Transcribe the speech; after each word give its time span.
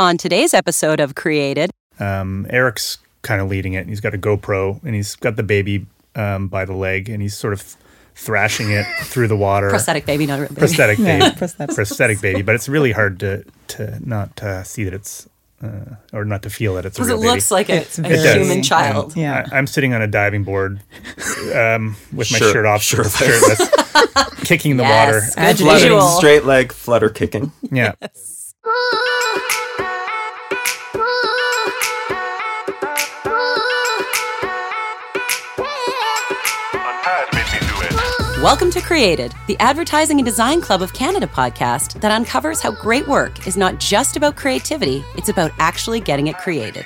On 0.00 0.16
today's 0.18 0.54
episode 0.54 0.98
of 0.98 1.14
Created, 1.14 1.70
Um, 2.00 2.46
Eric's 2.50 2.98
kind 3.22 3.40
of 3.40 3.48
leading 3.48 3.74
it. 3.74 3.86
He's 3.86 4.00
got 4.00 4.12
a 4.12 4.18
GoPro 4.18 4.82
and 4.82 4.92
he's 4.94 5.14
got 5.14 5.36
the 5.36 5.44
baby 5.44 5.86
um, 6.16 6.48
by 6.48 6.64
the 6.64 6.72
leg 6.74 7.08
and 7.08 7.22
he's 7.22 7.36
sort 7.36 7.52
of 7.52 7.76
thrashing 8.16 8.70
it 8.72 8.84
through 9.04 9.28
the 9.28 9.36
water. 9.36 9.68
prosthetic 9.70 10.04
baby, 10.04 10.26
not 10.26 10.38
a 10.38 10.42
real 10.42 10.48
baby. 10.48 10.58
Prosthetic 10.58 10.98
Yeah, 10.98 11.18
baby. 11.20 11.36
prosthetic. 11.36 11.74
prosthetic 11.76 12.20
baby. 12.20 12.42
But 12.42 12.56
it's 12.56 12.68
really 12.68 12.90
hard 12.90 13.20
to 13.20 13.44
to 13.68 13.98
not 14.04 14.42
uh, 14.42 14.64
see 14.64 14.82
that 14.82 14.94
it's 14.94 15.28
uh, 15.62 15.94
or 16.12 16.24
not 16.24 16.42
to 16.42 16.50
feel 16.50 16.74
that 16.74 16.84
it's 16.86 16.96
Because 16.96 17.10
it 17.10 17.16
baby. 17.16 17.28
looks 17.28 17.50
like 17.52 17.68
a, 17.68 17.76
It's 17.82 17.98
a 17.98 18.02
very- 18.02 18.40
human 18.44 18.64
child. 18.64 19.16
Yeah. 19.16 19.46
I, 19.52 19.56
I'm 19.56 19.68
sitting 19.68 19.94
on 19.94 20.02
a 20.02 20.08
diving 20.08 20.42
board 20.42 20.80
um, 21.54 21.94
with 22.12 22.32
my 22.32 22.38
Shirt- 22.38 22.52
shirt 22.52 22.66
off, 22.66 22.82
shirtless. 22.82 23.16
shirtless, 23.16 24.34
kicking 24.44 24.76
the 24.76 24.82
water. 24.82 25.20
Yes, 25.22 25.34
good 25.36 25.58
Fluttering 25.58 25.82
visual. 25.92 26.08
Straight 26.18 26.44
leg 26.44 26.72
flutter 26.72 27.08
kicking. 27.10 27.52
Yeah. 27.70 27.92
Welcome 38.44 38.70
to 38.72 38.82
Created, 38.82 39.34
the 39.46 39.58
Advertising 39.58 40.18
and 40.18 40.26
Design 40.26 40.60
Club 40.60 40.82
of 40.82 40.92
Canada 40.92 41.26
podcast 41.26 41.98
that 42.02 42.12
uncovers 42.12 42.60
how 42.60 42.72
great 42.72 43.08
work 43.08 43.46
is 43.46 43.56
not 43.56 43.80
just 43.80 44.18
about 44.18 44.36
creativity, 44.36 45.02
it's 45.16 45.30
about 45.30 45.50
actually 45.58 45.98
getting 45.98 46.26
it 46.26 46.36
created. 46.36 46.84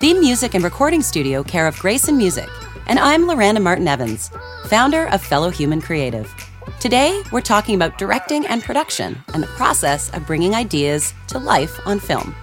Theme 0.00 0.18
music 0.18 0.54
and 0.54 0.64
recording 0.64 1.00
studio 1.00 1.44
care 1.44 1.68
of 1.68 1.78
Grayson 1.78 2.16
Music, 2.16 2.48
and 2.88 2.98
I'm 2.98 3.26
Loranda 3.26 3.62
Martin 3.62 3.86
Evans, 3.86 4.32
founder 4.64 5.06
of 5.10 5.22
Fellow 5.22 5.50
Human 5.50 5.80
Creative. 5.80 6.34
Today, 6.80 7.22
we're 7.30 7.42
talking 7.42 7.76
about 7.76 7.96
directing 7.96 8.44
and 8.48 8.60
production 8.60 9.22
and 9.34 9.40
the 9.40 9.46
process 9.46 10.10
of 10.14 10.26
bringing 10.26 10.56
ideas 10.56 11.14
to 11.28 11.38
life 11.38 11.78
on 11.86 12.00
film. 12.00 12.34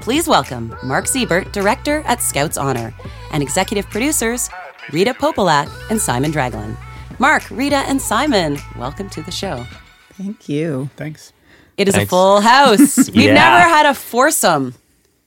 Please 0.00 0.26
welcome 0.26 0.74
Mark 0.82 1.04
Zibert, 1.04 1.52
director 1.52 2.02
at 2.06 2.22
Scouts 2.22 2.56
Honor, 2.56 2.94
and 3.32 3.42
executive 3.42 3.86
producers 3.90 4.48
Rita 4.92 5.12
Popolak 5.12 5.70
and 5.90 6.00
Simon 6.00 6.32
Draglin. 6.32 6.74
Mark, 7.18 7.50
Rita, 7.50 7.76
and 7.76 8.00
Simon, 8.00 8.58
welcome 8.78 9.08
to 9.10 9.22
the 9.22 9.30
show. 9.32 9.66
Thank 10.12 10.48
you. 10.48 10.88
Thanks. 10.96 11.32
It 11.76 11.88
is 11.88 11.96
a 11.96 12.06
full 12.06 12.40
house. 12.40 12.96
We've 13.10 13.26
Yeah. 13.26 13.34
never 13.34 13.68
had 13.68 13.86
a 13.86 13.94
foursome, 13.94 14.74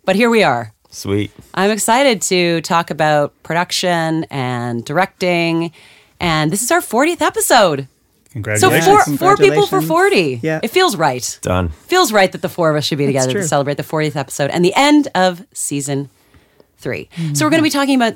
but 0.06 0.16
here 0.16 0.30
we 0.30 0.44
are. 0.44 0.74
Sweet. 0.90 1.32
I'm 1.54 1.72
excited 1.72 2.22
to 2.24 2.62
talk 2.62 2.92
about 2.92 3.34
production 3.44 4.26
and 4.30 4.84
directing, 4.86 5.72
and 6.20 6.52
this 6.52 6.62
is 6.64 6.72
our 6.72 6.82
40th 6.82 7.22
episode. 7.22 7.88
So 8.28 8.34
Congratulations. 8.34 9.18
four, 9.20 9.36
four 9.36 9.38
people 9.38 9.68
for 9.68 9.82
40. 9.82 10.40
Yeah. 10.42 10.62
It 10.64 10.70
feels 10.70 10.96
right. 10.96 11.38
Done. 11.42 11.70
Feels 11.70 12.14
right 12.14 12.32
that 12.32 12.42
the 12.42 12.48
four 12.50 12.70
of 12.70 12.78
us 12.78 12.86
should 12.86 12.98
be 12.98 13.06
together 13.06 13.34
to 13.34 13.44
celebrate 13.48 13.76
the 13.76 13.84
40th 13.84 14.16
episode 14.16 14.50
and 14.52 14.64
the 14.64 14.74
end 14.76 15.10
of 15.14 15.46
season 15.54 16.10
3 16.78 17.10
So 17.34 17.46
we're 17.46 17.50
going 17.50 17.60
to 17.60 17.64
be 17.64 17.70
talking 17.70 17.96
about 18.02 18.16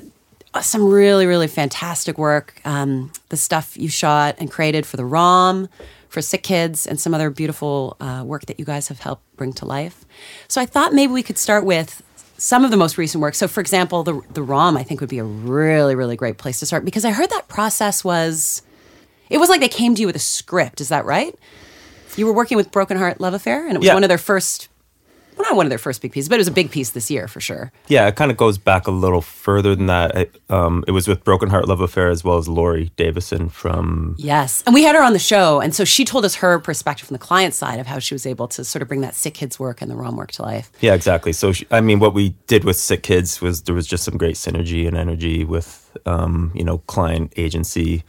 some 0.64 0.84
really, 0.88 1.26
really 1.26 1.46
fantastic 1.48 2.18
work. 2.18 2.60
Um, 2.64 3.12
the 3.28 3.36
stuff 3.36 3.76
you 3.76 3.88
shot 3.88 4.36
and 4.38 4.50
created 4.50 4.86
for 4.86 4.96
the 4.96 5.04
ROM, 5.04 5.68
for 6.08 6.22
Sick 6.22 6.42
Kids, 6.42 6.86
and 6.86 7.00
some 7.00 7.12
other 7.14 7.30
beautiful 7.30 7.96
uh, 8.00 8.22
work 8.24 8.46
that 8.46 8.58
you 8.58 8.64
guys 8.64 8.88
have 8.88 9.00
helped 9.00 9.22
bring 9.36 9.52
to 9.54 9.64
life. 9.64 10.04
So 10.48 10.60
I 10.60 10.66
thought 10.66 10.92
maybe 10.92 11.12
we 11.12 11.22
could 11.22 11.38
start 11.38 11.64
with 11.64 12.02
some 12.38 12.64
of 12.64 12.70
the 12.70 12.76
most 12.76 12.98
recent 12.98 13.22
work. 13.22 13.34
So, 13.34 13.48
for 13.48 13.60
example, 13.60 14.02
the 14.02 14.20
the 14.32 14.42
ROM 14.42 14.76
I 14.76 14.82
think 14.82 15.00
would 15.00 15.08
be 15.10 15.18
a 15.18 15.24
really, 15.24 15.94
really 15.94 16.16
great 16.16 16.38
place 16.38 16.58
to 16.60 16.66
start 16.66 16.84
because 16.84 17.04
I 17.04 17.10
heard 17.10 17.30
that 17.30 17.48
process 17.48 18.04
was 18.04 18.62
it 19.30 19.38
was 19.38 19.48
like 19.48 19.60
they 19.60 19.68
came 19.68 19.94
to 19.94 20.00
you 20.00 20.06
with 20.06 20.16
a 20.16 20.20
script. 20.20 20.80
Is 20.80 20.88
that 20.90 21.04
right? 21.04 21.34
You 22.16 22.26
were 22.26 22.32
working 22.32 22.56
with 22.56 22.70
Broken 22.70 22.96
Heart 22.96 23.20
Love 23.20 23.34
Affair, 23.34 23.66
and 23.66 23.74
it 23.74 23.78
was 23.78 23.86
Yeah. 23.86 23.94
one 23.94 24.04
of 24.04 24.08
their 24.08 24.16
first, 24.18 24.68
well, 25.36 25.48
not 25.50 25.56
one 25.56 25.66
of 25.66 25.70
their 25.70 25.78
first 25.78 26.00
big 26.00 26.12
pieces, 26.12 26.28
but 26.28 26.36
it 26.36 26.38
was 26.38 26.48
a 26.48 26.52
big 26.52 26.70
piece 26.70 26.90
this 26.90 27.10
year 27.10 27.28
for 27.28 27.40
sure. 27.40 27.72
Yeah, 27.88 28.06
it 28.08 28.16
kind 28.16 28.30
of 28.30 28.36
goes 28.36 28.58
back 28.58 28.86
a 28.86 28.90
little 28.90 29.20
further 29.20 29.74
than 29.74 29.86
that. 29.86 30.16
It, 30.16 30.40
um, 30.48 30.84
it 30.86 30.92
was 30.92 31.06
with 31.06 31.24
Broken 31.24 31.50
Heart 31.50 31.68
Love 31.68 31.80
Affair 31.80 32.08
as 32.08 32.24
well 32.24 32.38
as 32.38 32.48
Lori 32.48 32.90
Davison 32.96 33.48
from. 33.48 34.14
Yes. 34.18 34.62
And 34.66 34.74
we 34.74 34.82
had 34.82 34.94
her 34.96 35.02
on 35.02 35.12
the 35.12 35.18
show. 35.18 35.60
And 35.60 35.74
so 35.74 35.84
she 35.84 36.04
told 36.04 36.24
us 36.24 36.36
her 36.36 36.58
perspective 36.58 37.06
from 37.08 37.14
the 37.14 37.18
client 37.18 37.54
side 37.54 37.78
of 37.78 37.86
how 37.86 37.98
she 37.98 38.14
was 38.14 38.26
able 38.26 38.48
to 38.48 38.64
sort 38.64 38.82
of 38.82 38.88
bring 38.88 39.02
that 39.02 39.14
sick 39.14 39.34
kids 39.34 39.58
work 39.58 39.82
and 39.82 39.90
the 39.90 39.96
ROM 39.96 40.16
work 40.16 40.32
to 40.32 40.42
life. 40.42 40.70
Yeah, 40.80 40.94
exactly. 40.94 41.32
So, 41.32 41.52
she, 41.52 41.66
I 41.70 41.80
mean, 41.80 41.98
what 41.98 42.14
we 42.14 42.30
did 42.46 42.64
with 42.64 42.76
Sick 42.76 43.02
Kids 43.02 43.40
was 43.40 43.62
there 43.62 43.74
was 43.74 43.86
just 43.86 44.04
some 44.04 44.16
great 44.16 44.36
synergy 44.36 44.86
and 44.88 44.96
energy 44.96 45.44
with, 45.44 45.96
um, 46.06 46.50
you 46.54 46.64
know, 46.64 46.78
client 46.78 47.32
agency 47.36 48.04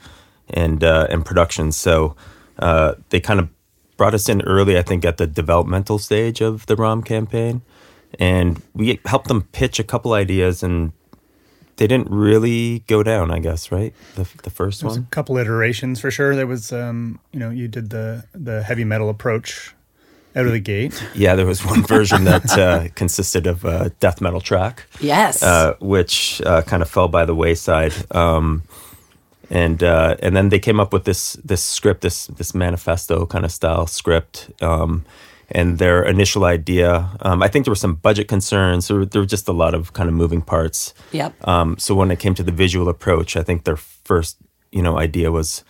and 0.49 0.83
uh, 0.83 1.07
and 1.09 1.25
production. 1.25 1.71
So 1.71 2.15
uh, 2.59 2.93
they 3.09 3.19
kind 3.19 3.39
of 3.39 3.49
brought 3.97 4.13
us 4.13 4.29
in 4.29 4.41
early, 4.43 4.77
I 4.77 4.83
think, 4.83 5.03
at 5.03 5.17
the 5.17 5.27
developmental 5.27 5.99
stage 5.99 6.41
of 6.41 6.65
the 6.67 6.75
ROM 6.75 7.03
campaign, 7.03 7.61
and 8.19 8.61
we 8.73 8.99
helped 9.05 9.27
them 9.27 9.43
pitch 9.51 9.79
a 9.79 9.83
couple 9.83 10.13
ideas, 10.13 10.63
and 10.63 10.93
they 11.77 11.87
didn't 11.87 12.09
really 12.09 12.83
go 12.87 13.03
down. 13.03 13.31
I 13.31 13.39
guess 13.39 13.71
right 13.71 13.93
the 14.15 14.27
the 14.43 14.49
first 14.49 14.81
There 14.81 14.87
was 14.87 14.97
a 14.97 15.01
couple 15.01 15.37
iterations 15.37 15.99
for 15.99 16.11
sure. 16.11 16.35
There 16.35 16.47
was, 16.47 16.71
um, 16.71 17.19
you 17.31 17.39
know, 17.39 17.49
you 17.49 17.67
did 17.67 17.89
the 17.89 18.25
the 18.33 18.63
heavy 18.63 18.83
metal 18.83 19.09
approach 19.09 19.73
out 20.35 20.45
of 20.45 20.51
the 20.51 20.59
gate. 20.59 21.03
Yeah, 21.15 21.35
there 21.35 21.47
was 21.47 21.65
one 21.65 21.83
version 21.83 22.25
that 22.25 22.57
uh, 22.57 22.87
consisted 22.95 23.47
of 23.47 23.65
a 23.65 23.89
death 23.99 24.21
metal 24.21 24.39
track. 24.39 24.85
Yes. 24.99 25.41
uh, 25.41 25.75
which 25.79 26.41
uh, 26.45 26.61
kind 26.61 26.83
of 26.83 26.89
fell 26.89 27.07
by 27.07 27.25
the 27.25 27.33
wayside. 27.35 27.93
Um, 28.15 28.63
and 29.49 29.83
uh, 29.83 30.17
and 30.21 30.35
then 30.35 30.49
they 30.49 30.59
came 30.59 30.79
up 30.79 30.93
with 30.93 31.05
this 31.05 31.33
this 31.43 31.63
script, 31.63 32.01
this 32.01 32.27
this 32.27 32.53
manifesto 32.53 33.25
kind 33.25 33.45
of 33.45 33.51
style 33.51 33.87
script. 33.87 34.51
Um, 34.61 35.05
and 35.49 35.77
their 35.77 36.03
initial 36.03 36.43
idea, 36.43 37.09
um, 37.21 37.41
I 37.41 37.47
think 37.47 37.63
there 37.63 37.71
were 37.71 37.75
some 37.75 37.95
budget 37.95 38.27
concerns. 38.27 38.89
There 38.89 38.97
were, 38.97 39.05
there 39.05 39.21
were 39.21 39.27
just 39.27 39.47
a 39.47 39.53
lot 39.53 39.73
of 39.73 39.93
kind 39.93 40.09
of 40.09 40.15
moving 40.15 40.41
parts. 40.41 40.93
Yep. 41.13 41.47
Um, 41.47 41.77
so 41.77 41.95
when 41.95 42.11
it 42.11 42.19
came 42.19 42.35
to 42.35 42.43
the 42.43 42.51
visual 42.51 42.89
approach, 42.89 43.37
I 43.37 43.43
think 43.43 43.63
their 43.63 43.77
first 43.77 44.37
you 44.71 44.81
know 44.81 44.97
idea 44.97 45.31
was 45.31 45.63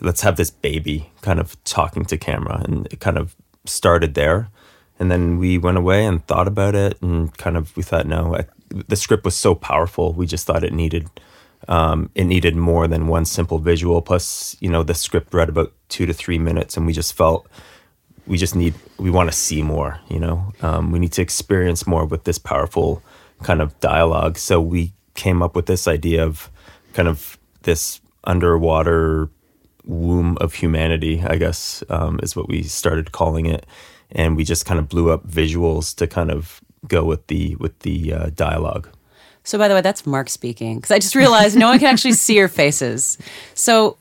let's 0.00 0.22
have 0.22 0.36
this 0.36 0.50
baby 0.50 1.10
kind 1.22 1.40
of 1.40 1.62
talking 1.64 2.04
to 2.06 2.16
camera, 2.16 2.62
and 2.64 2.86
it 2.92 3.00
kind 3.00 3.18
of 3.18 3.36
started 3.66 4.14
there. 4.14 4.48
And 4.98 5.10
then 5.10 5.38
we 5.38 5.56
went 5.56 5.78
away 5.78 6.04
and 6.04 6.24
thought 6.26 6.46
about 6.46 6.74
it, 6.74 7.00
and 7.02 7.36
kind 7.38 7.56
of 7.56 7.76
we 7.76 7.82
thought, 7.82 8.06
no, 8.06 8.36
I, 8.36 8.44
the 8.68 8.96
script 8.96 9.24
was 9.24 9.34
so 9.34 9.54
powerful. 9.54 10.12
We 10.12 10.26
just 10.26 10.46
thought 10.46 10.62
it 10.62 10.72
needed 10.72 11.08
um, 11.68 12.10
it 12.14 12.24
needed 12.24 12.56
more 12.56 12.88
than 12.88 13.06
one 13.06 13.24
simple 13.24 13.58
visual. 13.58 14.02
Plus, 14.02 14.56
you 14.60 14.68
know, 14.68 14.82
the 14.82 14.94
script 14.94 15.34
read 15.34 15.48
about 15.48 15.72
two 15.88 16.06
to 16.06 16.12
three 16.12 16.38
minutes, 16.38 16.76
and 16.76 16.86
we 16.86 16.92
just 16.92 17.12
felt 17.12 17.46
we 18.26 18.36
just 18.38 18.54
need 18.54 18.74
we 18.98 19.10
want 19.10 19.30
to 19.30 19.36
see 19.36 19.62
more. 19.62 20.00
You 20.08 20.20
know, 20.20 20.52
um, 20.62 20.92
we 20.92 20.98
need 20.98 21.12
to 21.12 21.22
experience 21.22 21.86
more 21.86 22.04
with 22.04 22.24
this 22.24 22.38
powerful 22.38 23.02
kind 23.42 23.60
of 23.60 23.78
dialogue. 23.80 24.38
So 24.38 24.60
we 24.60 24.92
came 25.14 25.42
up 25.42 25.56
with 25.56 25.66
this 25.66 25.86
idea 25.88 26.24
of 26.24 26.50
kind 26.92 27.08
of 27.08 27.38
this 27.62 28.00
underwater 28.24 29.28
womb 29.84 30.36
of 30.40 30.54
humanity, 30.54 31.22
I 31.22 31.36
guess, 31.36 31.82
um, 31.88 32.20
is 32.22 32.36
what 32.36 32.48
we 32.48 32.62
started 32.62 33.12
calling 33.12 33.46
it, 33.46 33.66
and 34.12 34.36
we 34.36 34.44
just 34.44 34.66
kind 34.66 34.78
of 34.78 34.88
blew 34.88 35.10
up 35.10 35.26
visuals 35.26 35.94
to 35.96 36.06
kind 36.06 36.30
of 36.30 36.60
go 36.86 37.04
with 37.04 37.26
the 37.26 37.56
with 37.56 37.78
the 37.80 38.12
uh, 38.12 38.30
dialogue. 38.34 38.88
So, 39.44 39.58
by 39.58 39.68
the 39.68 39.74
way, 39.74 39.80
that's 39.80 40.06
Mark 40.06 40.28
speaking 40.28 40.76
because 40.76 40.90
I 40.90 40.98
just 40.98 41.14
realized 41.14 41.56
no 41.56 41.68
one 41.68 41.78
can 41.78 41.88
actually 41.88 42.12
see 42.12 42.36
your 42.36 42.48
faces. 42.48 43.18
So, 43.54 43.96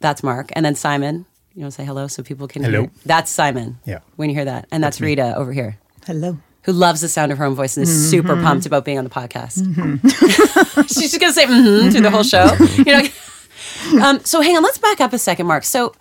that's 0.00 0.22
Mark. 0.22 0.50
And 0.54 0.64
then 0.64 0.74
Simon, 0.74 1.26
you 1.54 1.62
want 1.62 1.72
to 1.72 1.76
say 1.76 1.84
hello 1.84 2.06
so 2.08 2.22
people 2.22 2.46
can 2.48 2.62
Hello. 2.64 2.82
hear? 2.82 2.90
That's 3.06 3.30
Simon. 3.30 3.78
Yeah. 3.84 4.00
When 4.16 4.28
you 4.30 4.34
hear 4.36 4.44
that. 4.44 4.66
And 4.70 4.82
that's, 4.82 5.00
Rita 5.00 5.34
over 5.36 5.52
here, 5.52 5.78
Hello. 6.06 6.38
who 6.62 6.72
loves 6.72 7.00
the 7.00 7.08
sound 7.08 7.32
of 7.32 7.38
her 7.38 7.44
own 7.44 7.54
voice 7.54 7.76
and 7.76 7.84
is 7.84 7.90
Mm-hmm. 7.90 8.10
super 8.10 8.36
pumped 8.36 8.66
about 8.66 8.84
being 8.84 8.98
on 8.98 9.04
the 9.04 9.10
podcast. 9.10 9.62
She's 10.88 11.10
just 11.10 11.20
going 11.20 11.32
to 11.32 11.34
say 11.34 11.46
mm-hmm 11.46 11.90
through 11.90 12.00
the 12.02 12.10
whole 12.10 12.22
show. 12.22 12.48
You 12.76 12.84
know? 12.84 14.04
um, 14.06 14.20
so, 14.24 14.40
hang 14.40 14.56
on, 14.56 14.62
let's 14.62 14.78
back 14.78 15.00
up 15.00 15.12
a 15.12 15.18
second, 15.18 15.46
Mark. 15.46 15.64
So, 15.64 15.94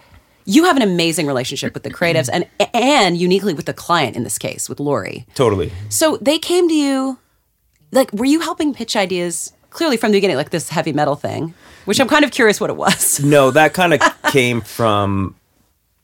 you 0.46 0.66
have 0.66 0.76
an 0.76 0.82
amazing 0.84 1.26
relationship 1.28 1.74
with 1.74 1.84
the 1.84 1.90
creatives 1.90 2.30
and 2.32 2.46
and 2.74 3.18
uniquely 3.18 3.54
with 3.54 3.66
the 3.66 3.74
client 3.74 4.18
in 4.18 4.24
this 4.26 4.38
case, 4.38 4.68
with 4.68 4.80
Lori. 4.82 5.26
Totally. 5.36 5.72
So 5.88 6.18
they 6.18 6.38
came 6.38 6.68
to 6.68 6.74
you, 6.76 7.18
like, 7.94 8.12
were 8.14 8.26
you 8.26 8.42
helping 8.42 8.74
pitch 8.74 8.96
ideas 8.96 9.54
clearly 9.74 9.98
from 9.98 10.12
the 10.12 10.18
beginning, 10.18 10.38
like 10.38 10.52
this 10.52 10.70
heavy 10.70 10.94
metal 10.94 11.16
thing, 11.16 11.54
which 11.86 12.00
I'm 12.00 12.08
kind 12.08 12.24
of 12.24 12.32
curious 12.32 12.62
what 12.62 12.70
it 12.70 12.78
was. 12.78 13.20
No, 13.24 13.52
that 13.52 13.74
kind 13.74 13.94
of 13.94 14.02
came 14.32 14.62
from 14.62 15.36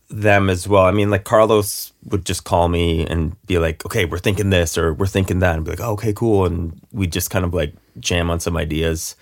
them 0.10 0.50
as 0.50 0.68
well. 0.68 0.86
I 0.86 0.92
mean, 0.92 1.10
like 1.10 1.24
Carlos 1.24 1.94
would 2.06 2.26
just 2.26 2.44
call 2.44 2.68
me 2.68 3.06
and 3.06 3.36
be 3.46 3.60
like, 3.60 3.86
"Okay, 3.86 4.06
we're 4.06 4.18
thinking 4.18 4.50
this 4.50 4.78
or 4.78 4.94
we're 4.94 5.08
thinking 5.08 5.40
that," 5.40 5.56
and 5.56 5.64
be 5.64 5.72
like, 5.72 5.82
oh, 5.82 5.92
"Okay, 5.94 6.14
cool," 6.14 6.46
and 6.46 6.80
we 6.92 7.08
just 7.08 7.30
kind 7.30 7.46
of 7.46 7.54
like 7.54 7.74
jam 8.00 8.30
on 8.30 8.40
some 8.40 8.58
ideas. 8.58 9.16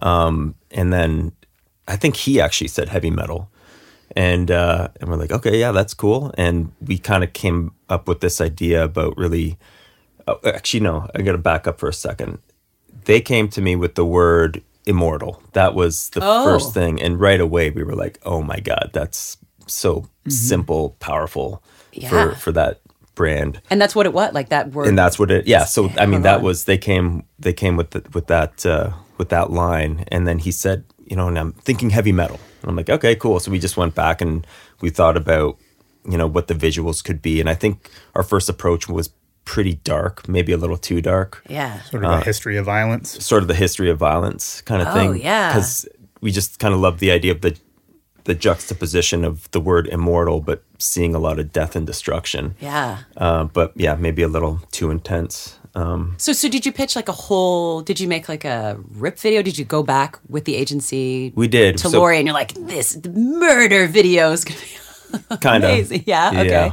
Um, 0.00 0.54
and 0.70 0.92
then 0.92 1.32
I 1.86 1.96
think 1.96 2.16
he 2.16 2.40
actually 2.40 2.68
said 2.68 2.88
heavy 2.88 3.10
metal, 3.10 3.48
and 4.16 4.50
uh, 4.50 4.88
and 5.00 5.08
we're 5.08 5.16
like, 5.16 5.32
"Okay, 5.32 5.58
yeah, 5.58 5.72
that's 5.72 5.94
cool." 5.94 6.34
And 6.36 6.72
we 6.80 6.98
kind 6.98 7.22
of 7.22 7.32
came 7.32 7.72
up 7.88 8.08
with 8.08 8.20
this 8.20 8.40
idea 8.40 8.84
about 8.84 9.16
really. 9.16 9.58
Oh, 10.28 10.38
actually, 10.44 10.80
no, 10.80 11.08
I 11.14 11.22
got 11.22 11.32
to 11.32 11.38
back 11.38 11.66
up 11.66 11.78
for 11.78 11.88
a 11.88 11.92
second. 11.94 12.38
They 13.04 13.20
came 13.20 13.48
to 13.50 13.60
me 13.60 13.76
with 13.76 13.94
the 13.96 14.04
word 14.04 14.62
immortal. 14.86 15.42
That 15.52 15.74
was 15.74 16.10
the 16.10 16.20
Oh. 16.22 16.44
first 16.44 16.72
thing, 16.74 17.00
and 17.02 17.18
right 17.20 17.40
away 17.40 17.70
we 17.70 17.82
were 17.82 17.94
like, 17.94 18.18
"Oh 18.24 18.42
my 18.42 18.60
god, 18.60 18.90
that's 18.92 19.36
so 19.66 20.06
simple, 20.28 20.90
powerful 21.00 21.62
Yeah. 21.92 22.08
for 22.08 22.34
for 22.36 22.52
that 22.52 22.80
brand. 23.14 23.60
And 23.70 23.80
that's 23.80 23.94
what 23.94 24.06
it 24.06 24.12
was. 24.12 24.32
Like 24.32 24.48
that 24.50 24.72
word. 24.72 24.88
and 24.88 24.96
that's 24.98 25.18
what 25.18 25.30
it 25.30 25.46
yeah 25.46 25.64
so 25.66 25.90
i 25.98 26.06
mean 26.06 26.22
that 26.22 26.38
on. 26.38 26.42
was 26.42 26.64
they 26.64 26.78
came 26.78 27.24
they 27.38 27.52
came 27.52 27.76
with 27.76 27.90
the, 27.90 28.02
with 28.14 28.26
that 28.28 28.64
uh, 28.64 28.90
with 29.18 29.28
that 29.28 29.50
line 29.50 30.04
and 30.08 30.26
then 30.26 30.38
he 30.38 30.50
said 30.50 30.84
you 31.04 31.14
know 31.14 31.28
and 31.28 31.38
i'm 31.38 31.52
thinking 31.52 31.90
heavy 31.90 32.10
metal 32.12 32.40
and 32.62 32.70
i'm 32.70 32.76
like 32.76 32.88
okay 32.88 33.14
cool 33.14 33.38
so 33.38 33.50
we 33.50 33.58
just 33.58 33.76
went 33.76 33.94
back 33.94 34.22
and 34.22 34.46
we 34.80 34.88
thought 34.88 35.16
about 35.18 35.58
you 36.08 36.16
know 36.16 36.26
what 36.26 36.46
the 36.46 36.54
visuals 36.54 37.04
could 37.04 37.20
be 37.20 37.38
and 37.38 37.50
i 37.50 37.54
think 37.54 37.90
our 38.14 38.22
first 38.22 38.48
approach 38.48 38.88
was 38.88 39.10
pretty 39.44 39.74
dark 39.84 40.28
maybe 40.28 40.52
a 40.52 40.56
little 40.56 40.76
too 40.78 41.00
dark 41.00 41.42
yeah. 41.48 41.80
Sort 41.82 42.04
of 42.04 42.10
a 42.10 42.20
history 42.24 42.56
of 42.56 42.64
violence. 42.66 43.24
sort 43.24 43.42
of 43.42 43.48
the 43.48 43.54
history 43.54 43.90
of 43.90 43.98
violence 43.98 44.62
kind 44.62 44.80
of 44.82 44.88
Oh, 44.88 44.94
thing 44.94 45.20
yeah. 45.22 45.48
because 45.52 45.88
we 46.20 46.30
just 46.30 46.58
kind 46.58 46.72
of 46.74 46.80
love 46.80 46.98
the 47.00 47.10
idea 47.10 47.32
of 47.32 47.40
the 47.40 47.56
the 48.24 48.34
juxtaposition 48.36 49.24
of 49.24 49.50
the 49.50 49.60
word 49.60 49.88
immortal 49.88 50.40
but 50.40 50.62
seeing 50.78 51.12
a 51.14 51.18
lot 51.18 51.38
of 51.40 51.52
death 51.52 51.74
and 51.74 51.86
destruction 51.86 52.54
Yeah. 52.60 52.98
uh, 53.16 53.44
but 53.44 53.72
yeah 53.74 53.96
maybe 53.96 54.22
a 54.22 54.28
little 54.28 54.60
too 54.70 54.90
intense 54.90 55.58
um, 55.74 56.14
So, 56.18 56.32
so 56.34 56.48
did 56.50 56.66
you 56.66 56.72
pitch 56.72 56.94
like 56.96 57.08
a 57.08 57.12
whole? 57.12 57.80
Did 57.80 57.98
you 57.98 58.06
make 58.06 58.28
like 58.28 58.44
a 58.44 58.76
rip 58.90 59.18
video? 59.18 59.40
Did 59.40 59.56
you 59.56 59.64
go 59.64 59.82
back 59.82 60.18
with 60.28 60.44
the 60.44 60.54
agency? 60.54 61.32
We 61.34 61.48
did. 61.48 61.78
to 61.78 61.88
So- 61.88 61.98
Lori, 61.98 62.18
and 62.18 62.26
you're 62.26 62.34
like, 62.34 62.52
this 62.52 62.98
murder 63.14 63.86
video 63.86 64.32
is 64.32 64.44
gonna 64.44 64.60
be 64.60 65.36
kind 65.38 65.64
of 65.64 65.70
amazing. 65.72 66.04
Yeah. 66.06 66.30
Okay. 66.42 66.72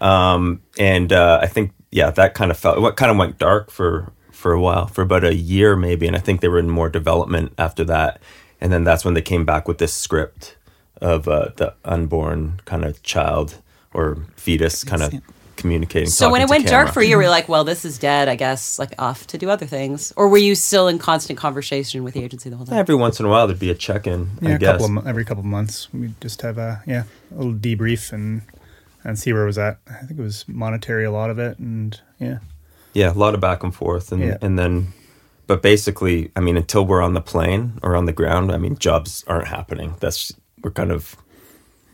um 0.00 0.60
and 0.76 1.12
uh 1.12 1.38
i 1.40 1.46
think 1.46 1.70
yeah 1.92 2.10
that 2.10 2.34
kind 2.34 2.50
of 2.50 2.58
felt 2.58 2.80
what 2.80 2.96
kind 2.96 3.10
of 3.10 3.16
went 3.16 3.38
dark 3.38 3.70
for 3.70 4.12
for 4.32 4.52
a 4.52 4.60
while 4.60 4.86
for 4.88 5.02
about 5.02 5.22
a 5.22 5.34
year 5.34 5.76
maybe 5.76 6.06
and 6.08 6.16
i 6.16 6.18
think 6.18 6.40
they 6.40 6.48
were 6.48 6.58
in 6.58 6.68
more 6.68 6.88
development 6.88 7.52
after 7.58 7.84
that 7.84 8.20
and 8.60 8.72
then 8.72 8.82
that's 8.82 9.04
when 9.04 9.14
they 9.14 9.22
came 9.22 9.44
back 9.44 9.68
with 9.68 9.78
this 9.78 9.94
script 9.94 10.56
of 11.00 11.28
uh 11.28 11.48
the 11.56 11.72
unborn 11.84 12.60
kind 12.64 12.84
of 12.84 13.00
child 13.04 13.58
or 13.94 14.18
fetus 14.36 14.82
kind 14.82 15.02
of 15.02 15.14
communicating 15.56 16.08
So 16.08 16.30
when 16.30 16.40
it 16.40 16.46
to 16.46 16.50
went 16.50 16.66
dark 16.66 16.92
for 16.92 17.02
you, 17.02 17.16
were 17.16 17.22
you 17.24 17.28
like, 17.28 17.48
well, 17.48 17.62
this 17.62 17.84
is 17.84 17.98
dead. 17.98 18.26
I 18.28 18.34
guess 18.36 18.78
like 18.78 18.94
off 18.98 19.26
to 19.28 19.38
do 19.38 19.48
other 19.50 19.66
things, 19.66 20.12
or 20.16 20.28
were 20.28 20.38
you 20.38 20.54
still 20.56 20.88
in 20.88 20.98
constant 20.98 21.38
conversation 21.38 22.02
with 22.02 22.14
the 22.14 22.24
agency 22.24 22.50
the 22.50 22.56
whole 22.56 22.66
time? 22.66 22.78
every 22.78 22.94
once 22.96 23.20
in 23.20 23.26
a 23.26 23.28
while 23.28 23.46
there'd 23.46 23.60
be 23.60 23.70
a 23.70 23.74
check-in 23.74 24.30
Yeah, 24.40 24.48
i 24.48 24.52
a 24.54 24.58
guess 24.58 24.80
couple 24.80 24.98
of, 24.98 25.06
every 25.06 25.24
couple 25.24 25.40
of 25.42 25.46
months, 25.46 25.92
we 25.92 26.14
just 26.20 26.42
have 26.42 26.58
a 26.58 26.82
yeah 26.86 27.04
a 27.30 27.34
little 27.36 27.52
debrief 27.52 28.12
and 28.12 28.42
and 29.04 29.18
see 29.18 29.32
where 29.32 29.42
it 29.42 29.46
was 29.46 29.58
at. 29.58 29.78
I 29.88 30.04
think 30.06 30.18
it 30.18 30.22
was 30.22 30.44
monetary 30.48 31.04
a 31.04 31.10
lot 31.10 31.30
of 31.30 31.38
it, 31.38 31.58
and 31.58 32.00
yeah, 32.18 32.38
yeah 32.92 33.10
a 33.12 33.14
lot 33.14 33.34
of 33.34 33.40
back 33.40 33.62
and 33.62 33.74
forth 33.74 34.12
and 34.12 34.22
Yeah. 34.22 34.38
and 34.42 34.58
then 34.58 34.92
but 35.48 35.60
basically 35.62 36.30
i 36.36 36.40
mean 36.40 36.56
until 36.56 36.84
we're 36.86 37.02
on 37.02 37.14
the 37.14 37.20
plane 37.20 37.78
or 37.82 37.96
on 37.96 38.04
the 38.06 38.12
ground 38.12 38.52
i 38.52 38.56
mean 38.58 38.76
jobs 38.78 39.24
aren't 39.26 39.48
happening 39.48 39.94
that's 39.98 40.32
we're 40.62 40.70
kind 40.70 40.92
of 40.92 41.16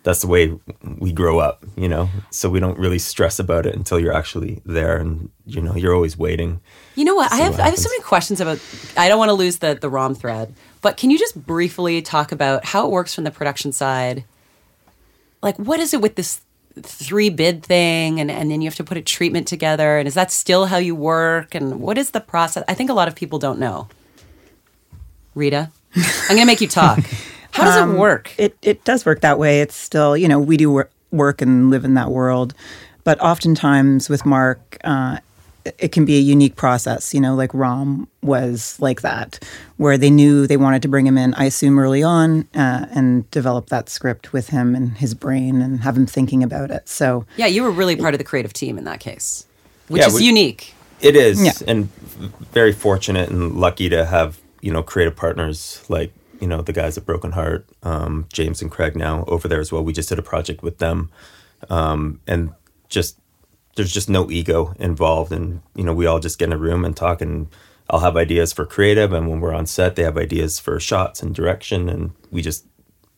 that's 0.02 0.20
the 0.20 0.26
way 0.26 0.52
we 0.99 1.12
grow 1.12 1.38
up 1.38 1.64
you 1.76 1.88
know 1.88 2.08
so 2.31 2.50
we 2.50 2.60
don't 2.60 2.78
really 2.78 2.99
stress 2.99 3.38
about 3.38 3.64
it 3.64 3.75
until 3.75 3.99
you're 3.99 4.12
actually 4.12 4.61
there 4.66 4.96
and 4.99 5.31
you 5.46 5.61
know 5.62 5.75
you're 5.76 5.94
always 5.94 6.16
waiting 6.19 6.61
You 6.94 7.04
know 7.04 7.14
what? 7.14 7.32
I 7.32 7.37
have 7.37 7.52
what 7.52 7.61
I 7.62 7.69
have 7.70 7.78
so 7.78 7.88
many 7.88 8.02
questions 8.02 8.40
about. 8.40 8.58
I 8.96 9.08
don't 9.08 9.19
want 9.19 9.28
to 9.31 9.34
lose 9.44 9.58
the 9.58 9.75
the 9.81 9.88
ROM 9.88 10.14
thread, 10.14 10.52
but 10.82 10.96
can 10.96 11.11
you 11.11 11.19
just 11.19 11.34
briefly 11.46 12.02
talk 12.02 12.32
about 12.32 12.64
how 12.64 12.87
it 12.87 12.90
works 12.90 13.14
from 13.14 13.25
the 13.25 13.31
production 13.31 13.70
side? 13.72 14.25
Like, 15.43 15.56
what 15.58 15.78
is 15.81 15.94
it 15.94 16.00
with 16.02 16.16
this 16.16 16.40
three 16.84 17.30
bid 17.30 17.62
thing, 17.62 18.20
and 18.20 18.30
and 18.30 18.50
then 18.50 18.60
you 18.60 18.69
have 18.69 18.76
to 18.76 18.84
put 18.84 18.96
a 18.96 19.02
treatment 19.02 19.46
together, 19.46 19.98
and 19.98 20.06
is 20.08 20.14
that 20.14 20.30
still 20.30 20.66
how 20.66 20.76
you 20.78 20.94
work? 20.94 21.54
And 21.54 21.80
what 21.80 21.98
is 21.98 22.10
the 22.10 22.20
process? 22.20 22.64
I 22.69 22.75
think 22.75 22.90
a 22.90 22.94
lot 22.94 23.08
of 23.08 23.14
people 23.14 23.38
don't 23.38 23.58
know. 23.58 23.88
Rita, 25.34 25.70
I'm 25.94 26.02
going 26.28 26.40
to 26.40 26.46
make 26.46 26.60
you 26.60 26.69
talk. 26.69 26.98
How 27.52 27.64
does 27.64 27.90
it 27.90 27.98
work? 27.98 28.32
It 28.38 28.56
it 28.62 28.84
does 28.84 29.04
work 29.06 29.20
that 29.22 29.38
way. 29.38 29.60
It's 29.60 29.75
still, 29.75 30.16
you 30.16 30.28
know, 30.28 30.38
we 30.38 30.56
do 30.56 30.70
wor- 30.70 30.90
work 31.10 31.40
and 31.42 31.70
live 31.70 31.84
in 31.84 31.94
that 31.94 32.10
world, 32.10 32.54
but 33.04 33.20
oftentimes 33.20 34.08
with 34.08 34.25
Mark, 34.26 34.76
uh, 34.84 35.19
it- 35.68 35.74
it 35.78 35.92
can 35.92 36.04
be 36.04 36.16
a 36.16 36.20
unique 36.20 36.56
process. 36.56 37.14
You 37.14 37.20
know, 37.20 37.34
like 37.34 37.52
Rom 37.54 38.08
was 38.22 38.76
like 38.80 39.00
that, 39.02 39.38
where 39.76 39.96
they 39.98 40.10
knew 40.10 40.46
they 40.46 40.56
wanted 40.56 40.82
to 40.82 40.88
bring 40.88 41.06
him 41.06 41.16
in. 41.18 41.34
I 41.34 41.44
assume 41.44 41.78
early 41.78 42.02
on, 42.02 42.46
uh, 42.54 42.86
and 42.90 43.30
develop 43.30 43.68
that 43.68 43.88
script 43.88 44.32
with 44.32 44.48
him 44.50 44.74
and 44.74 44.96
his 44.98 45.14
brain 45.14 45.62
and 45.62 45.80
have 45.80 45.96
him 45.96 46.06
thinking 46.06 46.42
about 46.42 46.70
it. 46.70 46.88
So 46.88 47.24
yeah, 47.36 47.46
you 47.46 47.62
were 47.62 47.70
really 47.70 47.96
part 47.96 48.14
of 48.14 48.18
the 48.18 48.24
creative 48.24 48.52
team 48.52 48.78
in 48.78 48.84
that 48.84 49.00
case, 49.00 49.46
which 49.88 50.00
Yeah, 50.02 50.08
is 50.08 50.14
we- 50.14 50.24
unique. 50.24 50.74
it 51.00 51.14
is 51.16 51.40
Yeah. 51.40 51.52
and 51.70 51.88
very 52.52 52.72
fortunate 52.72 53.28
and 53.30 53.54
lucky 53.54 53.88
to 53.88 54.04
have 54.06 54.38
you 54.60 54.72
know 54.72 54.82
creative 54.82 55.14
partners 55.14 55.80
like 55.88 56.12
you 56.40 56.48
know 56.48 56.60
the 56.62 56.72
guys 56.72 56.98
at 56.98 57.06
broken 57.06 57.30
heart 57.32 57.64
um, 57.84 58.26
james 58.32 58.60
and 58.60 58.70
craig 58.72 58.96
now 58.96 59.24
over 59.28 59.46
there 59.46 59.60
as 59.60 59.70
well 59.70 59.84
we 59.84 59.92
just 59.92 60.08
did 60.08 60.18
a 60.18 60.22
project 60.22 60.60
with 60.64 60.78
them 60.78 61.08
um, 61.70 62.18
and 62.26 62.50
just 62.88 63.16
there's 63.78 63.92
just 63.92 64.10
no 64.10 64.30
ego 64.30 64.75
involved 64.78 65.32
and 65.32 65.62
you 65.75 65.82
know 65.82 65.94
we 65.94 66.06
all 66.06 66.20
just 66.20 66.38
get 66.38 66.46
in 66.46 66.52
a 66.52 66.58
room 66.58 66.84
and 66.84 66.96
talk 66.96 67.22
and 67.22 67.48
i'll 67.88 68.00
have 68.00 68.16
ideas 68.16 68.52
for 68.52 68.66
creative 68.66 69.12
and 69.12 69.28
when 69.28 69.40
we're 69.40 69.54
on 69.54 69.64
set 69.66 69.96
they 69.96 70.02
have 70.02 70.19
ideas 70.19 70.58
for 70.58 70.78
shots 70.78 71.22
and 71.22 71.34
direction 71.34 71.88
and 71.88 72.12
we 72.30 72.42
just 72.42 72.66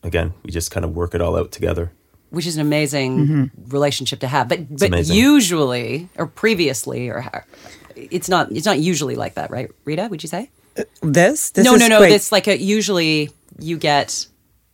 again 0.04 0.32
we 0.44 0.50
just 0.50 0.70
kind 0.70 0.84
of 0.84 0.94
work 0.94 1.14
it 1.14 1.20
all 1.20 1.36
out 1.36 1.50
together 1.50 1.92
which 2.30 2.46
is 2.46 2.56
an 2.56 2.62
amazing 2.62 3.18
mm-hmm. 3.18 3.70
relationship 3.70 4.20
to 4.20 4.28
have. 4.28 4.48
But 4.48 4.76
but 4.76 4.88
amazing. 4.88 5.16
usually 5.16 6.08
or 6.16 6.26
previously 6.26 7.08
or 7.08 7.20
how- 7.20 7.42
it's 7.96 8.28
not 8.28 8.50
it's 8.52 8.66
not 8.66 8.78
usually 8.78 9.16
like 9.16 9.34
that, 9.34 9.50
right? 9.50 9.70
Rita, 9.84 10.08
would 10.08 10.22
you 10.22 10.28
say? 10.28 10.50
Uh, 10.78 10.84
this, 11.02 11.50
this 11.50 11.64
no, 11.64 11.74
is 11.74 11.80
no, 11.80 11.88
no. 11.88 11.98
great. 11.98 12.10
This 12.10 12.32
like 12.32 12.46
a, 12.46 12.56
usually 12.56 13.30
you 13.58 13.76
get, 13.76 14.26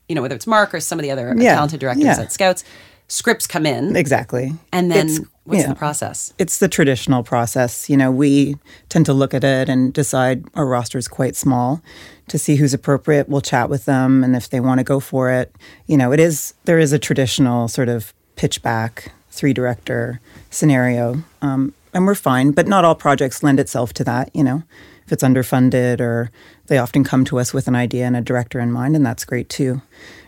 you 0.09 0.15
know, 0.15 0.23
whether 0.23 0.37
it's 0.37 0.47
Mark 0.47 0.75
or 0.75 0.81
some 0.81 0.99
of 0.99 1.03
the 1.03 1.11
other 1.11 1.35
Yeah, 1.37 1.55
talented 1.55 1.81
directors 1.81 2.05
yeah. 2.05 2.21
at 2.21 2.33
Scouts, 2.33 2.62
scripts 3.08 3.47
come 3.47 3.67
in, 3.67 3.94
exactly, 3.97 4.53
and 4.73 4.91
then 4.91 5.06
It's- 5.08 5.20
what's 5.44 5.61
yeah. 5.62 5.69
the 5.69 5.75
process? 5.75 6.32
it's 6.38 6.58
the 6.58 6.69
traditional 6.69 7.23
process. 7.23 7.88
You 7.88 7.97
know, 7.97 8.11
we 8.11 8.56
tend 8.88 9.06
to 9.06 9.12
look 9.12 9.32
at 9.35 9.44
it 9.44 9.69
and 9.69 9.93
decide 9.93 10.44
our 10.55 10.67
roster 10.67 10.99
is 10.99 11.08
quite 11.08 11.37
small 11.37 11.81
to 12.29 12.38
see 12.38 12.56
who's 12.56 12.75
appropriate. 12.75 13.29
We'll 13.29 13.41
chat 13.41 13.70
with 13.70 13.85
them, 13.85 14.25
and 14.25 14.35
if 14.35 14.49
they 14.50 14.61
want 14.61 14.79
to 14.79 14.85
go 14.85 14.99
for 15.00 15.31
it, 15.31 15.55
you 15.87 15.97
know, 15.97 16.12
it 16.12 16.20
is 16.20 16.55
there 16.64 16.79
is 16.79 16.93
a 16.93 16.99
traditional 16.99 17.69
sort 17.69 17.88
of 17.88 18.12
pitch 18.37 18.62
back 18.62 19.12
three 19.31 19.52
director 19.52 20.20
scenario, 20.50 21.23
um, 21.43 21.75
and 21.94 22.06
we're 22.06 22.14
fine. 22.14 22.50
But 22.50 22.67
not 22.67 22.85
all 22.85 22.94
projects 22.94 23.43
lend 23.43 23.61
itself 23.61 23.93
to 23.94 24.05
that. 24.05 24.31
You 24.35 24.43
know, 24.44 24.62
if 25.06 25.12
it's 25.12 25.23
underfunded 25.23 26.00
or 26.00 26.31
they 26.67 26.79
often 26.79 27.05
come 27.05 27.25
to 27.26 27.38
us 27.38 27.55
with 27.55 27.69
an 27.69 27.76
idea 27.76 28.05
and 28.06 28.17
a 28.17 28.20
director 28.20 28.59
in 28.59 28.73
mind, 28.73 28.97
and 28.97 29.06
that's 29.06 29.25
great 29.25 29.49
too. 29.49 29.81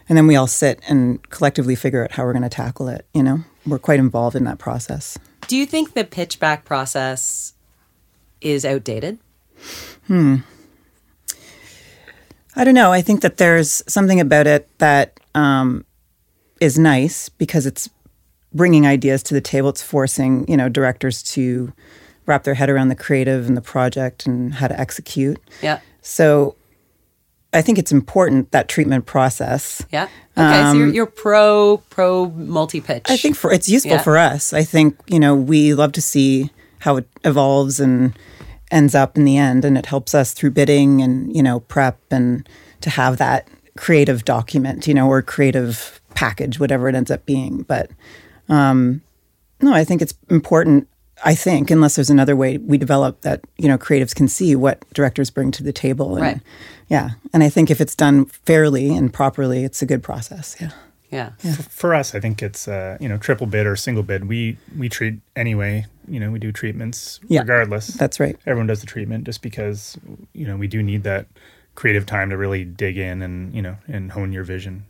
And 0.09 0.17
then 0.17 0.27
we 0.27 0.37
all 0.37 0.47
sit 0.47 0.81
and 0.89 1.23
collectively 1.31 1.75
figure 1.75 2.05
out 2.05 2.13
how 2.13 2.25
we're 2.25 2.33
going 2.33 2.43
to 2.43 2.49
tackle 2.49 2.89
it. 2.89 3.07
You 3.13 3.23
know, 3.23 3.45
we're 3.67 3.79
quite 3.79 3.99
involved 3.99 4.37
in 4.37 4.45
that 4.45 4.59
process. 4.59 5.19
Do 5.47 5.57
you 5.57 5.67
think 5.67 5.95
the 5.95 6.05
pitch 6.05 6.41
back 6.41 6.65
process 6.65 7.55
is 8.41 8.65
outdated? 8.65 9.19
hmm 10.07 10.37
I 12.57 12.65
don't 12.65 12.75
know. 12.75 12.91
I 12.91 13.03
think 13.03 13.21
that 13.21 13.37
there's 13.37 13.85
something 13.87 14.19
about 14.19 14.49
it 14.49 14.69
that 14.79 15.21
um, 15.37 15.85
is 16.61 16.77
nice 16.77 17.29
because 17.29 17.67
it's 17.67 17.89
bringing 18.53 18.85
ideas 18.85 19.23
to 19.25 19.35
the 19.35 19.41
table. 19.41 19.69
It's 19.69 19.83
forcing 19.83 20.45
you 20.49 20.57
know 20.57 20.69
directors 20.69 21.23
to 21.35 21.73
wrap 22.27 22.43
their 22.43 22.55
head 22.55 22.69
around 22.69 22.89
the 22.89 22.97
creative 22.97 23.47
and 23.47 23.57
the 23.57 23.63
project 23.63 24.27
and 24.27 24.55
how 24.55 24.67
to 24.67 24.79
execute. 24.79 25.39
Yeah. 25.63 25.79
So 26.03 26.57
I 27.53 27.63
think 27.63 27.79
it's 27.79 27.93
important 27.93 28.51
that 28.53 28.69
treatment 28.69 29.07
process. 29.07 29.85
Yeah. 29.91 30.09
Okay. 30.37 30.63
so 30.71 30.73
you're, 30.75 30.89
you're 30.89 31.07
pro 31.07 31.83
pro 31.91 32.27
multi 32.31 32.81
pitch. 32.81 33.09
Um, 33.09 33.15
I 33.15 33.17
think 33.17 33.37
for 33.37 33.53
it's 33.53 33.69
useful 33.69 33.93
Yeah. 33.93 34.03
for 34.03 34.19
us. 34.19 34.53
I 34.53 34.63
think 34.65 34.99
you 35.07 35.19
know 35.19 35.35
we 35.35 35.75
love 35.75 35.93
to 35.93 36.03
see 36.03 36.51
how 36.81 36.97
it 36.97 37.09
evolves 37.25 37.81
and 37.81 38.17
ends 38.71 38.95
up 38.95 39.17
in 39.17 39.25
the 39.25 39.37
end, 39.39 39.65
and 39.65 39.79
it 39.79 39.87
helps 39.87 40.15
us 40.15 40.33
through 40.33 40.51
bidding 40.51 41.01
and 41.03 41.35
you 41.35 41.43
know 41.43 41.61
prep 41.61 41.99
and 42.11 42.47
to 42.83 42.91
have 42.91 43.17
that 43.17 43.49
creative 43.77 44.25
document, 44.25 44.87
you 44.87 44.95
know, 44.95 45.09
or 45.09 45.23
creative 45.23 46.01
package, 46.15 46.61
whatever 46.61 46.89
it 46.89 46.95
ends 46.95 47.11
up 47.11 47.25
being. 47.25 47.63
But 47.63 47.91
um, 48.49 49.03
no, 49.61 49.73
I 49.73 49.85
think 49.85 50.03
it's 50.03 50.15
important. 50.29 50.87
I 51.25 51.35
think 51.35 51.71
unless 51.71 51.97
there's 51.97 52.11
another 52.11 52.37
way 52.37 52.59
we 52.59 52.79
develop 52.79 53.23
that, 53.23 53.41
you 53.57 53.69
know, 53.69 53.79
creatives 53.79 54.15
can 54.15 54.29
see 54.29 54.55
what 54.55 54.83
directors 54.95 55.31
bring 55.31 55.51
to 55.53 55.63
the 55.63 55.73
table. 55.73 56.17
And, 56.17 56.23
Right. 56.23 56.41
Yeah, 56.89 57.11
and 57.35 57.43
I 57.43 57.51
think 57.51 57.71
if 57.71 57.81
it's 57.81 57.95
done 57.95 58.25
fairly 58.25 58.95
and 58.95 59.13
properly, 59.13 59.63
it's 59.65 59.83
a 59.83 59.87
good 59.87 60.03
process. 60.03 60.57
Yeah. 60.59 60.71
yeah. 61.11 61.31
for 61.55 61.95
us, 61.95 62.15
I 62.15 62.21
think 62.21 62.43
it's 62.43 62.67
uh, 62.67 62.97
you 63.01 63.09
know 63.09 63.19
triple 63.19 63.47
bid 63.47 63.67
or 63.67 63.77
single 63.77 64.03
bid. 64.03 64.29
We 64.29 64.57
we 64.77 64.89
treat 64.89 65.21
anyway. 65.37 65.87
You 66.07 66.21
know, 66.21 66.31
we 66.31 66.39
do 66.39 66.51
treatments 66.53 67.21
Yeah, 67.29 67.41
regardless. 67.41 67.89
That's 67.89 68.19
right. 68.19 68.37
Everyone 68.47 68.67
does 68.67 68.81
the 68.81 68.87
treatment 68.87 69.25
just 69.25 69.43
because 69.43 69.99
you 70.33 70.47
know 70.47 70.57
we 70.57 70.67
do 70.67 70.83
need 70.83 71.03
that 71.05 71.27
creative 71.75 72.07
time 72.07 72.31
to 72.31 72.37
really 72.37 72.65
dig 72.65 72.97
in 72.97 73.23
and 73.23 73.55
you 73.55 73.63
know 73.63 73.77
and 73.87 74.13
hone 74.13 74.33
your 74.33 74.45
vision. 74.45 74.85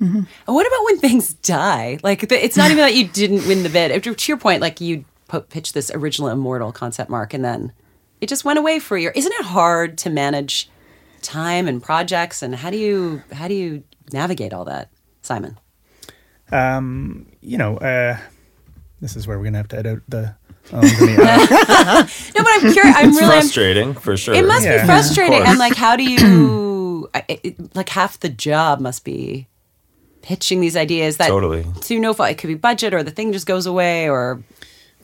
And 0.00 0.26
what 0.46 0.66
about 0.66 0.84
when 0.86 0.98
things 0.98 1.34
die? 1.34 1.98
Like 2.02 2.22
it's 2.32 2.56
not 2.56 2.70
even 2.70 2.78
that 2.84 2.94
you 2.94 3.06
didn't 3.06 3.46
win 3.46 3.62
the 3.62 3.68
bid. 3.68 4.02
To 4.02 4.14
your 4.32 4.38
point, 4.38 4.60
like 4.62 4.80
you 4.80 5.04
po- 5.28 5.42
pitched 5.42 5.74
this 5.74 5.90
original 5.94 6.28
immortal 6.30 6.72
concept, 6.72 7.10
Mark, 7.10 7.34
and 7.34 7.44
then 7.44 7.72
it 8.20 8.28
just 8.28 8.44
went 8.44 8.58
away 8.58 8.78
for 8.78 8.96
a 8.96 9.00
year. 9.00 9.12
Isn't 9.14 9.32
it 9.32 9.44
hard 9.44 9.98
to 9.98 10.10
manage 10.10 10.70
time 11.22 11.68
and 11.68 11.82
projects? 11.82 12.42
And 12.42 12.54
how 12.54 12.70
do 12.70 12.78
you 12.78 13.22
how 13.32 13.46
do 13.46 13.54
you 13.54 13.82
navigate 14.12 14.52
all 14.54 14.64
that, 14.64 14.88
Simon? 15.22 15.58
Um, 16.52 17.26
you 17.40 17.58
know, 17.58 17.76
uh, 17.78 18.16
this 19.00 19.16
is 19.16 19.26
where 19.26 19.38
we're 19.38 19.44
gonna 19.44 19.58
have 19.58 19.68
to 19.68 19.78
edit 19.78 20.02
the. 20.08 20.34
Um, 20.72 20.80
the 20.82 21.16
uh, 21.20 22.06
No, 22.36 22.44
but 22.44 22.52
I'm 22.54 22.72
curious. 22.72 22.96
I'm 22.96 23.08
It's 23.10 23.20
really. 23.20 23.32
I'm- 23.32 23.40
frustrating 23.42 23.94
for 23.94 24.16
sure. 24.16 24.34
it 24.34 24.46
must 24.46 24.64
Yeah. 24.64 24.80
be 24.82 24.86
frustrating, 24.86 25.42
Of 25.42 25.48
and 25.48 25.58
like, 25.58 25.74
how 25.76 25.96
do 25.96 26.04
you? 26.04 27.10
I- 27.14 27.24
it, 27.28 27.76
like 27.76 27.88
half 27.90 28.18
the 28.20 28.28
job 28.28 28.80
must 28.80 29.04
be 29.04 29.46
pitching 30.22 30.60
these 30.60 30.76
ideas 30.76 31.16
that 31.18 31.28
Totally. 31.28 31.64
to 31.82 31.98
no 31.98 32.12
fault. 32.12 32.30
It 32.30 32.38
could 32.38 32.48
be 32.48 32.54
budget, 32.54 32.94
or 32.94 33.02
the 33.02 33.10
thing 33.10 33.32
just 33.32 33.46
goes 33.46 33.66
away, 33.66 34.08
or 34.08 34.42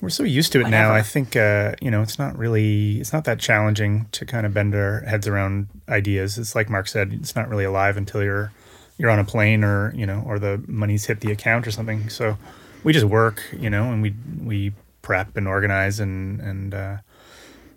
we're 0.01 0.11
so 0.11 0.25
used 0.25 0.53
to 0.53 0.61
it 0.61 0.69
now. 0.69 0.93
I 0.93 1.03
think 1.03 1.37
uh, 1.37 1.75
you 1.81 1.91
know 1.91 2.03
it's 2.03 2.19
not 2.19 2.37
really 2.37 3.01
it's 3.01 3.13
not 3.13 3.25
that 3.25 3.39
challenging 3.39 4.07
to 4.13 4.27
kind 4.27 4.47
of 4.47 4.53
bend 4.53 4.75
our 4.75 5.01
heads 5.01 5.27
around 5.27 5.69
ideas. 5.89 6.39
It's 6.39 6.55
like 6.55 6.69
Mark 6.69 6.89
said, 6.89 7.13
it's 7.13 7.35
not 7.35 7.49
really 7.49 7.65
alive 7.65 7.97
until 7.97 8.23
you're 8.23 8.53
you're 8.99 9.11
on 9.11 9.19
a 9.19 9.25
plane 9.25 9.65
or 9.65 9.95
you 9.95 10.07
know 10.07 10.23
or 10.27 10.39
the 10.39 10.63
money's 10.67 11.07
hit 11.07 11.21
the 11.21 11.33
account 11.33 11.67
or 11.67 11.71
something. 11.71 12.09
So 12.09 12.37
we 12.85 12.93
just 12.93 13.07
work, 13.07 13.43
you 13.59 13.71
know, 13.71 13.91
and 13.91 14.03
we 14.03 14.15
we 14.43 14.73
prep 15.03 15.37
and 15.37 15.49
organize 15.49 15.99
and 15.99 16.41
and 16.41 16.75
uh, 16.75 16.97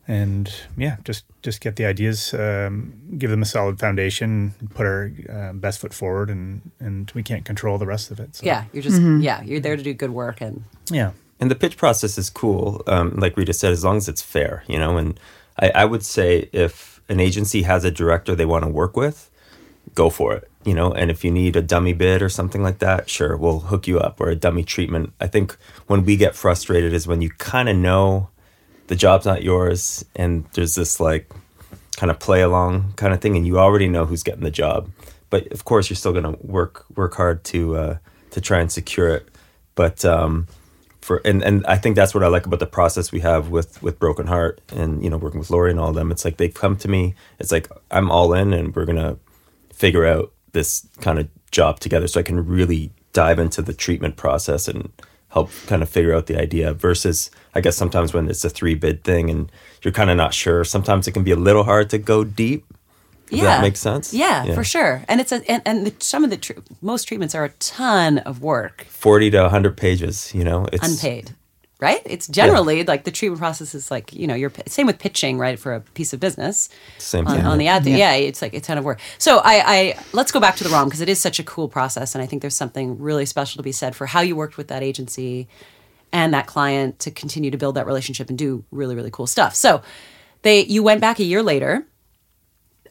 and 0.09 0.51
yeah, 0.75 0.97
just 1.03 1.23
just 1.43 1.61
get 1.61 1.75
the 1.75 1.85
ideas, 1.85 2.33
um, 2.33 2.93
give 3.17 3.29
them 3.29 3.43
a 3.43 3.45
solid 3.45 3.79
foundation, 3.79 4.55
put 4.73 4.87
our 4.87 5.11
uh, 5.29 5.53
best 5.53 5.79
foot 5.79 5.93
forward, 5.93 6.31
and 6.31 6.71
and 6.79 7.11
we 7.13 7.21
can't 7.21 7.45
control 7.45 7.77
the 7.77 7.85
rest 7.85 8.09
of 8.09 8.19
it. 8.19 8.35
So, 8.35 8.45
yeah, 8.45 8.65
you're 8.73 8.81
just 8.81 8.99
yeah, 8.99 9.43
you're 9.43 9.59
there 9.59 9.77
to 9.77 9.83
do 9.83 9.93
good 9.93 10.09
work, 10.09 10.41
and 10.41 10.63
yeah. 10.89 11.11
And 11.39 11.49
the 11.49 11.55
pitch 11.55 11.77
process 11.77 12.17
is 12.17 12.29
cool, 12.29 12.83
um, 12.87 13.15
like 13.15 13.37
Rita 13.37 13.53
said, 13.53 13.71
as 13.71 13.85
long 13.85 13.95
as 13.95 14.09
it's 14.09 14.21
fair, 14.21 14.63
you 14.67 14.77
know. 14.77 14.97
And 14.97 15.17
I, 15.57 15.69
I 15.69 15.85
would 15.85 16.03
say 16.03 16.49
if 16.51 16.99
an 17.07 17.19
agency 17.19 17.61
has 17.61 17.85
a 17.85 17.91
director 17.91 18.35
they 18.35 18.45
want 18.45 18.65
to 18.65 18.69
work 18.69 18.97
with, 18.97 19.29
go 19.93 20.09
for 20.09 20.33
it, 20.33 20.49
you 20.65 20.73
know. 20.73 20.91
And 20.91 21.11
if 21.11 21.23
you 21.23 21.29
need 21.31 21.55
a 21.55 21.61
dummy 21.61 21.93
bid 21.93 22.23
or 22.23 22.29
something 22.29 22.63
like 22.63 22.79
that, 22.79 23.11
sure, 23.11 23.37
we'll 23.37 23.59
hook 23.59 23.87
you 23.87 23.99
up 23.99 24.19
or 24.19 24.29
a 24.29 24.35
dummy 24.35 24.63
treatment. 24.63 25.13
I 25.21 25.27
think 25.27 25.55
when 25.85 26.03
we 26.03 26.17
get 26.17 26.35
frustrated 26.35 26.93
is 26.93 27.05
when 27.05 27.21
you 27.21 27.29
kind 27.29 27.69
of 27.69 27.77
know 27.77 28.29
the 28.89 28.95
job's 28.95 29.25
not 29.25 29.43
yours 29.43 30.03
and 30.15 30.45
there's 30.53 30.75
this 30.75 30.99
like 30.99 31.31
kind 31.99 32.09
of 32.09 32.17
play 32.17 32.41
along 32.41 32.93
kind 32.95 33.13
of 33.13 33.19
thing, 33.19 33.35
and 33.35 33.45
you 33.45 33.59
already 33.59 33.89
know 33.89 34.05
who's 34.05 34.23
getting 34.23 34.43
the 34.43 34.51
job. 34.51 34.89
But 35.29 35.51
of 35.51 35.65
course, 35.65 35.89
you're 35.89 35.97
still 35.97 36.13
going 36.13 36.23
to 36.23 36.37
work 36.41 36.85
work 36.95 37.13
hard 37.15 37.43
to 37.45 37.75
uh, 37.75 37.97
to 38.31 38.39
try 38.39 38.61
and 38.61 38.71
secure 38.71 39.09
it. 39.09 39.27
But 39.75 40.05
um, 40.05 40.47
for 41.01 41.21
and 41.25 41.43
and 41.43 41.65
I 41.65 41.75
think 41.75 41.97
that's 41.97 42.15
what 42.15 42.23
I 42.23 42.27
like 42.27 42.45
about 42.45 42.59
the 42.59 42.65
process 42.65 43.11
we 43.11 43.19
have 43.19 43.49
with 43.49 43.83
with 43.83 43.99
Broken 43.99 44.27
Heart 44.27 44.61
and 44.73 45.03
you 45.03 45.09
know 45.09 45.17
working 45.17 45.39
with 45.39 45.49
Lori 45.49 45.71
and 45.71 45.79
all 45.79 45.91
them. 45.91 46.09
It's 46.09 46.23
like 46.23 46.37
they've 46.37 46.53
come 46.53 46.77
to 46.77 46.87
me. 46.87 47.15
It's 47.37 47.51
like 47.51 47.69
I'm 47.91 48.09
all 48.09 48.33
in, 48.33 48.53
and 48.53 48.73
we're 48.73 48.85
gonna 48.85 49.17
figure 49.73 50.05
out 50.05 50.31
this 50.53 50.87
kind 51.01 51.19
of 51.19 51.27
job 51.51 51.81
together, 51.81 52.07
so 52.07 52.21
I 52.21 52.23
can 52.23 52.45
really 52.45 52.91
dive 53.11 53.39
into 53.39 53.61
the 53.61 53.73
treatment 53.73 54.15
process 54.15 54.69
and 54.69 54.89
help 55.29 55.51
kind 55.67 55.81
of 55.81 55.89
figure 55.89 56.13
out 56.15 56.27
the 56.27 56.39
idea. 56.39 56.73
Versus, 56.73 57.31
I 57.55 57.61
guess 57.61 57.75
sometimes 57.75 58.13
when 58.13 58.29
it's 58.29 58.43
a 58.43 58.49
three 58.49 58.75
bid 58.75 59.03
thing 59.03 59.29
and 59.29 59.51
you're 59.81 59.91
kind 59.91 60.09
of 60.09 60.17
not 60.17 60.33
sure, 60.33 60.63
sometimes 60.63 61.07
it 61.07 61.11
can 61.11 61.23
be 61.23 61.31
a 61.31 61.35
little 61.35 61.63
hard 61.63 61.89
to 61.91 61.97
go 61.97 62.23
deep. 62.23 62.65
Does 63.29 63.39
yeah, 63.39 63.45
that 63.45 63.61
make 63.61 63.77
sense? 63.77 64.11
Yeah, 64.11 64.55
for 64.55 64.63
sure. 64.63 65.03
And 65.07 65.21
it's 65.21 65.31
a 65.31 65.47
and, 65.49 65.61
and 65.63 65.85
the, 65.85 65.93
some 65.99 66.23
of 66.23 66.31
the 66.31 66.37
tr- 66.37 66.53
most 66.81 67.03
treatments 67.03 67.35
are 67.35 67.45
a 67.45 67.49
ton 67.59 68.17
of 68.19 68.41
work, 68.41 68.85
Forty 68.89 69.29
to 69.29 69.49
hundred 69.49 69.77
pages. 69.77 70.33
You 70.33 70.43
know, 70.43 70.67
it's 70.73 70.87
unpaid. 70.87 71.35
Right? 71.81 72.01
It's 72.03 72.27
generally 72.27 72.83
like 72.83 73.05
the 73.05 73.11
treatment 73.11 73.39
process 73.39 73.73
is 73.73 73.89
like 73.89 74.11
you 74.11 74.27
know 74.27 74.35
you're 74.35 74.51
same 74.67 74.85
with 74.85 74.99
pitching 74.99 75.37
right 75.37 75.57
for 75.57 75.73
a 75.73 75.79
piece 75.79 76.11
of 76.11 76.19
business. 76.19 76.67
Same 76.97 77.25
on, 77.25 77.37
thing. 77.37 77.45
on 77.45 77.57
the 77.57 77.67
ad. 77.67 77.85
Yeah. 77.85 78.13
it's 78.15 78.41
like 78.41 78.53
a 78.53 78.59
ton 78.59 78.77
of 78.77 78.83
work. 78.83 78.99
So 79.17 79.37
I, 79.37 79.63
I 79.65 79.99
let's 80.11 80.33
go 80.33 80.41
back 80.41 80.57
to 80.57 80.65
the 80.65 80.69
ROM 80.69 80.89
because 80.89 80.99
it 80.99 81.07
is 81.07 81.21
such 81.21 81.39
a 81.39 81.43
cool 81.43 81.69
process, 81.69 82.15
and 82.15 82.21
I 82.21 82.25
think 82.25 82.41
there's 82.41 82.55
something 82.55 82.99
really 82.99 83.25
special 83.25 83.59
to 83.59 83.63
be 83.63 83.71
said 83.71 83.95
for 83.95 84.07
how 84.07 84.19
you 84.19 84.35
worked 84.35 84.57
with 84.57 84.67
that 84.67 84.83
agency 84.83 85.47
and 86.11 86.33
that 86.33 86.47
client 86.47 86.99
to 86.99 87.11
continue 87.11 87.49
to 87.51 87.57
build 87.57 87.75
that 87.75 87.85
relationship 87.85 88.29
and 88.29 88.37
do 88.37 88.65
really 88.71 88.95
really 88.95 89.11
cool 89.11 89.27
stuff. 89.27 89.55
So 89.55 89.81
they 90.41 90.65
you 90.65 90.83
went 90.83 90.99
back 90.99 91.19
a 91.19 91.23
year 91.23 91.41
later. 91.41 91.87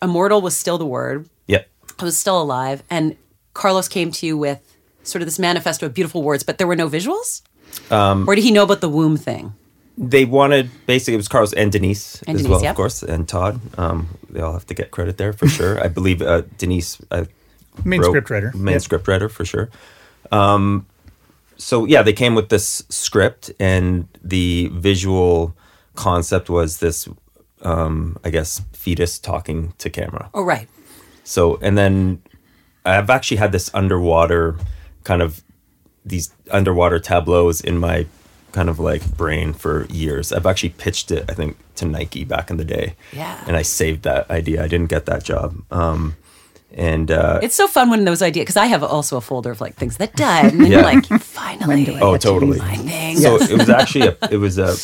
Immortal 0.01 0.41
was 0.41 0.57
still 0.57 0.79
the 0.79 0.87
word. 0.87 1.29
Yep. 1.47 1.69
I 1.99 2.05
was 2.05 2.17
still 2.17 2.41
alive, 2.41 2.83
and 2.89 3.17
Carlos 3.53 3.89
came 3.89 4.13
to 4.13 4.27
you 4.27 4.39
with 4.39 4.77
sort 5.03 5.23
of 5.23 5.27
this 5.27 5.39
manifesto 5.39 5.87
of 5.87 5.95
beautiful 5.95 6.23
words, 6.23 6.43
but 6.43 6.59
there 6.59 6.67
were 6.67 6.77
no 6.77 6.89
visuals. 6.89 7.43
Um, 7.91 8.29
or 8.29 8.35
did 8.35 8.45
he 8.45 8.51
know 8.51 8.63
about 8.65 8.81
the 8.81 8.89
womb 8.89 9.17
thing? 9.17 9.55
they 10.01 10.25
wanted 10.25 10.71
basically 10.87 11.15
it 11.15 11.17
was 11.17 11.27
Carlos 11.27 11.53
and 11.55 11.73
Denise 11.73 12.23
And 12.23 12.37
as 12.37 12.43
Denise, 12.43 12.51
well, 12.53 12.63
yep. 12.63 12.71
of 12.71 12.77
course, 12.77 13.03
and 13.03 13.27
Todd. 13.29 13.61
Um, 13.77 14.07
they 14.31 14.41
all 14.41 14.53
have 14.53 14.65
to 14.67 14.75
get 14.75 14.93
credit 14.93 15.17
there 15.17 15.33
for 15.33 15.49
sure. 15.49 15.83
I 15.83 15.89
believe 15.89 16.23
uh, 16.23 16.43
Denise, 16.57 16.99
uh, 17.11 17.25
Main 17.85 18.01
wrote- 18.01 18.11
script 18.11 18.31
writer. 18.31 18.53
main 18.55 18.75
Yep. 18.75 18.83
script 18.83 19.09
writer 19.09 19.29
for 19.29 19.45
sure. 19.45 19.71
Um, 20.31 20.87
so 21.57 21.85
yeah, 21.85 22.03
they 22.03 22.13
came 22.13 22.37
with 22.37 22.49
this 22.49 22.85
script, 22.91 23.51
and 23.59 24.07
the 24.23 24.71
visual 24.73 25.57
concept 25.97 26.49
was 26.49 26.79
this, 26.79 27.09
um, 27.63 28.17
I 28.23 28.31
guess, 28.31 28.63
fetus 28.73 29.19
talking 29.19 29.75
to 29.79 29.91
camera. 29.91 30.31
Oh, 30.33 30.45
right. 30.45 30.69
So, 31.25 31.57
and 31.61 31.77
then 31.77 32.23
I've 32.85 33.11
actually 33.11 33.39
had 33.39 33.51
this 33.51 33.69
underwater 33.75 34.57
kind 35.03 35.23
of 35.23 35.43
these 36.09 36.33
underwater 36.51 36.99
tableaus 36.99 37.61
in 37.61 37.79
my 37.79 38.07
kind 38.53 38.69
of 38.69 38.79
like 38.79 39.05
brain 39.17 39.53
for 39.53 39.85
years. 39.87 40.33
I've 40.33 40.47
actually 40.47 40.71
pitched 40.71 41.11
it, 41.11 41.25
I 41.29 41.35
think, 41.35 41.57
to 41.77 41.85
Nike 41.85 42.25
back 42.25 42.51
in 42.51 42.57
the 42.57 42.65
day. 42.65 42.95
Yeah. 43.13 43.45
And 43.47 43.57
I 43.57 43.63
saved 43.63 44.03
that 44.05 44.31
idea. 44.31 44.65
I 44.65 44.69
didn't 44.69 44.89
get 44.89 45.07
that 45.07 45.23
job. 45.23 45.63
Um, 45.71 46.17
and 46.75 47.11
uh, 47.11 47.41
It's 47.43 47.55
so 47.55 47.67
fun 47.67 47.91
when 47.91 48.05
those 48.05 48.23
ideas, 48.23 48.45
because 48.45 48.57
I 48.57 48.67
have 48.67 48.83
also 48.83 49.17
a 49.17 49.21
folder 49.21 49.51
of 49.51 49.61
like 49.61 49.75
things 49.75 49.97
that 49.99 50.15
died, 50.17 50.53
and 50.53 50.61
then 50.61 50.71
Yeah. 50.71 50.79
you're 50.79 51.01
like, 51.01 51.07
finally, 51.23 51.85
do 51.85 51.95
I 51.95 52.01
oh, 52.01 52.13
get 52.13 52.21
to 52.23 52.29
totally. 52.29 52.59
So 53.17 53.37
it 53.41 53.59
was 53.59 53.69
actually 53.71 54.09
a, 54.09 54.17
it 54.31 54.37
was 54.39 54.59
a 54.59 54.77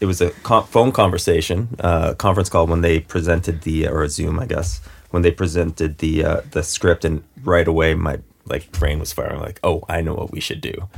it 0.00 0.06
was 0.06 0.20
a 0.22 0.30
con- 0.42 0.66
phone 0.66 0.92
conversation, 0.92 1.68
uh, 1.80 2.14
conference 2.14 2.48
call 2.48 2.66
when 2.66 2.80
they 2.80 3.00
presented 3.00 3.62
the 3.62 3.86
or 3.86 4.02
a 4.02 4.08
Zoom, 4.08 4.40
I 4.40 4.46
guess, 4.46 4.80
when 5.10 5.22
they 5.22 5.30
presented 5.30 5.98
the 5.98 6.24
uh, 6.24 6.40
the 6.52 6.62
script, 6.62 7.04
and 7.04 7.22
right 7.44 7.68
away 7.68 7.94
my 7.94 8.18
like 8.50 8.70
brain 8.72 8.98
was 8.98 9.12
firing, 9.12 9.40
like, 9.40 9.60
oh, 9.62 9.84
I 9.88 10.00
know 10.02 10.14
what 10.14 10.32
we 10.32 10.40
should 10.40 10.60
do, 10.60 10.88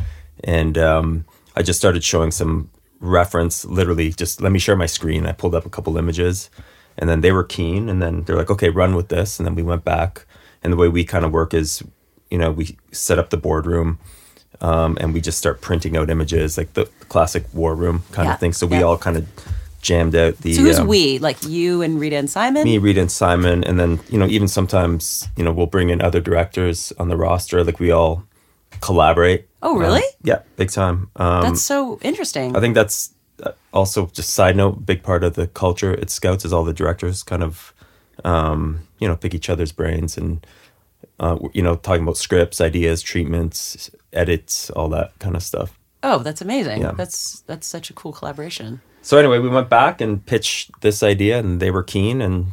and 0.45 0.77
um, 0.79 1.25
I 1.55 1.63
just 1.63 1.79
started 1.79 2.03
showing 2.03 2.31
some 2.31 2.71
reference, 3.01 3.65
literally, 3.65 4.11
just 4.13 4.41
let 4.41 4.53
me 4.53 4.59
share 4.59 4.77
my 4.77 4.87
screen. 4.87 5.27
I 5.27 5.33
pulled 5.33 5.55
up 5.55 5.67
a 5.67 5.71
couple 5.71 5.97
images, 5.99 6.51
and 6.99 7.09
then 7.09 7.21
they 7.21 7.33
were 7.33 7.45
keen, 7.45 7.89
and 7.89 8.01
then 8.03 8.23
they're 8.23 8.37
like, 8.37 8.51
okay, 8.51 8.71
run 8.71 8.95
with 8.95 9.09
this, 9.09 9.39
and 9.39 9.47
then 9.47 9.55
we 9.55 9.63
went 9.63 9.85
back, 9.85 10.25
and 10.63 10.73
the 10.73 10.77
way 10.77 10.89
we 10.89 11.05
kind 11.05 11.25
of 11.25 11.33
work 11.33 11.53
is, 11.55 11.83
you 12.31 12.39
know, 12.39 12.51
we 12.51 12.77
set 12.93 13.19
up 13.19 13.31
the 13.31 13.37
boardroom 13.37 13.99
um, 14.61 14.97
and 15.01 15.13
we 15.13 15.21
just 15.21 15.39
start 15.39 15.61
printing 15.61 15.97
out 15.97 16.09
images 16.09 16.57
like 16.57 16.73
the 16.75 16.87
classic 17.09 17.45
war 17.53 17.75
room 17.75 18.05
kind 18.13 18.27
Yeah, 18.29 18.35
of 18.35 18.41
thing. 18.41 18.53
So 18.53 18.67
we 18.67 18.77
yeah. 18.79 18.85
all 18.85 18.97
kind 18.97 19.17
of 19.17 19.27
jammed 19.83 20.15
out 20.17 20.39
the. 20.39 20.55
So 20.55 20.63
who's 20.63 20.79
um, 20.79 20.87
we? 20.87 21.19
Like 21.19 21.43
you 21.45 21.83
and 21.83 22.01
Rita 22.01 22.17
and 22.17 22.31
Simon? 22.31 22.65
Me, 22.65 22.79
Rita, 22.79 23.01
and 23.01 23.13
Simon, 23.13 23.63
and 23.65 23.79
then 23.79 24.01
you 24.09 24.19
know 24.19 24.27
even 24.27 24.49
sometimes 24.49 25.29
you 25.37 25.45
know 25.45 25.53
we'll 25.53 25.67
bring 25.67 25.91
in 25.91 26.01
other 26.01 26.21
directors 26.21 26.93
on 26.99 27.09
the 27.09 27.17
roster. 27.17 27.63
Like 27.65 27.79
we 27.81 27.91
all 27.91 28.25
collaborate. 28.81 29.49
Oh, 29.63 29.75
Um, 29.75 29.79
really? 29.81 30.03
yeah, 30.23 30.41
big 30.57 30.71
time. 30.71 31.11
Um, 31.17 31.43
That's 31.43 31.63
so 31.63 31.99
interesting. 32.03 32.57
I 32.57 32.61
think 32.61 32.75
that's 32.75 33.13
uh, 33.43 33.53
also 33.73 34.07
just 34.07 34.31
side 34.31 34.57
note, 34.57 34.85
big 34.87 35.03
part 35.03 35.23
of 35.23 35.35
the 35.35 35.47
culture 35.47 35.93
at 35.93 36.11
Scouts 36.11 36.45
is 36.45 36.53
all 36.53 36.65
the 36.65 36.73
directors 36.73 37.23
kind 37.23 37.43
of, 37.45 37.73
um, 38.25 38.81
you 38.99 39.07
know, 39.07 39.15
pick 39.17 39.35
each 39.35 39.49
other's 39.49 39.71
brains 39.71 40.17
and, 40.17 40.45
uh, 41.21 41.39
you 41.53 41.63
know, 41.63 41.77
talking 41.77 42.03
about 42.03 42.17
scripts, 42.17 42.61
ideas, 42.61 43.03
treatments, 43.03 43.89
edits, 44.13 44.69
all 44.71 44.89
that 44.89 45.17
kind 45.21 45.37
of 45.37 45.43
stuff. 45.45 45.79
oh, 46.03 46.19
that's 46.19 46.41
amazing. 46.43 46.81
Yeah. 46.81 46.93
That's 46.97 47.41
that's 47.47 47.67
such 47.67 47.89
a 47.91 47.93
cool 47.93 48.13
collaboration. 48.13 48.81
So 49.03 49.19
anyway, 49.19 49.39
we 49.41 49.49
went 49.49 49.69
back 49.69 50.01
and 50.01 50.25
pitched 50.25 50.81
this 50.81 51.03
idea, 51.03 51.39
and 51.39 51.61
they 51.61 51.71
were 51.71 51.83
keen, 51.83 52.23
and 52.23 52.53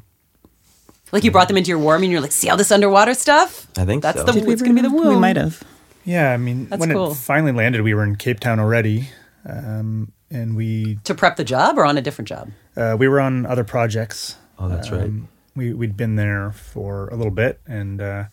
Like 1.12 1.24
you 1.24 1.32
brought 1.32 1.48
them 1.48 1.58
into 1.58 1.70
your 1.70 1.80
war 1.80 1.94
room 1.94 2.04
and 2.04 2.12
you're 2.12 2.22
like, 2.22 2.32
see 2.32 2.50
all 2.50 2.58
this 2.58 2.72
underwater 2.72 3.14
stuff? 3.14 3.68
I 3.78 3.86
think 3.86 4.02
That's 4.04 4.20
so. 4.20 4.26
the 4.26 4.32
Did 4.34 4.48
it's 4.50 4.62
gonna 4.62 4.74
be 4.76 4.82
the 4.82 4.90
womb. 4.90 5.10
We 5.10 5.16
might 5.20 5.38
have. 5.38 5.64
Yeah, 6.06 6.32
I 6.34 6.38
mean, 6.38 6.68
That's 6.70 6.80
when 6.80 6.92
cool. 6.92 7.12
it 7.12 7.16
finally 7.18 7.52
landed, 7.52 7.82
we 7.82 7.94
were 7.94 8.04
in 8.04 8.16
Cape 8.16 8.40
Town 8.40 8.60
already, 8.60 9.10
um, 9.46 10.12
and 10.32 10.56
we 10.56 10.96
To 11.04 11.14
prep 11.14 11.36
the 11.36 11.44
job 11.44 11.78
or 11.78 11.86
on 11.86 11.98
a 11.98 12.02
different 12.02 12.28
job? 12.28 12.50
uh, 12.76 12.96
we 12.98 13.08
were 13.08 13.20
on 13.20 13.46
other 13.46 13.64
projects. 13.64 14.36
Oh, 14.58 14.68
that's 14.70 14.90
right. 14.92 15.12
We 15.56 15.74
we'd 15.74 15.96
been 15.98 16.16
there 16.16 16.52
for 16.52 17.08
a 17.10 17.16
little 17.16 17.32
bit, 17.34 17.60
and 17.68 18.02
uh, 18.02 18.24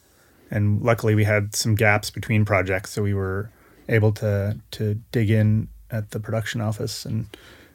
and 0.51 0.81
luckily 0.83 1.15
we 1.15 1.25
had 1.25 1.55
some 1.55 1.75
gaps 1.75 2.11
between 2.11 2.45
projects, 2.45 2.91
so 2.93 3.03
we 3.03 3.15
were 3.15 3.51
able 3.89 4.13
to 4.13 4.59
to 4.73 4.95
dig 5.13 5.31
in 5.31 5.69
at 5.91 6.11
the 6.13 6.21
production 6.21 6.61
office 6.61 7.05
and 7.05 7.27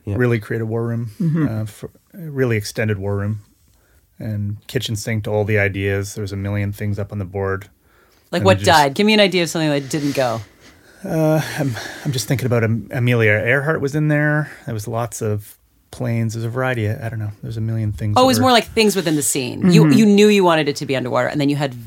Yeah. 0.05 0.15
really 0.17 0.39
create 0.39 0.61
a 0.61 0.65
war 0.65 0.85
room, 0.87 1.11
uh, 1.49 1.65
for, 1.65 1.89
a 2.13 2.17
really 2.29 2.57
extended 2.57 2.97
war 2.97 3.15
room, 3.17 3.41
and 4.19 4.57
kitchen 4.67 4.95
sink 4.95 5.25
to 5.25 5.29
all 5.31 5.43
the 5.45 5.59
ideas. 5.59 6.15
There's 6.15 6.31
a 6.31 6.37
million 6.37 6.71
things 6.71 6.97
up 6.99 7.11
on 7.11 7.19
the 7.19 7.25
board. 7.25 7.69
Like 8.31 8.39
And 8.41 8.45
what 8.45 8.57
just- 8.57 8.65
died? 8.65 8.93
Give 8.95 9.05
me 9.05 9.13
an 9.13 9.19
idea 9.19 9.43
of 9.43 9.49
something 9.49 9.69
that 9.69 9.89
didn't 9.89 10.15
go. 10.15 10.41
I'm 11.03 12.11
just 12.11 12.27
thinking 12.27 12.45
about 12.45 12.63
Am- 12.63 12.87
Amelia 12.91 13.31
Earhart 13.31 13.81
was 13.81 13.95
in 13.95 14.07
there. 14.07 14.51
There 14.65 14.73
was 14.73 14.87
lots 14.87 15.21
of 15.21 15.57
planes. 15.89 16.33
There's 16.33 16.45
a 16.45 16.49
variety. 16.49 16.85
Of, 16.85 17.01
I 17.01 17.09
don't 17.09 17.19
know. 17.19 17.31
There's 17.41 17.57
a 17.57 17.61
million 17.61 17.91
things. 17.91 18.15
Oh, 18.17 18.23
it 18.23 18.27
was 18.27 18.37
were- 18.39 18.43
more 18.43 18.51
like 18.51 18.65
things 18.67 18.95
within 18.95 19.15
the 19.15 19.23
scene. 19.23 19.71
You 19.71 19.89
you 19.89 20.05
knew 20.05 20.27
you 20.27 20.43
wanted 20.43 20.67
it 20.69 20.75
to 20.77 20.85
be 20.85 20.95
underwater, 20.95 21.27
and 21.27 21.39
then 21.41 21.49
you 21.49 21.55
had 21.55 21.73
a 21.73 21.77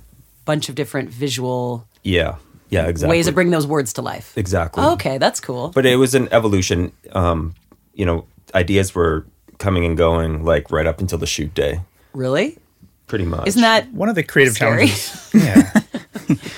bunch 0.44 0.68
of 0.68 0.74
different 0.74 1.10
visual. 1.10 1.86
Yeah, 2.02 2.36
Yeah, 2.70 2.86
exactly. 2.86 3.16
ways 3.16 3.28
of 3.28 3.34
bringing 3.34 3.52
those 3.52 3.66
words 3.66 3.92
to 3.94 4.02
life. 4.02 4.36
Exactly. 4.36 4.84
Okay, 4.84 5.16
that's 5.18 5.40
cool. 5.40 5.68
But 5.70 5.86
it 5.86 5.96
was 5.96 6.14
an 6.14 6.28
evolution. 6.32 6.92
Um, 7.12 7.54
you 7.94 8.04
know, 8.04 8.26
ideas 8.54 8.94
were 8.94 9.26
coming 9.58 9.84
and 9.84 9.96
going 9.96 10.44
like 10.44 10.70
right 10.70 10.86
up 10.86 11.00
until 11.00 11.18
the 11.18 11.26
shoot 11.26 11.54
day, 11.54 11.80
really? 12.12 12.58
pretty 13.06 13.24
much. 13.24 13.46
Isn't 13.46 13.62
that 13.62 13.92
One 13.92 14.08
of 14.08 14.14
the 14.14 14.22
creative 14.22 14.54
Scary. 14.54 14.86
challenges, 14.88 15.30
yeah, 15.34 15.80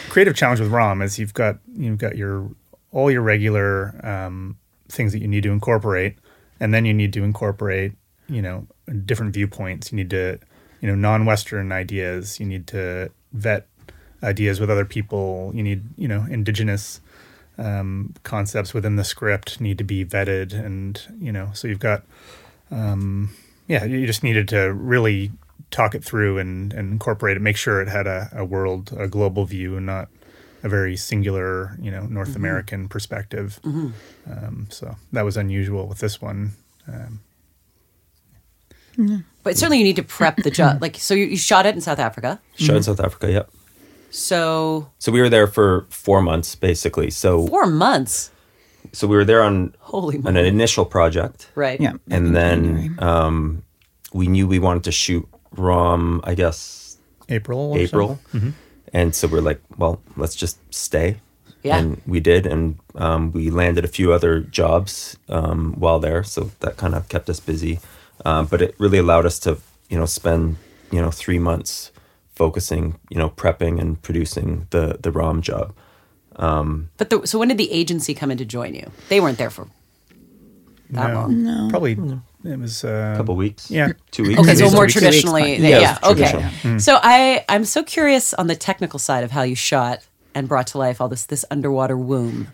creative 0.09 0.35
challenge 0.35 0.61
with 0.61 0.71
ROM 0.71 1.03
is 1.03 1.19
you've 1.19 1.35
got 1.35 1.59
you've 1.75 1.99
got 1.99 2.17
your 2.17 2.49
all 2.93 3.11
your 3.11 3.23
regular 3.23 3.95
um, 4.07 4.57
things 4.89 5.13
that 5.13 5.21
you 5.21 5.29
need 5.29 5.43
to 5.43 5.51
incorporate, 5.51 6.17
and 6.61 6.73
then 6.73 6.85
you 6.85 6.95
need 6.95 7.13
to 7.13 7.23
incorporate 7.25 7.93
you 8.29 8.43
know 8.43 8.67
different 9.05 9.33
viewpoints. 9.35 9.93
You 9.93 9.97
need 9.97 10.11
to 10.11 10.39
you 10.81 10.89
know 10.89 10.95
non-Western 10.95 11.73
ideas. 11.73 12.39
You 12.41 12.47
need 12.47 12.67
to 12.69 13.11
vet 13.33 13.67
ideas 14.23 14.61
with 14.61 14.71
other 14.71 14.85
people. 14.85 15.53
You 15.55 15.63
need 15.63 15.83
you 15.97 16.09
know 16.09 16.27
indigenous 16.31 17.01
um, 17.59 18.15
concepts 18.23 18.75
within 18.75 18.97
the 18.97 19.05
script 19.05 19.61
need 19.61 19.79
to 19.79 19.85
be 19.85 20.05
vetted, 20.05 20.53
and 20.53 21.01
you 21.21 21.33
know 21.33 21.51
so 21.55 21.69
you've 21.69 21.79
got 21.81 22.03
um, 22.71 23.31
yeah, 23.69 23.85
you 23.85 24.07
just 24.07 24.23
needed 24.23 24.49
to 24.49 24.73
really 24.73 25.33
talk 25.71 25.95
it 25.95 26.05
through 26.05 26.39
and, 26.39 26.73
and 26.73 26.93
incorporate 26.93 27.37
it, 27.37 27.41
make 27.41 27.57
sure 27.57 27.81
it 27.81 27.89
had 27.89 28.07
a, 28.07 28.31
a 28.33 28.45
world, 28.45 28.93
a 28.97 29.09
global 29.09 29.45
view, 29.45 29.77
and 29.77 29.87
not 29.87 30.09
a 30.63 30.69
very 30.69 30.97
singular, 30.97 31.77
you 31.81 31.91
know, 31.91 32.07
North 32.07 32.37
American 32.37 32.89
perspective. 32.89 33.61
Um, 34.31 34.69
so 34.71 34.97
that 35.13 35.23
was 35.23 35.37
unusual 35.37 35.87
with 35.87 35.99
this 35.99 36.21
one. 36.21 36.53
Um, 36.89 37.21
But 39.43 39.57
certainly 39.57 39.79
you 39.79 39.85
need 39.85 39.97
to 39.97 40.03
prep 40.03 40.37
the 40.37 40.51
job. 40.51 40.81
Like, 40.81 40.97
so 40.97 41.15
you, 41.15 41.27
you 41.27 41.37
shot 41.37 41.67
it 41.67 41.75
in 41.75 41.81
South 41.81 41.99
Africa. 41.99 42.41
shot 42.57 42.77
in 42.77 42.83
South 42.83 43.01
Africa? 43.01 43.31
Yep. 43.31 43.51
So 44.11 44.89
So 44.99 45.13
we 45.13 45.21
were 45.21 45.29
there 45.29 45.47
for 45.47 45.87
four 45.91 46.23
months, 46.23 46.55
basically. 46.55 47.11
So 47.11 47.47
four 47.47 47.67
months. 47.67 48.31
so 48.93 49.07
we 49.07 49.17
were 49.17 49.25
there 49.25 49.43
on 49.43 49.75
Holy 49.81 50.19
on 50.25 50.37
an 50.37 50.47
initial 50.47 50.85
project, 50.85 51.49
Right. 51.55 51.81
Yeah. 51.81 51.95
and 52.11 52.35
then 52.35 52.97
um, 52.99 53.63
we 54.13 54.27
knew 54.29 54.47
we 54.47 54.59
wanted 54.59 54.85
to 54.85 54.93
shoot 54.93 55.27
ROM. 55.57 56.21
I 56.25 56.35
guess 56.35 56.97
April. 57.29 57.73
or 57.73 57.79
so. 57.79 57.83
April, 57.85 58.19
and 58.93 59.15
so 59.15 59.27
we're 59.29 59.41
like, 59.41 59.61
well, 59.77 60.01
let's 60.17 60.35
just 60.37 60.59
stay. 60.73 61.17
Yeah. 61.63 61.79
And 61.79 62.01
we 62.07 62.21
did, 62.21 62.47
and 62.47 62.79
um, 62.95 63.33
we 63.33 63.51
landed 63.51 63.85
a 63.85 63.89
few 63.89 64.13
other 64.13 64.39
jobs 64.41 65.17
um, 65.29 65.75
while 65.79 65.99
there, 65.99 66.23
so 66.23 66.51
that 66.61 66.77
kind 66.77 66.95
of 66.95 67.09
kept 67.09 67.29
us 67.29 67.41
busy. 67.41 67.81
Um, 68.25 68.47
but 68.47 68.63
it 68.63 68.75
really 68.79 68.99
allowed 68.99 69.27
us 69.27 69.39
to, 69.41 69.59
you 69.91 69.99
know, 69.99 70.07
spend 70.07 70.57
you 70.93 71.01
know 71.03 71.11
three 71.11 71.41
months 71.41 71.91
focusing, 72.37 72.99
you 73.11 73.19
know, 73.19 73.31
prepping 73.31 73.81
and 73.81 74.01
producing 74.03 74.67
the 74.71 74.99
the 75.03 75.11
ROM 75.11 75.43
job. 75.43 75.73
Um, 76.39 76.89
But 76.99 77.09
the, 77.11 77.27
so 77.27 77.39
when 77.39 77.49
did 77.49 77.59
the 77.59 77.73
agency 77.73 78.15
come 78.15 78.31
in 78.31 78.39
to 78.39 78.45
join 78.45 78.75
you? 78.75 78.91
They 79.09 79.21
weren't 79.21 79.39
there 79.39 79.51
for 79.51 79.67
that 80.91 81.09
No, 81.09 81.15
long. 81.15 81.71
Probably 81.71 81.97
it 82.45 82.59
was 82.61 82.85
uh, 82.85 83.13
A 83.15 83.17
couple 83.17 83.35
weeks, 83.37 83.71
Yeah. 83.71 83.93
two 84.11 84.23
weeks. 84.23 84.39
Okay, 84.41 84.51
Two 84.53 84.59
so 84.59 84.65
weeks, 84.65 84.75
more 84.75 84.85
weeks. 84.85 84.93
traditionally, 84.93 85.57
Two 85.57 85.63
yeah, 85.63 85.79
weeks, 85.79 85.99
fine. 86.01 86.13
okay. 86.13 86.39
Yeah, 86.39 86.51
Hmm. 86.63 86.79
So 86.79 86.99
I 87.03 87.45
I'm 87.49 87.65
so 87.65 87.83
curious 87.83 88.35
on 88.35 88.47
the 88.47 88.55
technical 88.57 88.99
side 88.99 89.25
of 89.25 89.31
how 89.33 89.43
you 89.43 89.57
shot 89.57 89.99
and 90.35 90.47
brought 90.49 90.67
to 90.73 90.79
life 90.79 91.01
all 91.01 91.09
this 91.09 91.27
this 91.27 91.45
underwater 91.51 91.97
womb. 91.97 92.49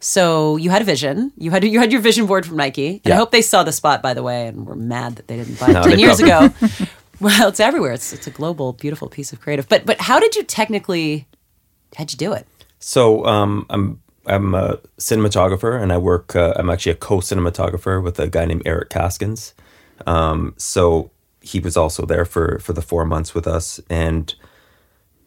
So 0.00 0.58
you 0.58 0.68
had 0.70 0.82
a 0.82 0.84
vision. 0.84 1.32
You 1.38 1.50
had 1.50 1.64
you 1.64 1.80
had 1.80 1.90
your 1.92 2.02
vision 2.02 2.26
board 2.26 2.44
from 2.46 2.56
Nike. 2.58 3.00
And 3.04 3.14
I 3.14 3.16
hope 3.16 3.30
they 3.30 3.42
saw 3.42 3.64
the 3.64 3.72
spot 3.72 4.02
by 4.02 4.12
the 4.14 4.22
way 4.22 4.46
and 4.48 4.66
were 4.66 4.76
mad 4.76 5.16
that 5.16 5.26
they 5.28 5.36
didn't 5.36 5.58
buy 5.58 5.68
it 5.70 5.72
No, 5.72 5.82
ten 5.82 5.98
years 5.98 6.20
probably- 6.20 6.52
ago. 6.68 6.86
well, 7.20 7.48
it's 7.48 7.60
everywhere. 7.60 7.92
It's 7.92 8.12
it's 8.12 8.26
a 8.26 8.30
global, 8.30 8.72
beautiful 8.72 9.08
piece 9.08 9.32
of 9.32 9.40
creative. 9.40 9.68
But 9.68 9.86
but 9.86 10.00
how 10.00 10.20
did 10.20 10.36
you 10.36 10.42
technically 10.42 11.26
how'd 11.96 12.12
you 12.12 12.18
do 12.18 12.32
it? 12.32 12.46
So 12.78 13.24
um, 13.24 13.66
I'm 13.70 14.00
I'm 14.26 14.54
a 14.54 14.78
cinematographer, 14.98 15.80
and 15.80 15.92
I 15.92 15.98
work. 15.98 16.34
Uh, 16.34 16.54
I'm 16.56 16.70
actually 16.70 16.92
a 16.92 16.96
co-cinematographer 16.96 18.02
with 18.02 18.18
a 18.18 18.28
guy 18.28 18.44
named 18.44 18.62
Eric 18.66 18.90
Caskins. 18.90 19.54
Um, 20.06 20.54
so 20.56 21.10
he 21.40 21.60
was 21.60 21.76
also 21.76 22.06
there 22.06 22.24
for 22.24 22.58
for 22.60 22.72
the 22.72 22.82
four 22.82 23.04
months 23.04 23.34
with 23.34 23.46
us, 23.46 23.80
and 23.90 24.34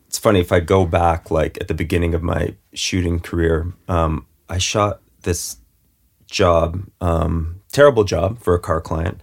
it's 0.08 0.18
funny 0.18 0.40
if 0.40 0.52
I 0.52 0.60
go 0.60 0.86
back 0.86 1.30
like 1.32 1.58
at 1.62 1.68
the 1.68 1.74
beginning 1.74 2.14
of 2.14 2.24
my 2.24 2.56
shooting 2.74 3.20
career. 3.20 3.74
Um, 3.88 4.26
I 4.50 4.58
shot 4.58 5.02
this 5.24 5.58
job, 6.28 6.84
um, 7.02 7.62
terrible 7.72 8.04
job 8.04 8.40
for 8.40 8.56
a 8.56 8.60
car 8.60 8.82
client, 8.82 9.20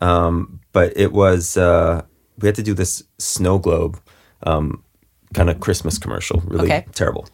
um, 0.00 0.60
but 0.76 0.92
it 0.94 1.10
was 1.12 1.56
uh, 1.56 2.02
we 2.38 2.46
had 2.48 2.54
to 2.56 2.62
do 2.62 2.74
this 2.74 3.02
snow 3.18 3.58
globe 3.58 3.98
um, 4.42 4.82
kind 5.32 5.48
of 5.48 5.58
Christmas 5.58 5.96
commercial, 5.98 6.40
really 6.46 6.66
Okay. 6.66 6.84
terrible. 6.92 7.24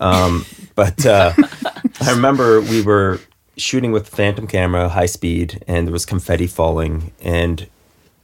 Um, 0.00 0.44
but 0.74 1.06
uh, 1.06 1.32
I 2.00 2.10
remember 2.10 2.60
we 2.60 2.82
were 2.82 3.20
shooting 3.56 3.92
with 3.92 4.08
Phantom 4.08 4.46
camera, 4.48 4.88
high 4.88 5.06
speed, 5.06 5.62
and 5.68 5.86
there 5.86 5.92
was 5.92 6.04
confetti 6.04 6.48
falling, 6.48 7.12
and 7.22 7.68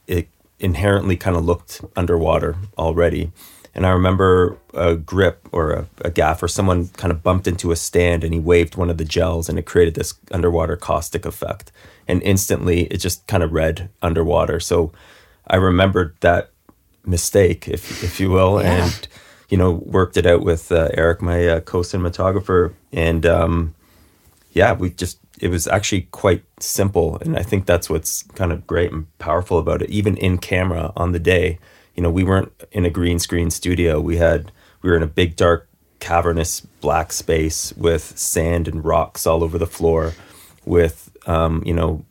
it 0.09 0.27
inherently 0.59 1.17
kind 1.17 1.37
of 1.37 1.45
looked 1.45 1.81
underwater 1.95 2.57
already. 2.77 3.31
And 3.73 3.87
I 3.87 3.91
remember 3.91 4.57
a 4.75 4.97
grip 4.97 5.49
or 5.53 5.71
a, 5.73 5.87
a 6.01 6.11
gaff 6.11 6.43
or 6.43 6.49
someone 6.49 6.89
kind 6.97 7.13
of 7.13 7.23
bumped 7.23 7.47
into 7.47 7.71
a 7.71 7.77
stand 7.77 8.25
and 8.25 8.33
he 8.35 8.41
waved 8.41 8.75
one 8.77 8.91
of 8.91 8.97
the 8.99 9.05
gels 9.05 9.49
and 9.49 9.59
it 9.59 9.67
created 9.67 9.95
this 9.95 10.15
underwater 10.33 10.77
caustic 10.77 11.25
effect. 11.27 11.71
And 12.09 12.23
instantly 12.23 12.85
it 12.85 12.99
just 12.99 13.27
kind 13.27 13.43
of 13.43 13.53
read 13.53 13.89
underwater. 14.03 14.61
So 14.61 14.93
I 15.47 15.57
remembered 15.57 16.17
that 16.21 16.51
mistake, 17.05 17.69
if, 17.69 18.03
if 18.05 18.21
you 18.21 18.31
will, 18.31 18.61
Yeah. 18.63 18.85
and, 18.85 19.09
you 19.49 19.57
know, 19.57 19.73
worked 19.73 20.17
it 20.17 20.27
out 20.27 20.43
with 20.43 20.71
uh, 20.73 20.89
Eric, 20.95 21.23
my 21.23 21.47
uh, 21.47 21.61
co 21.61 21.81
cinematographer. 21.81 22.75
And, 22.93 23.25
um, 23.27 23.75
yeah, 24.53 24.73
we 24.73 24.91
just 24.91 25.19
it 25.39 25.49
was 25.49 25.67
actually 25.67 26.03
quite 26.13 26.43
simple, 26.61 27.19
and 27.21 27.37
I 27.37 27.43
think 27.43 27.67
that's 27.67 27.91
what's 27.91 28.23
kind 28.23 28.53
of 28.53 28.67
great 28.67 28.91
and 28.91 29.07
powerful 29.19 29.59
about 29.59 29.83
it. 29.83 29.91
Even 29.91 30.17
in 30.17 30.39
camera 30.39 30.93
on 30.97 31.13
the 31.13 31.19
day, 31.19 31.59
you 31.95 32.03
know, 32.03 32.11
we 32.11 32.25
weren't 32.25 32.53
in 32.73 32.87
a 32.87 32.91
green 32.91 33.19
screen 33.19 33.51
studio. 33.51 34.01
We 34.01 34.17
had 34.17 34.51
we 34.81 34.89
were 34.91 34.97
in 34.97 35.03
a 35.03 35.07
big 35.07 35.37
dark 35.37 35.69
cavernous 36.01 36.61
black 36.81 37.13
space 37.13 37.75
with 37.77 38.19
sand 38.19 38.67
and 38.67 38.83
rocks 38.83 39.27
all 39.27 39.45
over 39.45 39.59
the 39.59 39.67
floor, 39.67 40.15
with 40.65 41.15
um, 41.27 41.63
you 41.67 41.75
know 41.75 42.05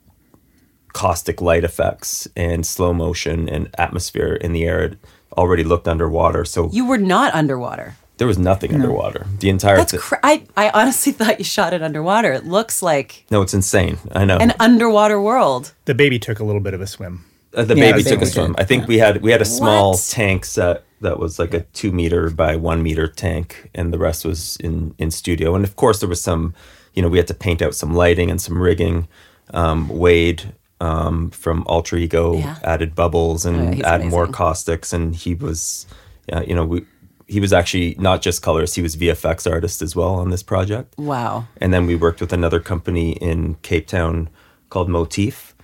caustic 0.93 1.41
light 1.41 1.63
effects 1.63 2.27
and 2.35 2.65
slow 2.65 2.93
motion 2.93 3.49
and 3.49 3.69
atmosphere 3.77 4.33
in 4.35 4.53
the 4.53 4.63
air. 4.63 4.81
It 4.83 4.97
already 5.37 5.63
looked 5.63 5.87
underwater, 5.87 6.45
so 6.45 6.69
You 6.71 6.85
were 6.87 6.97
not 6.97 7.33
underwater. 7.33 7.95
there 8.17 8.27
was 8.27 8.37
nothing 8.37 8.73
underwater. 8.73 9.27
The 9.39 9.49
entire 9.49 9.75
That's 9.77 9.91
thi- 9.91 9.97
cra- 9.97 10.19
I 10.23 10.43
I 10.55 10.69
honestly 10.69 11.11
thought 11.17 11.37
you 11.39 11.43
shot 11.45 11.73
it 11.73 11.81
underwater. 11.83 12.31
It 12.31 12.45
looks 12.45 12.81
like 12.81 13.25
no, 13.29 13.41
it's 13.41 13.53
insane. 13.53 13.97
I 14.13 14.23
know. 14.25 14.37
an 14.37 14.53
underwater 14.59 15.19
world. 15.19 15.73
The 15.85 15.93
baby 15.95 16.19
took 16.19 16.39
a 16.39 16.43
little 16.45 16.61
bit 16.61 16.73
of 16.73 16.81
a 16.81 16.87
swim. 16.87 17.25
Uh, 17.53 17.63
the 17.63 17.75
Yeah, 17.75 17.91
baby 17.91 18.03
took 18.03 18.21
a 18.21 18.25
swim. 18.25 18.53
did. 18.53 18.61
I 18.61 18.65
think 18.65 18.87
we 18.87 18.97
had 18.99 19.21
we 19.21 19.31
had 19.31 19.41
a 19.41 19.45
small 19.45 19.91
What? 19.91 20.07
tank 20.09 20.45
set 20.45 20.83
that 21.01 21.19
was 21.19 21.37
like 21.39 21.53
a 21.53 21.61
two 21.73 21.91
meter 21.91 22.29
by 22.29 22.55
one 22.55 22.81
meter 22.81 23.07
tank, 23.07 23.69
and 23.75 23.91
the 23.93 23.97
rest 23.99 24.23
was 24.25 24.55
in 24.57 24.93
in 24.97 25.11
studio. 25.11 25.55
And 25.55 25.65
of 25.65 25.75
course, 25.75 25.99
there 25.99 26.09
was 26.09 26.21
some, 26.21 26.53
you 26.95 27.01
know, 27.01 27.09
we 27.09 27.17
had 27.17 27.27
to 27.27 27.33
paint 27.33 27.61
out 27.61 27.75
some 27.75 27.93
lighting 27.93 28.31
and 28.31 28.41
some 28.41 28.61
rigging. 28.61 29.07
Um, 29.53 29.89
Wade 29.89 30.53
um, 30.81 31.29
from 31.29 31.63
Alter 31.67 31.97
Ego 31.97 32.37
Yeah. 32.37 32.57
added 32.63 32.95
bubbles 32.95 33.45
and 33.45 33.57
Oh, 33.57 33.63
yeah, 33.63 33.75
he's 33.75 33.83
added 33.83 34.07
more 34.07 34.27
caustics, 34.27 34.91
and 34.93 35.15
he 35.15 35.35
was, 35.35 35.85
yeah, 36.27 36.41
you 36.41 36.55
know, 36.55 36.65
we. 36.65 36.85
He 37.27 37.39
was 37.39 37.51
actually 37.53 37.95
not 37.97 38.21
just 38.21 38.43
colorist; 38.43 38.75
he 38.75 38.83
was 38.83 38.95
VFX 38.95 39.49
artist 39.51 39.81
as 39.81 39.95
well 39.95 40.13
on 40.13 40.29
this 40.29 40.43
project. 40.43 40.93
Wow. 40.97 41.47
And 41.59 41.73
then 41.73 41.87
we 41.87 41.95
worked 41.95 42.21
with 42.21 42.31
another 42.31 42.59
company 42.59 43.13
in 43.13 43.55
Cape 43.63 43.87
Town 43.87 44.29
called 44.69 44.89
Motif. 44.89 45.55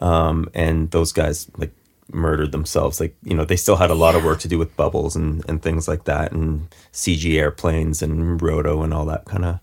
Um, 0.00 0.48
and 0.54 0.90
those 0.92 1.12
guys 1.12 1.50
like 1.58 1.72
murdered 2.10 2.52
themselves. 2.52 3.00
Like, 3.00 3.14
you 3.22 3.34
know, 3.34 3.44
they 3.44 3.56
still 3.56 3.76
had 3.76 3.90
a 3.90 3.94
lot 3.94 4.14
of 4.14 4.24
work 4.24 4.38
to 4.40 4.48
do 4.48 4.58
with 4.58 4.74
bubbles 4.78 5.14
and, 5.14 5.44
and 5.46 5.60
things 5.60 5.86
like 5.86 6.04
that 6.04 6.32
and 6.32 6.68
CG 6.92 7.38
airplanes 7.38 8.00
and 8.00 8.40
roto 8.40 8.80
and 8.82 8.94
all 8.94 9.04
that 9.04 9.26
kind 9.26 9.44
of 9.44 9.58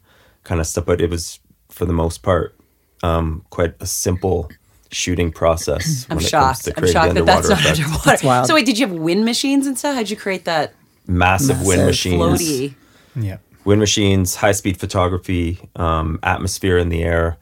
kind 0.47 0.59
of 0.61 0.65
stuff. 0.67 0.85
But 0.85 1.01
it 1.01 1.09
was 1.09 1.39
for 1.69 1.85
the 1.85 1.93
most 1.93 2.23
part 2.23 2.55
um, 3.03 3.45
quite 3.51 3.75
a 3.79 3.85
simple 3.85 4.49
shooting 4.91 5.31
process. 5.31 6.05
I'm 6.09 6.17
when 6.17 6.25
it 6.25 6.31
comes 6.31 6.61
shocked. 6.63 6.69
I'm 6.77 6.87
shocked 6.87 7.13
that 7.15 7.25
that's 7.25 7.49
not 7.49 7.59
effect. 7.59 7.79
underwater. 7.79 8.03
That's 8.05 8.23
wild. 8.23 8.47
So 8.47 8.55
wait, 8.55 8.65
did 8.65 8.79
you 8.79 8.87
have 8.87 8.95
wind 8.95 9.25
machines 9.25 9.67
and 9.67 9.77
stuff? 9.77 9.95
How'd 9.95 10.09
you 10.09 10.17
create 10.17 10.45
that 10.45 10.73
Massive 11.05 11.57
wind 11.65 11.85
Massive 11.85 11.87
machines. 11.87 12.41
floaty? 12.41 12.75
Yeah. 13.15 13.37
wind 13.65 13.79
machines, 13.79 14.35
high 14.35 14.51
speed 14.51 14.77
photography, 14.77 15.59
um, 15.75 16.19
atmosphere 16.23 16.77
in 16.77 16.89
the 16.89 17.03
air. 17.03 17.37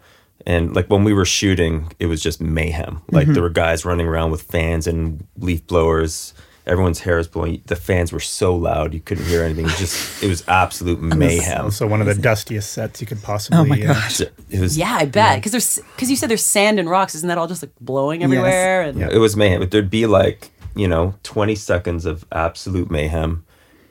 And 0.48 0.76
like 0.76 0.88
when 0.88 1.04
we 1.04 1.14
were 1.14 1.26
shooting, 1.26 1.92
it 2.00 2.06
was 2.06 2.22
just 2.22 2.40
mayhem. 2.40 3.02
Like 3.10 3.28
there 3.28 3.42
were 3.42 3.50
guys 3.50 3.84
running 3.86 4.08
around 4.08 4.30
with 4.32 4.44
fans 4.44 4.86
and 4.88 5.26
leaf 5.38 5.66
blowers. 5.68 6.34
Everyone's 6.68 7.00
hair 7.02 7.20
is 7.20 7.28
blowing. 7.28 7.62
The 7.68 7.76
fans 7.76 8.12
were 8.12 8.20
so 8.20 8.56
loud 8.56 8.94
you 8.94 9.00
couldn't 9.00 9.26
hear 9.26 9.44
anything. 9.44 9.66
It 9.66 9.68
was 9.68 9.78
just 9.78 10.24
it 10.24 10.28
was 10.28 10.44
absolute 10.48 11.00
mayhem. 11.00 11.70
So 11.70 11.86
one 11.86 12.02
of 12.02 12.08
the 12.08 12.16
dustiest 12.16 12.74
sets 12.74 13.00
you 13.02 13.08
could 13.08 13.22
possibly. 13.22 13.60
Oh 13.60 13.66
my 13.66 13.80
uh, 13.82 13.94
gosh. 13.94 14.22
It 14.22 14.60
was 14.60 14.76
Yeah, 14.76 14.98
I 15.00 15.06
bet. 15.06 15.38
Because 15.38 15.52
there's 15.52 15.80
because 15.96 16.10
you 16.10 16.16
said 16.16 16.30
there's 16.30 16.44
sand 16.44 16.80
and 16.80 16.90
rocks. 16.90 17.14
Isn't 17.14 17.28
that 17.28 17.38
all 17.38 17.48
just 17.48 17.62
like 17.62 17.72
blowing 17.80 18.24
everywhere? 18.24 18.82
And 18.82 19.00
Yeah. 19.00 19.10
it 19.12 19.20
was 19.20 19.36
mayhem. 19.36 19.60
But 19.60 19.70
there'd 19.72 19.92
be 19.92 20.08
like 20.08 20.50
you 20.76 20.88
know 20.88 21.14
twenty 21.22 21.56
seconds 21.56 22.06
of 22.06 22.26
absolute 22.32 22.90
mayhem, 22.90 23.46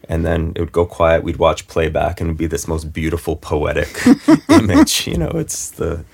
and 0.09 0.27
then 0.27 0.53
it 0.57 0.61
would 0.61 0.73
go 0.73 0.85
quiet. 0.85 1.23
We'd 1.23 1.37
watch 1.37 1.69
playback, 1.69 2.21
and 2.21 2.29
it'd 2.29 2.39
be 2.39 2.47
this 2.47 2.67
most 2.67 2.93
beautiful 2.93 3.37
poetic 3.37 4.01
image. 4.49 5.07
You 5.07 5.19
know, 5.19 5.31
it's 5.35 5.71
the 5.71 6.05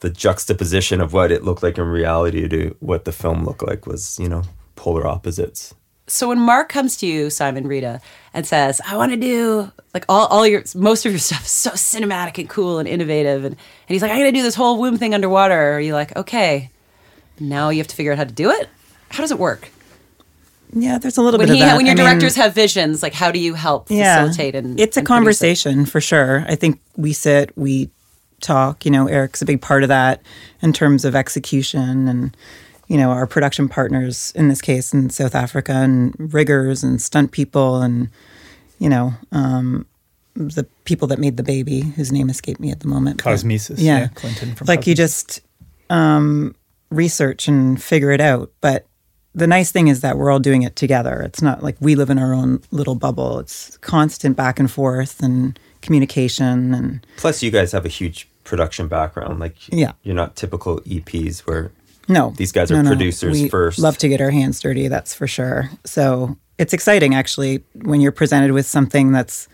the 0.00 0.10
juxtaposition 0.10 1.00
of 1.00 1.14
what 1.14 1.32
it 1.32 1.44
looked 1.44 1.62
like 1.62 1.78
in 1.78 1.84
reality 1.84 2.46
to 2.48 2.76
what 2.80 3.04
the 3.04 3.12
film 3.12 3.44
looked 3.44 3.66
like 3.66 3.86
was 3.86 4.18
you 4.18 4.28
know 4.28 4.42
polar 4.76 5.06
opposites. 5.06 5.74
So 6.08 6.28
when 6.28 6.40
Mark 6.40 6.68
comes 6.68 6.96
to 6.98 7.06
you, 7.06 7.30
Simon 7.30 7.66
Rita, 7.66 8.00
and 8.34 8.46
says, 8.46 8.80
"I 8.86 8.96
want 8.96 9.12
to 9.12 9.16
do 9.16 9.70
like 9.94 10.04
all, 10.08 10.26
all 10.26 10.46
your 10.46 10.62
most 10.74 11.04
of 11.06 11.12
your 11.12 11.18
stuff 11.30 11.44
is 11.44 11.50
so 11.50 11.70
cinematic 11.72 12.38
and 12.38 12.48
cool 12.48 12.78
and 12.78 12.88
innovative," 12.88 13.44
and, 13.44 13.54
and 13.54 13.58
he's 13.94 14.02
like, 14.02 14.10
"I'm 14.10 14.18
gonna 14.18 14.32
do 14.32 14.42
this 14.42 14.54
whole 14.54 14.78
womb 14.80 14.96
thing 14.98 15.14
underwater," 15.14 15.72
are 15.76 15.80
you 15.80 15.92
like, 15.94 16.16
"Okay, 16.16 16.70
now 17.38 17.68
you 17.70 17.78
have 17.78 17.88
to 17.88 17.96
figure 17.96 18.12
out 18.12 18.18
how 18.18 18.24
to 18.24 18.32
do 18.32 18.50
it"? 18.50 18.68
How 19.10 19.22
does 19.22 19.30
it 19.30 19.38
work? 19.38 19.70
Yeah, 20.72 20.98
there's 20.98 21.16
a 21.16 21.22
little 21.22 21.38
When 21.38 21.48
bit 21.48 21.54
he 21.56 21.62
of 21.62 21.68
that. 21.68 21.76
when 21.76 21.86
your 21.86 21.92
I 21.92 21.96
mean, 21.96 22.04
directors 22.04 22.36
have 22.36 22.54
visions, 22.54 23.02
like 23.02 23.14
how 23.14 23.30
do 23.30 23.38
you 23.38 23.54
help 23.54 23.88
facilitate 23.88 24.54
and 24.54 24.78
it's 24.78 24.96
a 24.96 25.00
and 25.00 25.06
produce 25.06 25.40
it? 25.40 25.46
conversation 25.46 25.86
for 25.86 25.98
sure 26.00 26.44
i 26.46 26.54
think 26.54 26.78
we 26.96 27.14
sit 27.14 27.56
we 27.56 27.88
talk 28.42 28.84
you 28.84 28.90
know 28.90 29.06
eric's 29.06 29.40
a 29.40 29.46
big 29.46 29.62
part 29.62 29.82
of 29.82 29.88
that 29.88 30.20
in 30.60 30.72
terms 30.74 31.06
of 31.06 31.16
execution 31.16 32.06
and 32.06 32.36
you 32.88 32.96
know 32.96 33.10
our 33.10 33.26
production 33.26 33.68
partners 33.68 34.32
in 34.34 34.48
this 34.48 34.60
case 34.60 34.92
in 34.92 35.10
south 35.10 35.34
africa 35.34 35.72
and 35.72 36.14
riggers 36.32 36.82
and 36.82 37.00
stunt 37.00 37.30
people 37.32 37.80
and 37.82 38.08
you 38.78 38.88
know 38.88 39.12
um, 39.32 39.86
the 40.34 40.64
people 40.84 41.06
that 41.08 41.18
made 41.18 41.36
the 41.36 41.42
baby 41.42 41.80
whose 41.80 42.10
name 42.12 42.28
escaped 42.30 42.60
me 42.60 42.70
at 42.70 42.80
the 42.80 42.88
moment 42.88 43.18
but- 43.18 43.24
yeah, 43.80 43.98
Yeah, 44.00 44.08
Clinton 44.08 44.54
from 44.54 44.66
like 44.66 44.86
you 44.86 44.94
just 44.94 45.40
um, 45.90 46.54
research 46.90 47.48
and 47.48 47.82
figure 47.82 48.10
it 48.12 48.20
out. 48.20 48.50
But 48.60 48.86
the 49.34 49.46
nice 49.46 49.70
thing 49.70 49.88
is 49.88 50.00
that 50.02 50.16
we're 50.16 50.30
all 50.30 50.38
doing 50.38 50.62
it 50.62 50.76
together. 50.76 51.20
It's 51.22 51.42
not 51.42 51.62
like 51.62 51.76
we 51.80 51.94
live 51.94 52.10
in 52.10 52.18
our 52.18 52.32
own 52.34 52.60
little 52.70 52.94
bubble. 52.94 53.38
It's 53.40 53.76
constant 53.78 54.36
back 54.36 54.58
and 54.60 54.70
forth 54.70 55.22
and 55.22 55.58
communication 55.82 56.74
and 56.74 57.06
Plus, 57.16 57.42
you 57.42 57.50
guys 57.50 57.72
have 57.72 57.84
a 57.84 57.88
huge 57.88 58.28
production 58.44 58.86
background. 58.88 59.40
Like, 59.40 59.56
Yeah. 59.72 59.92
you're 60.02 60.14
not 60.14 60.36
typical 60.36 60.80
EPs 60.82 61.40
where 61.40 61.70
no 62.08 62.32
These 62.36 62.52
guys 62.52 62.70
are 62.70 62.82
producers 62.82 63.32
we 63.42 63.48
first. 63.48 63.78
love 63.78 63.98
to 63.98 64.08
get 64.08 64.20
our 64.20 64.30
hands 64.30 64.60
dirty 64.60 64.88
that's 64.88 65.14
for 65.14 65.26
sure 65.26 65.70
so 65.84 66.36
it's 66.58 66.72
exciting 66.72 67.14
actually 67.14 67.62
when 67.82 68.00
you're 68.00 68.12
presented 68.12 68.52
with 68.52 68.66
something 68.66 69.12
that's 69.12 69.48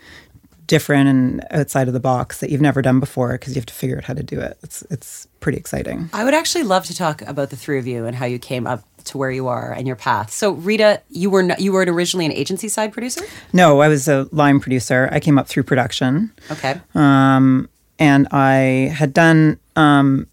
different 0.67 1.07
and 1.07 1.45
outside 1.51 1.87
of 1.87 1.93
the 1.93 1.99
box 1.99 2.39
that 2.39 2.49
you've 2.49 2.61
never 2.61 2.81
done 2.81 2.99
before 2.99 3.33
because 3.33 3.53
you 3.55 3.59
have 3.59 3.67
to 3.67 3.73
figure 3.73 3.97
out 3.97 4.03
how 4.05 4.13
to 4.15 4.23
do 4.23 4.39
it 4.39 4.57
it's 4.63 4.81
it's 4.89 5.27
pretty 5.39 5.57
exciting 5.59 6.09
I 6.11 6.23
would 6.23 6.33
actually 6.33 6.63
love 6.63 6.85
to 6.85 6.95
talk 6.95 7.21
about 7.21 7.51
the 7.51 7.55
three 7.55 7.77
of 7.77 7.85
you 7.85 8.05
and 8.07 8.15
how 8.15 8.25
you 8.25 8.39
came 8.39 8.65
up 8.65 8.83
to 9.05 9.19
where 9.19 9.29
you 9.29 9.47
are 9.47 9.71
and 9.71 9.85
your 9.85 9.95
path. 9.95 10.31
So 10.31 10.53
Rita, 10.53 10.99
you 11.11 11.29
were 11.29 11.43
not, 11.43 11.59
you 11.59 11.71
were 11.71 11.81
originally 11.83 12.25
an 12.25 12.31
agency 12.31 12.67
side 12.67 12.91
producer. 12.91 13.21
no 13.53 13.79
i 13.81 13.87
was 13.87 14.07
a 14.07 14.27
line 14.31 14.59
producer 14.59 15.07
i 15.11 15.19
came 15.19 15.37
up 15.37 15.47
through 15.47 15.61
production 15.63 16.31
Okay. 16.49 16.81
Um, 16.95 17.69
and 17.99 18.27
I 18.31 18.91
had 18.93 19.13
done, 19.13 19.57
um, 19.75 20.27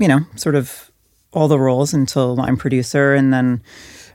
you 0.00 0.08
know, 0.08 0.20
sort 0.34 0.56
of 0.56 0.87
all 1.32 1.48
the 1.48 1.58
roles 1.58 1.92
until 1.94 2.34
line 2.36 2.56
producer, 2.56 3.14
and 3.14 3.32
then 3.32 3.62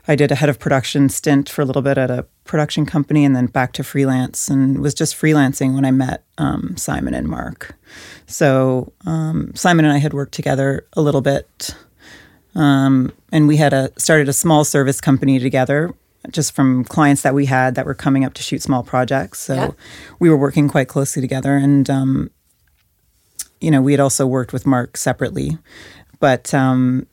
I 0.06 0.16
did 0.16 0.30
a 0.30 0.34
head 0.34 0.48
of 0.50 0.58
production 0.58 1.08
stint 1.08 1.48
for 1.48 1.62
a 1.62 1.64
little 1.64 1.80
bit 1.82 1.96
at 1.96 2.10
a 2.10 2.26
production 2.44 2.84
company, 2.86 3.24
and 3.24 3.34
then 3.34 3.46
back 3.46 3.72
to 3.74 3.84
freelance, 3.84 4.48
and 4.48 4.80
was 4.80 4.94
just 4.94 5.14
freelancing 5.16 5.74
when 5.74 5.84
I 5.84 5.90
met 5.90 6.24
um, 6.38 6.76
Simon 6.76 7.14
and 7.14 7.26
Mark. 7.28 7.74
So 8.26 8.92
um, 9.06 9.52
Simon 9.54 9.84
and 9.84 9.94
I 9.94 9.98
had 9.98 10.12
worked 10.12 10.34
together 10.34 10.86
a 10.94 11.00
little 11.00 11.20
bit, 11.22 11.74
um, 12.54 13.12
and 13.32 13.48
we 13.48 13.56
had 13.56 13.72
a 13.72 13.90
started 13.96 14.28
a 14.28 14.32
small 14.32 14.64
service 14.64 15.00
company 15.00 15.38
together. 15.38 15.94
Just 16.30 16.54
from 16.54 16.84
clients 16.84 17.20
that 17.20 17.34
we 17.34 17.44
had 17.44 17.74
that 17.74 17.84
were 17.84 17.92
coming 17.94 18.24
up 18.24 18.32
to 18.34 18.42
shoot 18.42 18.62
small 18.62 18.82
projects, 18.82 19.40
so 19.40 19.54
Yeah. 19.54 19.70
we 20.18 20.30
were 20.30 20.38
working 20.38 20.68
quite 20.70 20.88
closely 20.88 21.20
together. 21.20 21.54
And 21.56 21.88
um, 21.90 22.30
you 23.60 23.70
know, 23.70 23.82
we 23.82 23.92
had 23.92 24.00
also 24.00 24.26
worked 24.26 24.52
with 24.52 24.64
Mark 24.66 24.96
separately, 24.96 25.58
but 26.24 26.54
um, 26.54 27.06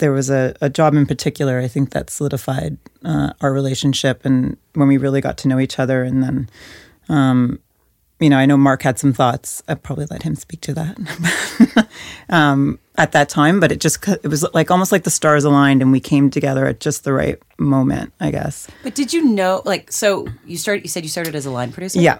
there 0.00 0.12
was 0.12 0.28
a, 0.28 0.54
a 0.60 0.68
job 0.68 0.92
in 0.94 1.06
particular, 1.06 1.60
I 1.60 1.66
think, 1.66 1.92
that 1.92 2.10
solidified 2.10 2.76
uh, 3.02 3.32
our 3.40 3.54
relationship 3.54 4.26
and 4.26 4.58
when 4.74 4.86
we 4.86 4.98
really 4.98 5.22
got 5.22 5.38
to 5.38 5.48
know 5.48 5.58
each 5.58 5.78
other. 5.78 6.02
And 6.02 6.22
then, 6.22 6.50
um, 7.08 7.58
you 8.18 8.28
know, 8.28 8.36
I 8.36 8.44
know 8.44 8.58
Mark 8.58 8.82
had 8.82 8.98
some 8.98 9.14
thoughts. 9.14 9.62
I 9.66 9.76
probably 9.76 10.04
let 10.10 10.24
him 10.24 10.34
speak 10.34 10.60
to 10.60 10.74
that 10.74 11.88
um, 12.28 12.78
at 12.98 13.12
that 13.12 13.30
time, 13.30 13.60
but 13.60 13.72
it 13.72 13.80
just 13.80 14.06
it 14.06 14.28
was 14.28 14.44
like 14.52 14.70
almost 14.70 14.92
like 14.92 15.04
the 15.04 15.10
stars 15.10 15.44
aligned 15.44 15.80
and 15.80 15.90
we 15.90 15.98
came 15.98 16.28
together 16.28 16.66
at 16.66 16.80
just 16.80 17.04
the 17.04 17.14
right 17.14 17.38
moment, 17.56 18.12
I 18.20 18.30
guess. 18.30 18.68
But 18.82 18.94
did 18.94 19.14
you 19.14 19.24
know, 19.24 19.62
like, 19.64 19.90
so 19.90 20.28
you 20.44 20.58
started? 20.58 20.84
You 20.84 20.90
said 20.90 21.02
you 21.02 21.08
started 21.08 21.34
as 21.34 21.46
a 21.46 21.50
line 21.50 21.72
producer. 21.72 21.98
Yeah. 21.98 22.18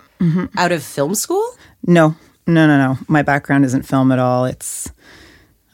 Out 0.57 0.72
of 0.72 0.83
film 0.83 1.14
school. 1.14 1.46
No, 1.87 2.16
no, 2.46 2.66
no, 2.66 2.79
no. 2.79 2.98
My 3.09 3.20
background 3.20 3.66
isn't 3.66 3.83
film 3.83 4.11
at 4.11 4.18
all. 4.18 4.46
It's 4.46 4.90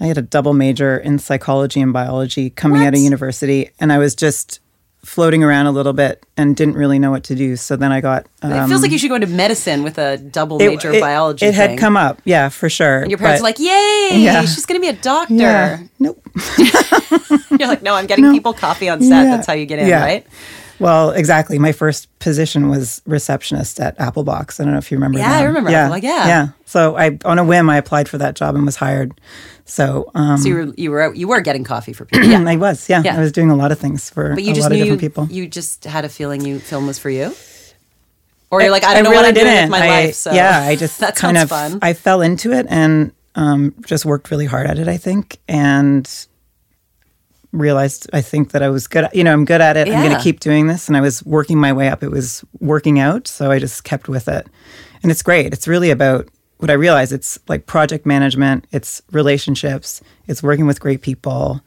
I 0.00 0.06
had 0.06 0.18
a 0.18 0.22
double 0.22 0.52
major 0.52 0.96
in 0.96 1.18
psychology 1.18 1.80
and 1.80 1.92
biology 1.92 2.50
coming 2.50 2.82
out 2.86 2.94
of 2.94 3.00
university, 3.00 3.70
and 3.80 3.92
I 3.92 3.98
was 3.98 4.14
just 4.14 4.60
floating 5.04 5.44
around 5.44 5.66
a 5.66 5.70
little 5.70 5.92
bit 5.92 6.26
and 6.36 6.56
didn't 6.56 6.74
really 6.74 6.98
know 6.98 7.12
what 7.12 7.22
to 7.24 7.34
do. 7.36 7.54
So 7.56 7.76
then 7.76 7.92
I 7.92 8.00
got. 8.00 8.26
Um, 8.42 8.52
it 8.52 8.66
feels 8.68 8.82
like 8.82 8.90
you 8.90 8.98
should 8.98 9.08
go 9.08 9.14
into 9.14 9.28
medicine 9.28 9.82
with 9.84 9.98
a 9.98 10.18
double 10.18 10.60
it- 10.60 10.68
major 10.68 10.92
it- 10.92 11.00
biology. 11.00 11.46
It 11.46 11.54
had 11.54 11.70
thing. 11.70 11.78
come 11.78 11.96
up, 11.96 12.20
yeah, 12.24 12.48
for 12.48 12.68
sure. 12.68 13.02
And 13.02 13.10
your 13.10 13.18
parents 13.18 13.40
but- 13.40 13.44
are 13.44 13.48
like, 13.50 13.58
"Yay, 13.58 14.18
Yeah. 14.22 14.40
she's 14.42 14.66
going 14.66 14.80
to 14.80 14.84
be 14.84 14.88
a 14.90 15.00
doctor." 15.00 15.32
yeah, 15.34 15.78
nope. 15.98 16.20
You're 17.58 17.68
like, 17.68 17.82
"No, 17.82 17.94
I'm 17.94 18.06
getting 18.06 18.30
people 18.32 18.52
coffee 18.52 18.88
on 18.88 19.00
set. 19.00 19.08
Yeah. 19.24 19.36
That's 19.36 19.46
how 19.46 19.52
you 19.54 19.66
get 19.66 19.78
in, 19.78 19.90
right?" 19.90 20.26
Well, 20.78 21.10
exactly. 21.10 21.58
My 21.58 21.72
first 21.72 22.06
position 22.18 22.68
was 22.68 23.00
receptionist 23.06 23.80
at 23.80 23.96
Applebox. 23.98 24.60
I 24.60 24.64
don't 24.64 24.72
know 24.72 24.78
if 24.78 24.90
you 24.90 24.96
remember. 24.96 25.18
Yeah, 25.18 25.38
I 25.38 25.42
remember 25.44 25.70
Yeah, 25.70 25.88
yeah. 25.96 26.26
yeah. 26.28 26.48
So 26.66 26.96
I, 26.96 27.18
on 27.24 27.38
a 27.38 27.44
whim, 27.44 27.70
I 27.70 27.78
applied 27.78 28.08
for 28.08 28.18
that 28.18 28.34
job 28.36 28.54
and 28.56 28.66
was 28.66 28.76
hired. 28.76 29.18
So, 29.64 30.10
um, 30.14 30.36
So 30.38 30.48
you 30.48 30.54
were 30.54 30.74
you 30.76 30.90
were 30.90 31.14
you 31.14 31.28
were 31.28 31.40
getting 31.40 31.64
coffee 31.64 31.92
for 31.92 32.04
people. 32.04 32.28
Yeah. 32.30 32.44
I 32.46 32.56
was. 32.56 32.88
Yeah, 32.88 33.02
Yeah. 33.04 33.16
I 33.16 33.20
was 33.20 33.32
doing 33.32 33.50
a 33.50 33.56
lot 33.56 33.72
of 33.72 33.78
things 33.78 34.10
for 34.10 34.34
But 34.34 34.44
you 34.44 34.52
a 34.52 34.54
just 34.54 34.64
lot 34.64 34.72
of 34.72 34.78
knew 34.78 34.84
different 34.84 35.02
you, 35.02 35.08
people. 35.08 35.26
you 35.30 35.48
just 35.48 35.84
had 35.84 36.04
a 36.04 36.08
feeling 36.08 36.44
you 36.44 36.58
film 36.58 36.86
was 36.86 36.98
for 36.98 37.10
you, 37.10 37.34
or 38.50 38.60
you're 38.62 38.70
like, 38.70 38.84
I 38.84 38.94
don't 38.94 39.02
know 39.04 39.10
really 39.10 39.22
what 39.22 39.28
I'm 39.28 39.34
doing 39.34 39.46
with 39.46 39.54
didn't. 39.54 39.70
my 39.70 39.84
I- 39.86 39.88
life. 40.04 40.14
So 40.14 40.32
yeah, 40.32 40.60
I 40.60 40.76
just 40.76 41.00
that 41.04 41.16
kind 41.16 41.36
of 41.38 41.48
fun. 41.48 41.78
I 41.82 41.94
fell 41.94 42.20
into 42.22 42.52
it 42.52 42.66
and 42.68 43.12
um, 43.34 43.74
just 43.86 44.04
worked 44.04 44.30
really 44.30 44.46
hard 44.46 44.66
at 44.66 44.78
it. 44.78 44.88
I 44.88 44.96
think 44.98 45.38
and 45.48 46.08
realized 47.58 48.08
I 48.12 48.20
think 48.22 48.52
that 48.52 48.62
I 48.62 48.68
was 48.68 48.86
good. 48.86 49.08
You 49.12 49.24
know, 49.24 49.32
I'm 49.32 49.44
good 49.44 49.60
at 49.60 49.76
it. 49.76 49.88
I'm 49.88 50.02
going 50.02 50.16
to 50.16 50.22
keep 50.22 50.40
doing 50.40 50.66
this, 50.66 50.88
and 50.88 50.96
I 50.96 51.00
was 51.00 51.24
working 51.24 51.58
my 51.58 51.72
way 51.72 51.88
up. 51.88 52.02
It 52.02 52.10
was 52.10 52.44
working 52.60 52.98
out, 52.98 53.26
so 53.28 53.50
I 53.50 53.58
just 53.58 53.84
kept 53.84 54.08
with 54.08 54.28
it, 54.28 54.46
and 55.02 55.10
it's 55.10 55.22
great. 55.22 55.52
It's 55.52 55.68
really 55.68 55.90
about 55.90 56.28
what 56.58 56.70
I 56.70 56.74
realize. 56.74 57.12
It's 57.12 57.38
like 57.48 57.66
project 57.66 58.06
management. 58.06 58.66
It's 58.72 59.02
relationships. 59.12 60.00
It's 60.26 60.42
working 60.42 60.66
with 60.66 60.80
great 60.80 61.02
people. 61.02 61.60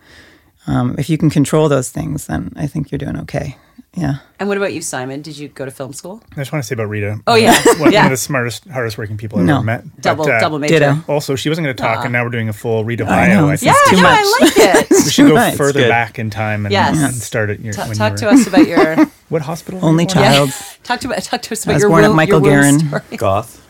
Um, 0.67 0.95
if 0.97 1.09
you 1.09 1.17
can 1.17 1.29
control 1.29 1.69
those 1.69 1.89
things, 1.89 2.27
then 2.27 2.53
I 2.55 2.67
think 2.67 2.91
you're 2.91 2.99
doing 2.99 3.17
okay. 3.19 3.57
Yeah. 3.95 4.17
and 4.39 4.47
what 4.47 4.57
about 4.57 4.71
you, 4.73 4.81
Simon? 4.81 5.21
Did 5.23 5.37
you 5.37 5.47
go 5.47 5.65
to 5.65 5.71
film 5.71 5.93
school? 5.93 6.21
I 6.33 6.35
just 6.35 6.51
want 6.53 6.63
to 6.63 6.67
say 6.67 6.73
about 6.73 6.89
Rita. 6.89 7.19
Oh, 7.27 7.33
yeah. 7.35 7.59
one, 7.79 7.91
Yeah. 7.91 7.99
one 8.03 8.05
of 8.05 8.11
the 8.11 8.17
smartest, 8.17 8.65
hardest 8.69 8.97
working 8.99 9.17
people 9.17 9.39
I've 9.39 9.45
No. 9.45 9.55
ever 9.57 9.63
met. 9.63 10.01
Double 10.01 10.25
But, 10.25 10.35
uh, 10.35 10.39
double 10.39 10.59
major. 10.59 10.79
Ditto. 10.79 11.03
Also, 11.07 11.35
she 11.35 11.49
wasn't 11.49 11.65
going 11.65 11.75
to 11.75 11.81
talk, 11.81 12.05
and 12.05 12.13
now 12.13 12.23
we're 12.23 12.29
doing 12.29 12.47
a 12.49 12.53
full 12.53 12.85
Rita 12.85 13.03
I 13.05 13.07
bio. 13.27 13.41
know. 13.41 13.49
I 13.49 13.57
Yeah, 13.59 13.73
too 13.89 13.95
no, 13.97 14.01
much. 14.03 14.19
I 14.19 14.37
like 14.41 14.57
it. 14.57 14.87
we 14.91 15.09
should 15.09 15.27
go 15.27 15.33
much. 15.33 15.55
further 15.55 15.87
back 15.89 16.19
in 16.19 16.29
time 16.29 16.65
and, 16.67 16.71
Yes. 16.71 16.97
and 16.97 17.13
start 17.15 17.49
at 17.49 17.59
your. 17.61 17.73
Ta- 17.73 17.87
when 17.87 17.95
talk 17.97 18.11
you 18.11 18.17
to 18.19 18.29
us 18.29 18.45
about 18.47 18.67
your 18.67 19.05
What 19.29 19.41
hospital? 19.41 19.79
Only 19.83 20.05
were 20.05 20.11
you 20.11 20.21
at? 20.21 20.33
child. 20.33 20.49
talk 20.83 20.99
to 21.01 21.07
talk 21.21 21.41
to 21.41 21.51
us 21.53 21.67
I 21.67 21.71
about 21.71 21.73
was 21.75 21.81
your 21.81 21.89
born 21.89 22.03
at 22.05 22.11
Michael 22.13 22.45
your 22.45 22.61
womb 22.61 22.79
Garron. 22.79 22.87
story. 22.87 23.17
Goth. 23.17 23.61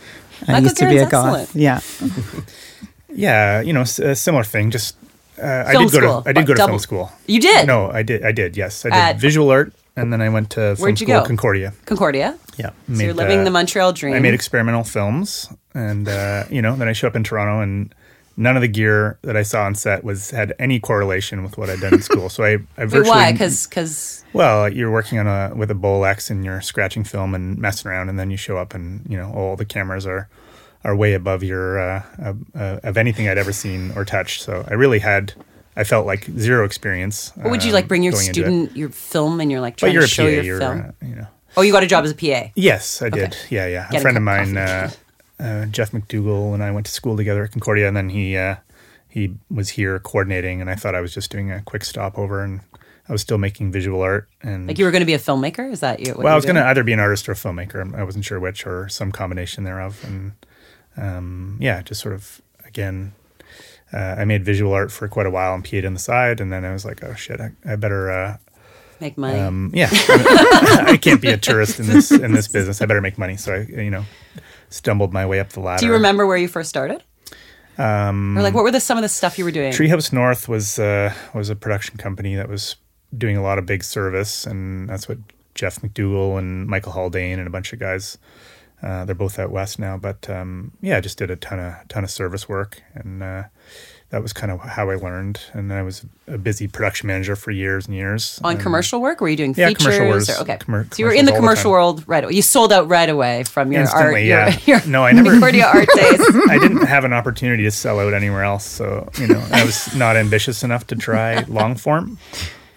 I 0.48 0.52
Michael 0.52 0.64
used 0.66 0.78
to 0.78 0.86
be 0.90 0.98
a 0.98 1.06
Garron's 1.06 1.12
goth. 1.12 1.40
excellent. 1.56 1.56
Yeah. 1.56 1.80
Yeah, 3.12 3.62
you 3.62 3.74
know, 3.74 3.82
s- 3.82 4.00
a 4.00 4.16
similar 4.16 4.44
thing. 4.44 4.70
Just 4.72 4.96
uh, 5.42 5.64
I 5.68 5.72
did 5.74 5.92
go 5.92 5.98
school. 6.00 6.22
to 6.24 6.30
I 6.30 6.34
did 6.34 6.46
go 6.46 6.54
to 6.54 6.58
Double- 6.58 6.68
film 6.70 6.80
school. 6.80 7.12
You 7.28 7.40
did? 7.40 7.66
No, 7.68 7.90
I 7.92 8.04
did. 8.04 8.24
I 8.24 8.32
did. 8.32 8.56
Yes, 8.56 8.86
I 8.86 8.90
did 8.90 8.96
At- 8.98 9.20
visual 9.20 9.50
art, 9.50 9.74
and 10.00 10.14
then 10.14 10.22
I 10.22 10.30
went 10.30 10.52
to 10.52 10.76
film 10.76 10.78
Where'd 10.78 11.00
you 11.02 11.08
school 11.08 11.22
go? 11.22 11.28
Concordia. 11.28 11.74
Concordia. 11.86 12.38
Yeah, 12.58 12.72
So 12.94 13.04
you're 13.04 13.14
living 13.14 13.40
uh, 13.40 13.44
the 13.46 13.52
Montreal 13.52 13.94
dream. 13.94 14.14
I 14.14 14.20
made 14.20 14.34
experimental 14.34 14.84
films, 14.84 15.48
and 15.74 16.08
uh, 16.08 16.44
you 16.50 16.62
know, 16.62 16.76
then 16.76 16.88
I 16.88 16.94
show 16.94 17.08
up 17.08 17.16
in 17.16 17.24
Toronto, 17.24 17.62
and 17.62 17.94
none 18.40 18.56
of 18.56 18.62
the 18.62 18.68
gear 18.68 19.20
that 19.22 19.36
I 19.36 19.44
saw 19.44 19.66
on 19.66 19.76
set 19.76 20.04
was 20.04 20.32
had 20.32 20.54
any 20.58 20.80
correlation 20.80 21.44
with 21.44 21.58
what 21.58 21.70
I'd 21.70 21.82
done 21.82 21.94
in 21.94 22.02
school. 22.02 22.30
So 22.30 22.44
I, 22.44 22.58
I 22.78 22.86
Wait, 22.86 23.06
why? 23.06 23.32
Because 23.34 23.68
because 23.68 24.24
well, 24.34 24.72
you're 24.72 24.92
working 24.92 25.20
on 25.20 25.28
a 25.28 25.54
with 25.56 25.70
a 25.70 25.76
Bolex 25.76 26.30
and 26.32 26.44
you're 26.44 26.62
scratching 26.62 27.04
film 27.04 27.36
and 27.36 27.58
messing 27.58 27.92
around, 27.92 28.10
and 28.10 28.18
then 28.18 28.32
you 28.32 28.38
show 28.38 28.58
up, 28.58 28.74
and 28.74 29.06
you 29.08 29.18
know, 29.18 29.32
all 29.32 29.56
the 29.56 29.66
cameras 29.66 30.08
are 30.08 30.30
are 30.84 30.96
way 30.96 31.14
above 31.14 31.44
your 31.44 31.80
uh, 31.80 32.04
uh, 32.22 32.34
uh, 32.56 32.80
of 32.84 32.98
anything 32.98 33.28
I'd 33.28 33.38
ever 33.38 33.54
seen 33.54 33.92
or 33.96 34.06
touched. 34.06 34.42
So 34.42 34.66
I 34.68 34.74
really 34.74 35.00
had. 35.00 35.34
I 35.80 35.84
felt 35.86 36.06
like 36.06 36.26
zero 36.26 36.66
experience. 36.66 37.32
what 37.36 37.52
would 37.52 37.64
you 37.64 37.70
um, 37.70 37.76
like 37.76 37.88
bring 37.88 38.04
your 38.04 38.12
going 38.12 38.28
into 38.28 38.42
it. 38.42 38.44
student 38.44 38.78
your 38.78 38.90
film 38.90 39.40
and 39.40 39.50
you're 39.50 39.62
like 39.62 39.78
trying 39.78 39.94
you're 39.94 40.02
to 40.02 40.08
show 40.08 40.26
PA. 40.26 40.42
your 40.42 40.60
film? 40.60 40.80
uh, 40.80 41.06
you 41.06 41.16
know. 41.16 41.28
Oh, 41.58 41.62
you 41.62 41.72
got 41.72 41.84
a 41.84 41.88
job 41.88 42.04
as 42.04 42.12
a 42.12 42.16
PA. 42.16 42.52
Yes, 42.56 43.02
I 43.02 43.10
did. 43.10 43.36
Yeah, 43.50 43.66
yeah. 43.66 43.84
Getting 43.86 43.98
a 43.98 44.02
friend 44.02 44.18
of 44.18 44.24
mine, 44.24 44.58
uh, 44.58 44.92
uh, 45.40 45.66
Jeff 45.68 45.92
McDougall, 45.92 46.54
and 46.54 46.62
I 46.62 46.72
went 46.72 46.86
to 46.86 46.92
school 46.92 47.18
together 47.18 47.44
at 47.44 47.52
Concordia, 47.52 47.88
and 47.88 47.98
then 47.98 48.10
he 48.10 48.38
uh, 48.38 48.58
he 49.08 49.36
was 49.50 49.70
here 49.70 50.00
coordinating, 50.00 50.62
and 50.62 50.70
I 50.70 50.76
thought 50.76 50.96
I 50.96 51.02
was 51.02 51.14
just 51.14 51.32
doing 51.32 51.52
a 51.52 51.62
quick 51.62 51.84
stopover, 51.86 52.44
and 52.44 52.62
I 53.10 53.12
was 53.12 53.22
still 53.22 53.40
making 53.40 53.72
visual 53.72 54.02
art 54.02 54.30
and 54.42 54.68
Like 54.68 54.78
you 54.78 54.86
were 54.86 54.92
going 54.92 55.02
to 55.02 55.06
be 55.06 55.16
a 55.16 55.20
filmmaker? 55.20 55.72
Is 55.72 55.80
that 55.80 56.00
you? 56.00 56.14
well, 56.16 56.32
I 56.32 56.36
was 56.36 56.46
going 56.46 56.56
to 56.58 56.66
either 56.66 56.84
be 56.84 56.94
an 56.94 57.00
artist 57.00 57.28
or 57.28 57.32
a 57.32 57.36
filmmaker. 57.36 57.96
I 57.96 58.04
wasn't 58.04 58.24
sure 58.24 58.40
which 58.40 58.68
or 58.68 58.88
some 58.88 59.12
combination 59.12 59.64
thereof. 59.64 60.04
And 60.06 60.34
um, 60.96 61.58
yeah, 61.60 61.82
just 61.82 62.02
sort 62.02 62.14
of 62.14 62.42
again, 62.66 63.14
uh, 63.94 64.16
I 64.18 64.26
made 64.26 64.44
visual 64.46 64.74
art 64.74 64.92
for 64.92 65.08
quite 65.08 65.26
a 65.26 65.32
while 65.32 65.54
and 65.54 65.64
PA'd 65.64 65.86
on 65.86 65.94
the 65.94 66.00
side, 66.00 66.40
and 66.40 66.52
then 66.52 66.66
I 66.66 66.74
was 66.74 66.86
like, 66.86 67.04
oh 67.04 67.14
shit, 67.16 67.40
I, 67.42 67.52
I 67.66 67.76
better. 67.76 68.12
Uh, 68.12 68.38
make 69.00 69.18
money. 69.18 69.40
um, 69.40 69.72
yeah, 69.74 69.90
I 69.92 70.98
can't 71.02 71.22
be 71.22 71.30
a 71.30 71.38
tourist 71.38 71.80
in 71.80 71.88
this 71.88 72.12
in 72.12 72.34
this 72.34 72.48
business. 72.48 72.82
I 72.82 72.86
better 72.86 73.02
make 73.02 73.18
money. 73.18 73.38
So 73.38 73.54
I, 73.54 73.82
you 73.82 73.90
know, 73.90 74.06
stumbled 74.70 75.14
my 75.14 75.26
way 75.26 75.40
up 75.40 75.50
the 75.50 75.60
ladder. 75.62 75.80
Do 75.80 75.86
you 75.88 75.94
remember 75.94 76.28
where 76.28 76.38
you 76.38 76.48
first 76.48 76.70
started? 76.70 77.04
Um, 77.78 78.38
or 78.38 78.42
like, 78.42 78.54
what 78.54 78.64
were 78.64 78.72
the 78.72 78.80
some 78.82 78.98
of 78.98 79.02
the 79.04 79.10
stuff 79.10 79.38
you 79.40 79.46
were 79.46 79.52
doing? 79.52 79.72
Treehouse 79.72 80.12
North 80.12 80.50
was 80.50 80.78
uh, 80.80 81.14
was 81.34 81.50
a 81.50 81.56
production 81.56 81.98
company 81.98 82.36
that 82.36 82.50
was 82.50 82.76
doing 83.18 83.38
a 83.38 83.42
lot 83.42 83.58
of 83.58 83.66
big 83.66 83.84
service, 83.84 84.46
and 84.46 84.90
that's 84.90 85.08
what 85.08 85.18
Jeff 85.56 85.82
McDougall 85.82 86.38
and 86.38 86.68
Michael 86.68 86.92
Haldane 86.92 87.40
and 87.40 87.48
a 87.48 87.52
bunch 87.52 87.74
of 87.74 87.80
guys. 87.80 88.18
Uh, 88.82 89.04
they're 89.06 89.14
both 89.16 89.38
out 89.40 89.52
west 89.52 89.78
now, 89.80 89.98
but 89.98 90.30
um, 90.30 90.72
yeah, 90.82 90.98
I 90.98 91.02
just 91.02 91.18
did 91.18 91.30
a 91.30 91.36
ton 91.36 91.60
of 91.60 91.76
ton 91.90 92.04
of 92.06 92.10
service 92.12 92.48
work, 92.48 92.82
and 92.94 93.22
uh, 93.22 93.44
that 94.10 94.22
was 94.24 94.32
kind 94.32 94.52
of 94.54 94.62
how 94.62 94.90
I 94.90 94.96
learned. 94.96 95.42
And 95.52 95.74
I 95.74 95.82
was 95.82 96.06
a 96.28 96.38
busy 96.38 96.68
production 96.68 97.08
manager 97.08 97.36
for 97.36 97.52
years 97.52 97.88
and 97.88 97.96
years. 97.96 98.40
On 98.44 98.54
And- 98.54 98.62
commercial 98.62 99.02
work? 99.02 99.20
Were 99.20 99.28
you 99.28 99.36
doing 99.36 99.54
Yeah, 99.58 99.68
features? 99.68 99.84
commercial 99.98 100.08
was- 100.08 100.30
or, 100.30 100.42
okay. 100.44 100.58
commer- 100.58 100.86
so 100.94 100.98
you 100.98 101.06
were 101.06 101.12
in 101.12 101.26
the 101.26 101.32
commercials 101.34 101.36
all 101.36 101.42
the 101.42 101.42
commercial 101.42 101.72
world 101.72 102.04
right 102.08 102.24
away. 102.24 102.34
You 102.34 102.42
sold 102.42 102.72
out 102.72 102.88
right 102.88 103.10
away 103.10 103.44
from 103.44 103.72
your 103.74 103.82
Instantly, 103.82 104.32
art. 104.32 104.54
yeah. 104.54 104.60
Your, 104.66 104.78
your 104.80 104.88
No, 104.88 105.04
I 105.04 105.12
never- 105.12 105.32
Concordia 105.32 105.66
art 105.68 105.90
days. 105.96 106.22
I 106.50 106.58
didn't 106.58 106.86
have 106.86 107.04
an 107.04 107.12
opportunity 107.12 107.64
to 107.64 107.72
sell 107.72 108.00
out 108.00 108.14
anywhere 108.14 108.44
else, 108.46 108.64
so 108.66 109.10
you 109.20 109.28
know 109.28 109.46
I 109.52 109.66
was 109.66 109.94
not 109.94 110.16
ambitious 110.16 110.64
enough 110.64 110.88
to 110.88 110.96
try 110.96 111.42
long 111.50 111.76
form. 111.76 112.18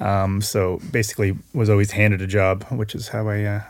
Um, 0.00 0.42
so 0.42 0.80
basically, 0.90 1.38
was 1.54 1.70
always 1.70 1.92
handed 1.92 2.20
a 2.22 2.26
job, 2.26 2.64
which 2.72 2.96
is 2.96 3.06
how 3.06 3.28
I 3.28 3.44
uh, 3.44 3.60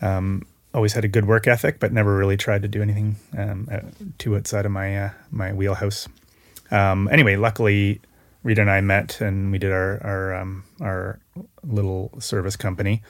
um, 0.00 0.46
always 0.74 0.92
had 0.92 1.04
a 1.04 1.08
good 1.08 1.26
work 1.26 1.46
ethic, 1.46 1.80
but 1.80 1.92
never 1.92 2.16
really 2.16 2.36
tried 2.36 2.62
to 2.62 2.68
do 2.68 2.82
anything 2.82 3.16
um, 3.36 3.68
uh, 3.70 3.80
too 4.18 4.36
outside 4.36 4.64
of 4.66 4.72
my 4.72 4.96
uh, 4.96 5.10
my 5.30 5.52
wheelhouse. 5.52 6.08
Um, 6.70 7.08
anyway, 7.10 7.36
luckily, 7.36 8.00
Rita 8.44 8.60
and 8.60 8.70
I 8.70 8.80
met, 8.80 9.20
and 9.20 9.50
we 9.52 9.58
did 9.58 9.72
our 9.72 10.00
our 10.04 10.34
um, 10.34 10.64
our 10.80 11.18
little 11.62 12.10
service 12.20 12.56
company 12.56 13.02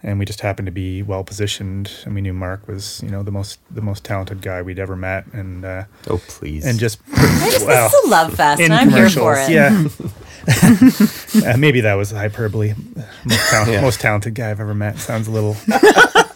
and 0.00 0.16
we 0.20 0.24
just 0.24 0.40
happened 0.42 0.66
to 0.66 0.70
be 0.72 1.02
well 1.02 1.24
positioned 1.24 1.90
and 2.04 2.14
we 2.14 2.20
knew 2.20 2.32
mark 2.32 2.68
was 2.68 3.02
you 3.02 3.10
know 3.10 3.24
the 3.24 3.32
most 3.32 3.58
the 3.74 3.80
most 3.82 4.04
talented 4.04 4.40
guy 4.40 4.62
we'd 4.62 4.78
ever 4.78 4.94
met 4.94 5.26
and 5.32 5.64
uh 5.64 5.82
Oh 6.08 6.18
please. 6.28 6.64
and 6.64 6.78
just 6.78 7.04
This 7.06 7.56
is 7.62 7.64
a 7.64 8.08
love 8.08 8.32
fest, 8.34 8.60
and 8.60 8.72
I'm 8.72 8.90
here 8.90 9.10
for 9.10 9.34
it. 9.36 9.50
yeah 9.50 9.86
uh, 11.52 11.56
maybe 11.56 11.80
that 11.80 11.94
was 11.94 12.12
hyperbole 12.12 12.74
most, 13.24 13.50
tal- 13.50 13.68
Yeah. 13.68 13.80
most 13.80 14.00
talented 14.00 14.34
guy 14.36 14.50
i've 14.52 14.60
ever 14.60 14.74
met 14.74 14.98
sounds 14.98 15.26
a 15.26 15.32
little 15.32 15.56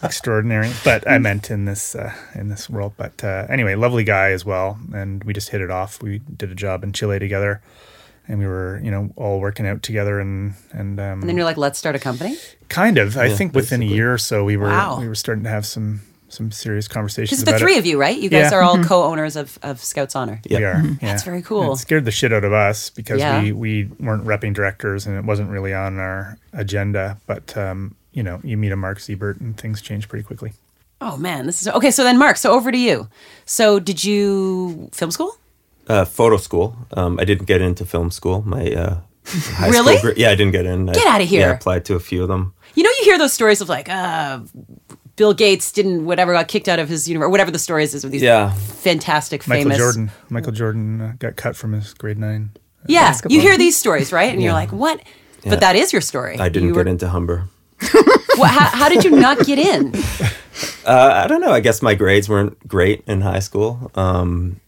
extraordinary 0.03 0.71
but 0.83 1.07
i 1.09 1.17
meant 1.17 1.49
in 1.49 1.65
this 1.65 1.95
uh, 1.95 2.13
in 2.35 2.49
this 2.49 2.69
world 2.69 2.93
but 2.97 3.23
uh, 3.23 3.45
anyway 3.49 3.75
lovely 3.75 4.03
guy 4.03 4.31
as 4.31 4.43
well 4.45 4.77
and 4.93 5.23
we 5.23 5.33
just 5.33 5.49
hit 5.49 5.61
it 5.61 5.71
off 5.71 6.01
we 6.01 6.19
did 6.37 6.51
a 6.51 6.55
job 6.55 6.83
in 6.83 6.91
chile 6.93 7.19
together 7.19 7.61
and 8.27 8.39
we 8.39 8.45
were 8.47 8.79
you 8.83 8.89
know 8.91 9.09
all 9.15 9.39
working 9.39 9.67
out 9.67 9.83
together 9.83 10.19
and 10.19 10.53
and 10.71 10.99
um 10.99 11.19
And 11.21 11.23
then 11.29 11.35
you're 11.35 11.45
like, 11.45 11.57
let's 11.57 11.77
start 11.77 11.93
a 11.95 11.99
company. 11.99 12.37
Kind 12.69 12.97
of. 12.97 13.17
I 13.17 13.25
Yeah, 13.25 13.35
think 13.35 13.53
within 13.53 13.81
a 13.81 13.85
year 13.85 14.13
or 14.13 14.17
so, 14.17 14.45
we 14.45 14.55
were 14.55 14.69
Wow. 14.69 14.97
we 15.01 15.09
were 15.09 15.15
starting 15.15 15.43
to 15.43 15.49
have 15.49 15.65
some 15.65 15.99
some 16.29 16.49
serious 16.49 16.87
conversations. 16.87 17.29
Because 17.41 17.43
the 17.43 17.51
about 17.51 17.59
three 17.59 17.75
it. 17.75 17.79
of 17.79 17.85
you, 17.85 17.99
right? 17.99 18.17
You 18.17 18.29
guys 18.29 18.49
Yeah. 18.51 18.57
are 18.59 18.61
all 18.63 18.81
co-owners 18.81 19.35
of, 19.35 19.59
of 19.61 19.83
Scouts 19.83 20.15
Honor. 20.15 20.39
Yeah. 20.45 20.57
We 20.59 20.63
are. 20.65 20.81
Yeah. 20.83 20.93
That's 21.01 21.23
very 21.23 21.41
cool. 21.41 21.73
It 21.73 21.77
scared 21.77 22.05
the 22.05 22.11
shit 22.11 22.31
out 22.31 22.45
of 22.45 22.53
us 22.53 22.89
because 22.89 23.19
Yeah. 23.19 23.41
we 23.43 23.51
we 23.51 23.89
weren't 23.99 24.23
repping 24.25 24.53
directors 24.53 25.05
and 25.05 25.17
it 25.17 25.25
wasn't 25.25 25.49
really 25.49 25.73
on 25.73 25.99
our 25.99 26.37
agenda. 26.53 27.17
But 27.27 27.55
um, 27.57 27.95
you 28.13 28.23
know, 28.23 28.39
you 28.43 28.57
meet 28.57 28.71
a 28.71 28.75
Mark 28.75 28.99
Zibert 28.99 29.39
and 29.41 29.57
things 29.57 29.81
change 29.81 30.07
pretty 30.07 30.23
quickly. 30.23 30.53
Oh 31.01 31.17
man, 31.17 31.45
this 31.45 31.61
is 31.61 31.67
okay. 31.67 31.91
So 31.91 32.03
then, 32.03 32.17
Mark. 32.17 32.37
So 32.37 32.51
over 32.53 32.71
to 32.71 32.77
you. 32.77 33.09
So 33.45 33.79
did 33.79 34.03
you 34.03 34.89
film 34.93 35.11
school? 35.11 35.35
uh, 35.89 36.05
photo 36.05 36.37
school. 36.37 36.77
Um, 36.93 37.19
I 37.19 37.25
didn't 37.25 37.45
get 37.45 37.59
into 37.61 37.85
film 37.85 38.09
school. 38.09 38.41
My 38.47 38.71
uh, 38.71 38.97
high 39.25 39.67
Really? 39.69 39.97
school. 39.97 40.11
gra- 40.11 40.19
yeah, 40.19 40.29
I 40.29 40.35
didn't 40.35 40.53
get 40.53 40.65
in. 40.65 40.87
I- 40.89 40.93
out 41.07 41.19
of 41.21 41.27
here. 41.27 41.41
Yeah, 41.41 41.49
I 41.49 41.55
applied 41.55 41.83
to 41.85 41.95
a 41.95 41.99
few 41.99 42.21
of 42.21 42.29
them. 42.29 42.53
You 42.75 42.83
know, 42.83 42.89
you 42.99 43.03
hear 43.03 43.17
those 43.17 43.33
stories 43.33 43.59
of 43.59 43.67
like, 43.67 43.89
uh, 43.89 44.39
Bill 45.17 45.33
Gates 45.33 45.71
didn't 45.73 46.05
whatever 46.05 46.31
got 46.33 46.47
kicked 46.47 46.67
out 46.69 46.79
of 46.79 46.87
his 46.87 47.07
universe, 47.09 47.29
whatever 47.29 47.51
the 47.51 47.59
stories 47.59 47.93
is 47.93 48.03
with 48.05 48.13
these 48.13 48.21
Yeah. 48.21 48.53
fantastic, 48.53 49.45
Michael 49.47 49.63
famous. 49.63 49.77
Jordan. 49.77 50.11
Michael 50.29 50.53
Jordan 50.53 51.01
uh, 51.01 51.13
got 51.19 51.35
cut 51.35 51.55
from 51.57 51.73
his 51.73 51.93
grade 51.93 52.17
nine. 52.17 52.51
Yeah, 52.87 53.09
Basketball. 53.09 53.35
you 53.35 53.41
hear 53.41 53.57
these 53.57 53.75
stories, 53.77 54.11
right? 54.13 54.31
And 54.33 54.41
you're 54.41 54.53
like, 54.53 54.71
what? 54.71 55.01
Yeah. 55.43 55.49
But 55.51 55.59
that 55.59 55.75
is 55.75 55.91
your 55.93 56.01
story. 56.01 56.39
I 56.39 56.47
didn't 56.49 56.69
You 56.69 56.73
get 56.75 56.85
were- 56.85 56.91
into 56.91 57.09
Humber. 57.09 57.49
What, 58.37 58.49
how, 58.51 58.67
how 58.77 58.89
did 58.89 59.03
you 59.03 59.11
not 59.11 59.39
get 59.45 59.59
in? 59.59 59.93
Uh, 60.85 61.23
I 61.23 61.27
don't 61.27 61.41
know. 61.41 61.51
I 61.51 61.59
guess 61.59 61.81
my 61.81 61.95
grades 61.95 62.27
weren't 62.29 62.67
great 62.67 63.03
in 63.07 63.21
high 63.21 63.39
school. 63.39 63.91
Um, 63.95 64.59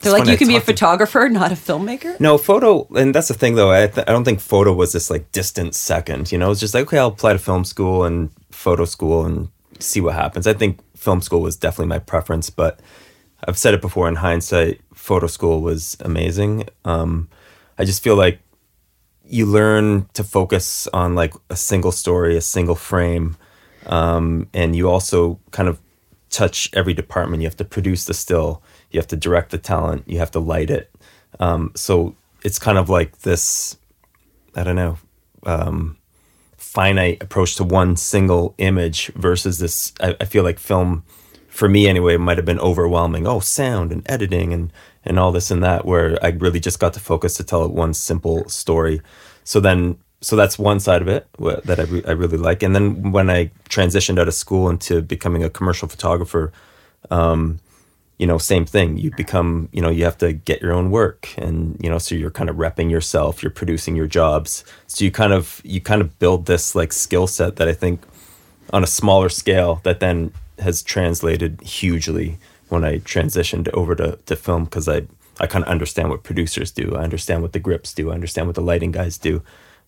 They're 0.00 0.12
like, 0.12 0.26
you 0.26 0.32
I 0.32 0.36
can 0.36 0.48
be 0.48 0.54
a 0.54 0.58
talked 0.58 0.66
to- 0.68 0.72
photographer, 0.72 1.28
not 1.28 1.52
a 1.52 1.54
filmmaker. 1.54 2.18
No, 2.20 2.38
photo, 2.38 2.86
and 2.94 3.14
that's 3.14 3.28
the 3.28 3.34
thing 3.34 3.54
though. 3.54 3.70
I, 3.72 3.86
th- 3.88 4.06
I 4.08 4.12
don't 4.12 4.24
think 4.24 4.40
photo 4.40 4.72
was 4.72 4.92
this 4.92 5.10
like 5.10 5.30
distant 5.32 5.74
second. 5.74 6.30
You 6.32 6.38
know, 6.38 6.50
it's 6.50 6.60
just 6.60 6.74
like 6.74 6.84
okay, 6.86 6.98
I'll 6.98 7.08
apply 7.08 7.32
to 7.34 7.38
film 7.38 7.64
school 7.64 8.04
and 8.04 8.30
photo 8.50 8.84
school 8.84 9.24
and 9.26 9.48
see 9.80 10.00
what 10.00 10.14
happens. 10.14 10.46
I 10.46 10.52
think 10.54 10.78
film 10.96 11.20
school 11.20 11.40
was 11.42 11.56
definitely 11.56 11.86
my 11.88 11.98
preference, 11.98 12.50
but 12.50 12.80
I've 13.46 13.58
said 13.58 13.74
it 13.74 13.80
before. 13.80 14.08
In 14.08 14.16
hindsight, 14.16 14.80
photo 14.94 15.26
school 15.26 15.60
was 15.60 15.96
amazing. 16.00 16.68
Um, 16.84 17.28
I 17.78 17.84
just 17.84 18.02
feel 18.02 18.16
like 18.16 18.38
you 19.26 19.46
learn 19.46 20.08
to 20.14 20.24
focus 20.24 20.86
on 20.92 21.14
like 21.14 21.34
a 21.50 21.56
single 21.56 21.92
story, 21.92 22.36
a 22.36 22.40
single 22.40 22.74
frame, 22.74 23.36
um, 23.86 24.48
and 24.52 24.76
you 24.76 24.88
also 24.88 25.38
kind 25.50 25.68
of 25.68 25.80
touch 26.30 26.70
every 26.72 26.94
department. 26.94 27.42
You 27.42 27.48
have 27.48 27.56
to 27.56 27.64
produce 27.64 28.04
the 28.04 28.14
still, 28.14 28.62
you 28.90 28.98
have 28.98 29.08
to 29.08 29.16
direct 29.16 29.50
the 29.50 29.58
talent, 29.58 30.04
you 30.06 30.18
have 30.18 30.30
to 30.32 30.40
light 30.40 30.70
it. 30.70 30.90
Um, 31.40 31.72
so 31.74 32.14
it's 32.42 32.58
kind 32.58 32.78
of 32.78 32.88
like 32.88 33.20
this, 33.20 33.78
I 34.54 34.64
don't 34.64 34.76
know, 34.76 34.98
um, 35.44 35.96
finite 36.56 37.22
approach 37.22 37.56
to 37.56 37.64
one 37.64 37.96
single 37.96 38.54
image 38.58 39.06
versus 39.14 39.58
this. 39.58 39.92
I, 40.00 40.16
I 40.20 40.24
feel 40.24 40.42
like 40.42 40.58
film, 40.58 41.04
for 41.48 41.68
me 41.68 41.86
anyway, 41.86 42.16
might 42.16 42.36
have 42.36 42.46
been 42.46 42.60
overwhelming. 42.60 43.26
Oh, 43.26 43.40
sound 43.40 43.92
and 43.92 44.02
editing 44.10 44.52
and 44.52 44.72
and 45.04 45.18
all 45.18 45.32
this 45.32 45.50
and 45.50 45.62
that, 45.62 45.84
where 45.84 46.18
I 46.22 46.28
really 46.28 46.60
just 46.60 46.78
got 46.78 46.94
to 46.94 47.00
focus 47.00 47.34
to 47.34 47.44
tell 47.44 47.68
one 47.68 47.94
simple 47.94 48.48
story. 48.48 49.00
So 49.44 49.60
then, 49.60 49.98
so 50.20 50.36
that's 50.36 50.58
one 50.58 50.80
side 50.80 51.02
of 51.02 51.08
it 51.08 51.26
that 51.66 51.78
I, 51.78 51.82
re- 51.82 52.04
I 52.06 52.12
really 52.12 52.38
like. 52.38 52.62
And 52.62 52.74
then 52.74 53.12
when 53.12 53.28
I 53.28 53.50
transitioned 53.68 54.18
out 54.18 54.28
of 54.28 54.34
school 54.34 54.70
into 54.70 55.02
becoming 55.02 55.44
a 55.44 55.50
commercial 55.50 55.88
photographer, 55.88 56.52
um, 57.10 57.60
you 58.18 58.26
know, 58.26 58.38
same 58.38 58.64
thing. 58.64 58.96
You 58.96 59.10
become, 59.16 59.68
you 59.72 59.82
know, 59.82 59.90
you 59.90 60.04
have 60.04 60.18
to 60.18 60.32
get 60.32 60.62
your 60.62 60.72
own 60.72 60.90
work, 60.90 61.34
and 61.36 61.76
you 61.82 61.90
know, 61.90 61.98
so 61.98 62.14
you're 62.14 62.30
kind 62.30 62.48
of 62.48 62.56
repping 62.56 62.90
yourself. 62.90 63.42
You're 63.42 63.50
producing 63.50 63.96
your 63.96 64.06
jobs. 64.06 64.64
So 64.86 65.04
you 65.04 65.10
kind 65.10 65.32
of, 65.32 65.60
you 65.64 65.80
kind 65.80 66.00
of 66.00 66.18
build 66.18 66.46
this 66.46 66.74
like 66.74 66.92
skill 66.92 67.26
set 67.26 67.56
that 67.56 67.68
I 67.68 67.72
think, 67.72 68.00
on 68.72 68.82
a 68.82 68.86
smaller 68.86 69.28
scale, 69.28 69.80
that 69.82 70.00
then 70.00 70.32
has 70.60 70.82
translated 70.82 71.60
hugely 71.60 72.38
when 72.68 72.84
I 72.84 72.98
transitioned 72.98 73.68
over 73.72 73.94
to 73.96 74.18
to 74.26 74.36
film 74.36 74.64
because 74.64 74.88
I 74.88 75.02
I 75.40 75.46
kind 75.46 75.64
of 75.64 75.70
understand 75.70 76.10
what 76.10 76.22
producers 76.22 76.70
do. 76.70 76.94
I 76.96 77.02
understand 77.02 77.42
what 77.42 77.52
the 77.52 77.58
grips 77.58 77.92
do. 77.92 78.10
I 78.10 78.14
understand 78.14 78.46
what 78.46 78.54
the 78.54 78.62
lighting 78.62 78.92
guys 78.92 79.18
do. 79.18 79.42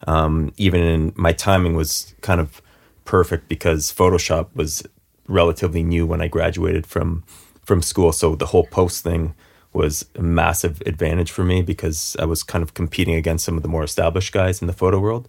Um, 0.06 0.52
even 0.56 0.82
in 0.82 1.12
my 1.16 1.32
timing 1.32 1.74
was 1.74 2.14
kind 2.20 2.40
of 2.40 2.60
perfect 3.04 3.48
because 3.48 3.92
Photoshop 3.92 4.48
was 4.54 4.82
relatively 5.28 5.82
new 5.82 6.06
when 6.06 6.20
I 6.20 6.28
graduated 6.28 6.86
from 6.86 7.24
from 7.64 7.82
school. 7.82 8.12
So 8.12 8.34
the 8.36 8.46
whole 8.46 8.66
post 8.66 9.02
thing 9.02 9.34
was 9.72 10.06
a 10.14 10.22
massive 10.22 10.82
advantage 10.86 11.30
for 11.30 11.44
me 11.44 11.62
because 11.62 12.16
I 12.18 12.24
was 12.24 12.42
kind 12.42 12.62
of 12.62 12.74
competing 12.74 13.14
against 13.14 13.44
some 13.44 13.56
of 13.56 13.62
the 13.62 13.68
more 13.68 13.84
established 13.84 14.32
guys 14.32 14.60
in 14.60 14.66
the 14.66 14.72
photo 14.72 14.98
world. 14.98 15.28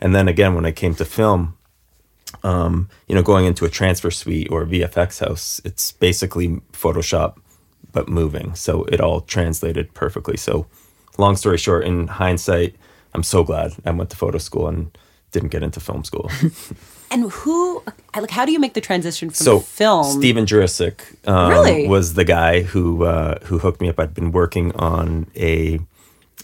And 0.00 0.14
then 0.14 0.28
again, 0.28 0.54
when 0.54 0.64
I 0.64 0.70
came 0.70 0.94
to 0.94 1.04
film, 1.04 1.57
um, 2.42 2.88
you 3.06 3.14
know, 3.14 3.22
going 3.22 3.46
into 3.46 3.64
a 3.64 3.68
transfer 3.68 4.10
suite 4.10 4.48
or 4.50 4.64
VFX 4.64 5.26
house, 5.26 5.60
it's 5.64 5.92
basically 5.92 6.60
Photoshop 6.72 7.36
but 7.92 8.08
moving. 8.08 8.54
So 8.54 8.84
it 8.84 9.00
all 9.00 9.22
translated 9.22 9.94
perfectly. 9.94 10.36
So 10.36 10.66
long 11.16 11.36
story 11.36 11.58
short, 11.58 11.84
in 11.84 12.06
hindsight, 12.06 12.76
I'm 13.14 13.22
so 13.22 13.42
glad 13.42 13.74
I 13.84 13.90
went 13.90 14.10
to 14.10 14.16
photo 14.16 14.38
school 14.38 14.68
and 14.68 14.96
didn't 15.32 15.48
get 15.48 15.62
into 15.62 15.80
film 15.80 16.04
school. 16.04 16.30
And 17.10 17.30
who, 17.30 17.82
like, 18.14 18.30
how 18.30 18.44
do 18.44 18.52
you 18.52 18.58
make 18.58 18.74
the 18.74 18.80
transition 18.80 19.30
from 19.30 19.34
so 19.34 19.60
film? 19.60 20.04
Stephen 20.04 20.44
Jurisic 20.44 21.00
um, 21.26 21.50
Really? 21.50 21.88
was 21.88 22.14
the 22.14 22.24
guy 22.24 22.62
who 22.62 23.04
uh, 23.04 23.38
who 23.44 23.58
hooked 23.58 23.80
me 23.80 23.88
up. 23.88 23.98
I'd 23.98 24.14
been 24.14 24.30
working 24.30 24.74
on 24.76 25.26
a 25.34 25.80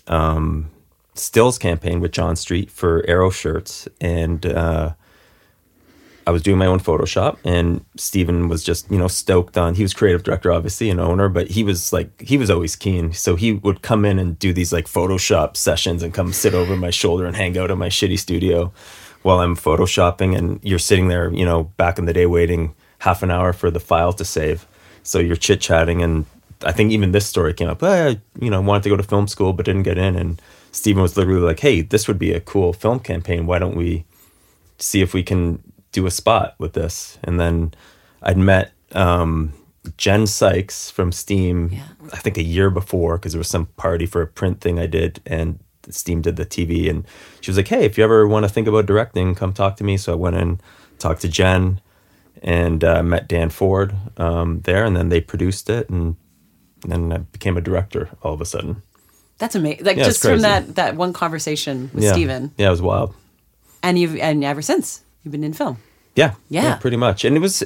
um, 0.06 0.70
stills 1.14 1.58
campaign 1.58 2.00
with 2.00 2.12
John 2.12 2.36
Street 2.36 2.70
for 2.70 3.04
Arrow 3.06 3.30
shirts, 3.30 3.88
and 4.00 4.46
uh, 4.46 4.94
I 6.26 6.30
was 6.30 6.42
doing 6.42 6.58
my 6.58 6.66
own 6.66 6.80
Photoshop, 6.80 7.36
and 7.44 7.84
Stephen 7.96 8.48
was 8.48 8.64
just 8.64 8.90
you 8.90 8.98
know 8.98 9.08
stoked 9.08 9.58
on. 9.58 9.74
He 9.74 9.82
was 9.82 9.92
creative 9.92 10.22
director, 10.22 10.52
obviously, 10.52 10.88
and 10.90 10.98
owner, 11.00 11.28
but 11.28 11.48
he 11.48 11.62
was 11.62 11.92
like 11.92 12.20
he 12.20 12.38
was 12.38 12.50
always 12.50 12.76
keen. 12.76 13.12
So 13.12 13.36
he 13.36 13.52
would 13.52 13.82
come 13.82 14.04
in 14.04 14.18
and 14.18 14.38
do 14.38 14.52
these 14.52 14.72
like 14.72 14.86
Photoshop 14.86 15.56
sessions 15.56 16.02
and 16.02 16.14
come 16.14 16.32
sit 16.32 16.54
over 16.54 16.76
my 16.76 16.90
shoulder 16.90 17.26
and 17.26 17.36
hang 17.36 17.58
out 17.58 17.70
in 17.70 17.78
my 17.78 17.88
shitty 17.88 18.18
studio 18.18 18.72
while 19.22 19.40
I'm 19.40 19.56
photoshopping, 19.56 20.36
and 20.36 20.60
you're 20.62 20.78
sitting 20.78 21.08
there, 21.08 21.32
you 21.32 21.44
know, 21.44 21.64
back 21.76 21.98
in 21.98 22.04
the 22.06 22.12
day 22.12 22.26
waiting 22.26 22.74
half 22.98 23.22
an 23.22 23.30
hour 23.30 23.52
for 23.52 23.70
the 23.70 23.80
file 23.80 24.12
to 24.14 24.24
save. 24.24 24.66
So 25.02 25.18
you're 25.18 25.36
chit 25.36 25.60
chatting, 25.60 26.02
and 26.02 26.24
I 26.64 26.72
think 26.72 26.92
even 26.92 27.12
this 27.12 27.26
story 27.26 27.52
came 27.52 27.68
up. 27.68 27.82
I, 27.82 28.20
you 28.40 28.50
know, 28.50 28.60
wanted 28.62 28.84
to 28.84 28.88
go 28.88 28.96
to 28.96 29.02
film 29.02 29.28
school 29.28 29.52
but 29.52 29.66
didn't 29.66 29.82
get 29.82 29.98
in, 29.98 30.16
and 30.16 30.40
Stephen 30.72 31.02
was 31.02 31.18
literally 31.18 31.42
like, 31.42 31.60
"Hey, 31.60 31.82
this 31.82 32.08
would 32.08 32.18
be 32.18 32.32
a 32.32 32.40
cool 32.40 32.72
film 32.72 33.00
campaign. 33.00 33.46
Why 33.46 33.58
don't 33.58 33.76
we 33.76 34.04
see 34.78 35.02
if 35.02 35.14
we 35.14 35.22
can 35.22 35.62
do 35.94 36.06
a 36.06 36.10
spot 36.10 36.54
with 36.58 36.74
this?" 36.74 37.18
And 37.24 37.40
then 37.40 37.72
I'd 38.22 38.36
met 38.36 38.72
um, 38.92 39.54
Jen 39.96 40.26
Sykes 40.26 40.90
from 40.90 41.12
Steam. 41.12 41.70
Yeah. 41.72 41.84
I 42.12 42.18
think 42.18 42.36
a 42.36 42.42
year 42.42 42.70
before 42.70 43.16
because 43.16 43.32
there 43.32 43.40
was 43.40 43.48
some 43.48 43.66
party 43.76 44.06
for 44.06 44.20
a 44.20 44.26
print 44.26 44.60
thing 44.60 44.78
I 44.78 44.86
did, 44.86 45.20
and 45.24 45.58
Steam 45.90 46.20
did 46.20 46.36
the 46.36 46.46
TV, 46.46 46.90
and 46.90 47.06
she 47.40 47.50
was 47.50 47.56
like, 47.56 47.68
"Hey, 47.68 47.84
if 47.84 47.96
you 47.96 48.04
ever 48.04 48.26
want 48.26 48.44
to 48.44 48.48
think 48.48 48.66
about 48.66 48.86
directing, 48.86 49.34
come 49.34 49.52
talk 49.52 49.76
to 49.76 49.84
me." 49.84 49.96
So 49.96 50.12
I 50.12 50.16
went 50.16 50.36
in, 50.36 50.60
talked 50.98 51.22
to 51.22 51.28
Jen, 51.28 51.80
and 52.42 52.82
uh, 52.84 53.02
met 53.02 53.28
Dan 53.28 53.50
Ford 53.50 53.94
um, 54.16 54.60
there, 54.62 54.84
and 54.84 54.96
then 54.96 55.08
they 55.08 55.20
produced 55.20 55.70
it, 55.70 55.88
and 55.88 56.16
then 56.82 57.12
I 57.12 57.18
became 57.18 57.56
a 57.56 57.60
director 57.60 58.10
all 58.22 58.34
of 58.34 58.40
a 58.40 58.46
sudden. 58.46 58.82
That's 59.38 59.54
amazing. 59.54 59.84
Like 59.84 59.96
Yeah, 59.96 60.04
just 60.04 60.22
from 60.22 60.40
that 60.40 60.76
that 60.76 60.96
one 60.96 61.12
conversation 61.12 61.90
with 61.92 62.04
yeah. 62.04 62.12
Stephen. 62.12 62.52
Yeah, 62.56 62.68
it 62.68 62.70
was 62.70 62.82
wild. 62.82 63.14
And 63.82 63.98
you've 63.98 64.16
and 64.16 64.42
ever 64.44 64.62
since 64.62 65.03
you've 65.24 65.32
been 65.32 65.44
in 65.44 65.52
film. 65.52 65.78
Yeah, 66.14 66.34
Yeah. 66.48 66.76
pretty 66.76 66.96
much. 66.96 67.24
And 67.24 67.36
it 67.36 67.40
was 67.40 67.64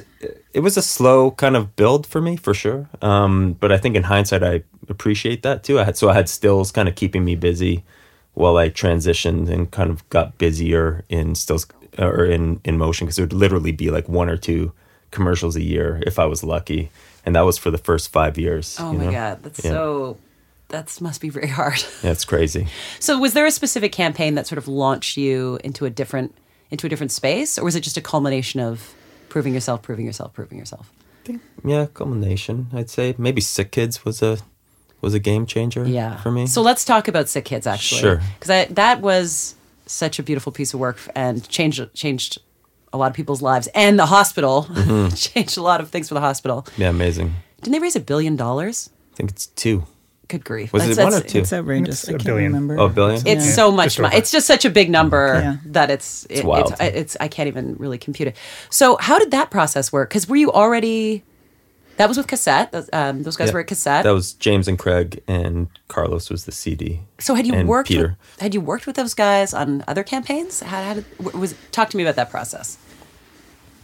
it 0.53 0.61
was 0.61 0.75
a 0.77 0.81
slow 0.81 1.31
kind 1.31 1.55
of 1.55 1.75
build 1.75 2.07
for 2.07 2.19
me 2.21 2.35
for 2.35 2.53
sure. 2.55 2.89
Um, 3.01 3.53
but 3.59 3.71
I 3.71 3.77
think 3.77 3.95
in 3.95 4.03
hindsight, 4.03 4.43
I 4.43 4.63
appreciate 4.89 5.43
that 5.43 5.63
too. 5.63 5.79
I 5.79 5.83
had 5.83 5.97
so 5.97 6.09
I 6.09 6.13
had 6.13 6.27
stills 6.27 6.71
kind 6.71 6.89
of 6.89 6.95
keeping 6.95 7.23
me 7.23 7.35
busy 7.35 7.83
while 8.33 8.57
I 8.57 8.69
transitioned 8.69 9.49
and 9.49 9.69
kind 9.69 9.91
of 9.91 10.07
got 10.09 10.37
busier 10.39 11.03
in 11.09 11.35
stills 11.35 11.67
or 11.99 12.25
in 12.25 12.59
in 12.63 12.77
motion 12.77 13.05
because 13.05 13.19
it 13.19 13.21
would 13.21 13.33
literally 13.33 13.71
be 13.71 13.91
like 13.91 14.09
one 14.09 14.29
or 14.29 14.37
two 14.37 14.71
commercials 15.11 15.55
a 15.55 15.61
year 15.61 16.01
if 16.07 16.17
I 16.17 16.25
was 16.25 16.43
lucky, 16.43 16.89
and 17.25 17.35
that 17.35 17.41
was 17.45 17.57
for 17.59 17.69
the 17.71 17.77
first 17.77 18.11
five 18.11 18.37
years. 18.37 18.77
Oh 18.79 18.93
my 18.93 19.05
know? 19.05 19.11
god, 19.11 19.43
that's 19.43 19.63
Yeah. 19.63 19.71
so 19.71 20.17
that 20.69 20.99
must 21.01 21.21
be 21.21 21.29
very 21.29 21.47
hard. 21.59 21.83
Yeah, 22.03 22.15
crazy. 22.25 22.65
So 22.99 23.19
was 23.19 23.33
there 23.33 23.45
a 23.45 23.51
specific 23.51 23.91
campaign 23.91 24.35
that 24.35 24.47
sort 24.47 24.57
of 24.57 24.67
launched 24.67 25.17
you 25.17 25.59
into 25.63 25.85
a 25.85 25.89
different 25.89 26.33
into 26.71 26.85
a 26.85 26.89
different 26.89 27.11
space 27.11 27.57
or 27.57 27.63
was 27.65 27.75
it 27.75 27.81
just 27.81 27.97
a 27.97 28.01
culmination 28.01 28.59
of 28.59 28.93
proving 29.29 29.53
yourself, 29.53 29.81
proving 29.81 30.05
yourself, 30.05 30.33
proving 30.33 30.57
yourself? 30.57 30.91
Yeah, 31.63 31.85
culmination. 31.93 32.67
I'd 32.73 32.89
say 32.89 33.13
maybe 33.17 33.41
Sick 33.41 33.71
Kids 33.71 34.03
was 34.05 34.21
a 34.21 34.39
was 35.01 35.13
a 35.13 35.19
game 35.19 35.45
changer. 35.45 35.85
Yeah. 35.87 36.17
for 36.17 36.31
me. 36.31 36.45
So 36.47 36.61
let's 36.61 36.83
talk 36.83 37.07
about 37.07 37.29
Sick 37.29 37.45
Kids 37.45 37.67
actually. 37.67 38.01
Sure. 38.01 38.21
Cuz 38.39 38.47
that 38.69 39.01
was 39.01 39.55
such 39.85 40.19
a 40.19 40.23
beautiful 40.23 40.51
piece 40.51 40.73
of 40.73 40.79
work 40.79 40.97
and 41.15 41.47
changed 41.47 41.81
changed 41.93 42.39
a 42.91 42.97
lot 42.97 43.11
of 43.11 43.15
people's 43.15 43.41
lives 43.41 43.67
and 43.75 43.99
the 43.99 44.07
hospital 44.07 44.65
Mm-hmm. 44.69 45.15
changed 45.15 45.57
a 45.57 45.61
lot 45.61 45.79
of 45.81 45.89
things 45.89 46.07
for 46.07 46.15
the 46.15 46.21
hospital. 46.21 46.65
yeah, 46.77 46.89
amazing. 46.89 47.35
Didn't 47.61 47.73
they 47.73 47.79
raise 47.79 47.95
a 47.95 47.99
billion 47.99 48.35
dollars? 48.35 48.89
I 49.13 49.15
think 49.15 49.29
it's 49.31 49.45
two. 49.47 49.83
Good 50.29 50.45
grief. 50.45 50.71
Was 50.71 50.87
it 50.97 51.03
one 51.03 51.13
or 51.13 51.19
two? 51.21 51.39
It's 51.39 51.51
outrageous. 51.51 52.03
It's 52.03 52.09
I 52.09 52.11
a 52.11 52.15
can't 52.17 52.25
billion. 52.25 52.53
remember. 52.53 52.79
Oh, 52.79 52.85
a 52.85 52.89
billion? 52.89 53.27
It's 53.27 53.45
Yeah. 53.47 53.51
so 53.51 53.71
much 53.71 53.85
Just 53.87 53.99
money. 53.99 54.15
It's 54.15 54.31
just 54.31 54.47
such 54.47 54.63
a 54.63 54.69
big 54.69 54.89
number 54.89 55.39
Yeah. 55.43 55.57
that 55.65 55.89
it's 55.89 56.25
it- 56.29 56.45
wild. 56.45 56.71
It's, 56.73 56.81
it's 56.81 57.17
I 57.19 57.27
can't 57.27 57.47
even 57.47 57.75
really 57.77 57.97
compute 57.97 58.27
it. 58.29 58.37
So 58.69 58.95
how 59.01 59.19
did 59.19 59.31
that 59.31 59.49
process 59.51 59.91
work? 59.91 60.09
Because 60.09 60.29
were 60.29 60.35
you 60.37 60.51
already? 60.51 61.23
That 61.97 62.07
was 62.07 62.15
with 62.17 62.27
cassette. 62.27 62.71
Those- 62.71 62.89
Um, 62.93 63.23
those 63.23 63.35
guys 63.35 63.47
Yeah. 63.49 63.55
were 63.55 63.59
at 63.61 63.67
cassette. 63.67 64.03
That 64.05 64.11
was 64.13 64.31
James 64.33 64.67
and 64.69 64.77
Craig, 64.79 65.21
and 65.27 65.67
Carlos 65.89 66.29
was 66.29 66.45
the 66.45 66.51
CD. 66.53 67.01
so 67.19 67.33
had 67.35 67.45
you 67.47 67.65
worked? 67.65 67.89
Peter? 67.89 68.15
With, 68.35 68.41
had 68.41 68.53
you 68.53 68.61
worked 68.61 68.85
with 68.87 68.95
those 68.95 69.13
guys 69.15 69.53
on 69.53 69.83
other 69.87 70.03
campaigns? 70.03 70.61
How, 70.61 70.81
how 70.83 70.93
did 70.93 71.05
was 71.33 71.55
talk 71.71 71.89
to 71.89 71.97
me 71.97 72.03
about 72.03 72.15
that 72.15 72.29
process? 72.29 72.77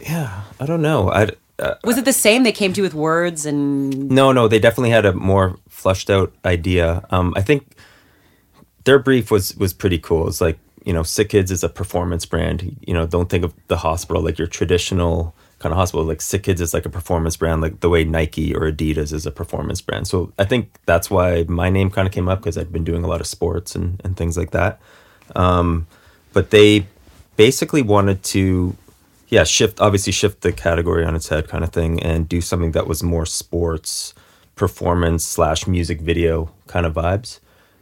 Yeah, 0.00 0.42
I 0.60 0.64
don't 0.66 0.80
know. 0.82 1.10
I 1.10 1.30
uh, 1.58 1.74
Was 1.84 1.98
it 1.98 2.04
the 2.04 2.12
same? 2.12 2.42
They 2.42 2.52
came 2.52 2.72
to 2.72 2.78
you 2.78 2.82
with 2.82 2.94
words 2.94 3.46
and 3.46 4.10
no, 4.10 4.32
no. 4.32 4.48
They 4.48 4.58
definitely 4.58 4.90
had 4.90 5.06
a 5.06 5.12
more 5.12 5.58
flushed 5.68 6.10
out 6.10 6.32
idea. 6.44 7.04
Um, 7.10 7.32
I 7.36 7.42
think 7.42 7.76
their 8.84 8.98
brief 8.98 9.30
was 9.30 9.56
was 9.56 9.72
pretty 9.72 9.98
cool. 9.98 10.28
It's 10.28 10.40
like 10.40 10.58
you 10.84 10.92
know, 10.92 11.02
Sick 11.02 11.30
Kids 11.30 11.50
is 11.50 11.64
a 11.64 11.68
performance 11.68 12.24
brand. 12.26 12.76
You 12.86 12.94
know, 12.94 13.06
don't 13.06 13.28
think 13.28 13.44
of 13.44 13.54
the 13.66 13.78
hospital 13.78 14.22
like 14.22 14.38
your 14.38 14.46
traditional 14.46 15.34
kind 15.58 15.72
of 15.72 15.78
hospital. 15.78 16.04
Like 16.04 16.20
Sick 16.20 16.44
Kids 16.44 16.60
is 16.60 16.72
like 16.74 16.86
a 16.86 16.90
performance 16.90 17.36
brand, 17.36 17.60
like 17.60 17.80
the 17.80 17.88
way 17.88 18.04
Nike 18.04 18.54
or 18.54 18.70
Adidas 18.70 19.12
is 19.12 19.26
a 19.26 19.30
performance 19.30 19.80
brand. 19.80 20.06
So 20.06 20.32
I 20.38 20.44
think 20.44 20.70
that's 20.86 21.10
why 21.10 21.44
my 21.48 21.70
name 21.70 21.90
kind 21.90 22.06
of 22.06 22.12
came 22.12 22.28
up 22.28 22.40
because 22.40 22.56
I'd 22.56 22.72
been 22.72 22.84
doing 22.84 23.02
a 23.02 23.08
lot 23.08 23.20
of 23.20 23.26
sports 23.26 23.74
and 23.74 24.00
and 24.04 24.16
things 24.16 24.36
like 24.36 24.52
that. 24.52 24.80
Um, 25.34 25.86
but 26.32 26.50
they 26.50 26.86
basically 27.36 27.82
wanted 27.82 28.22
to 28.24 28.76
yeah 29.28 29.44
shift 29.44 29.80
obviously 29.80 30.12
shift 30.12 30.40
the 30.42 30.52
category 30.52 31.04
on 31.04 31.14
its 31.16 31.28
head 31.28 31.48
kind 31.48 31.64
of 31.64 31.70
thing 31.70 32.02
and 32.02 32.28
do 32.28 32.40
something 32.40 32.72
that 32.72 32.86
was 32.86 33.02
more 33.02 33.26
sports 33.26 34.14
performance 34.54 35.24
slash 35.24 35.66
music 35.66 36.00
video 36.00 36.50
kind 36.66 36.86
of 36.86 36.94
vibes. 36.94 37.40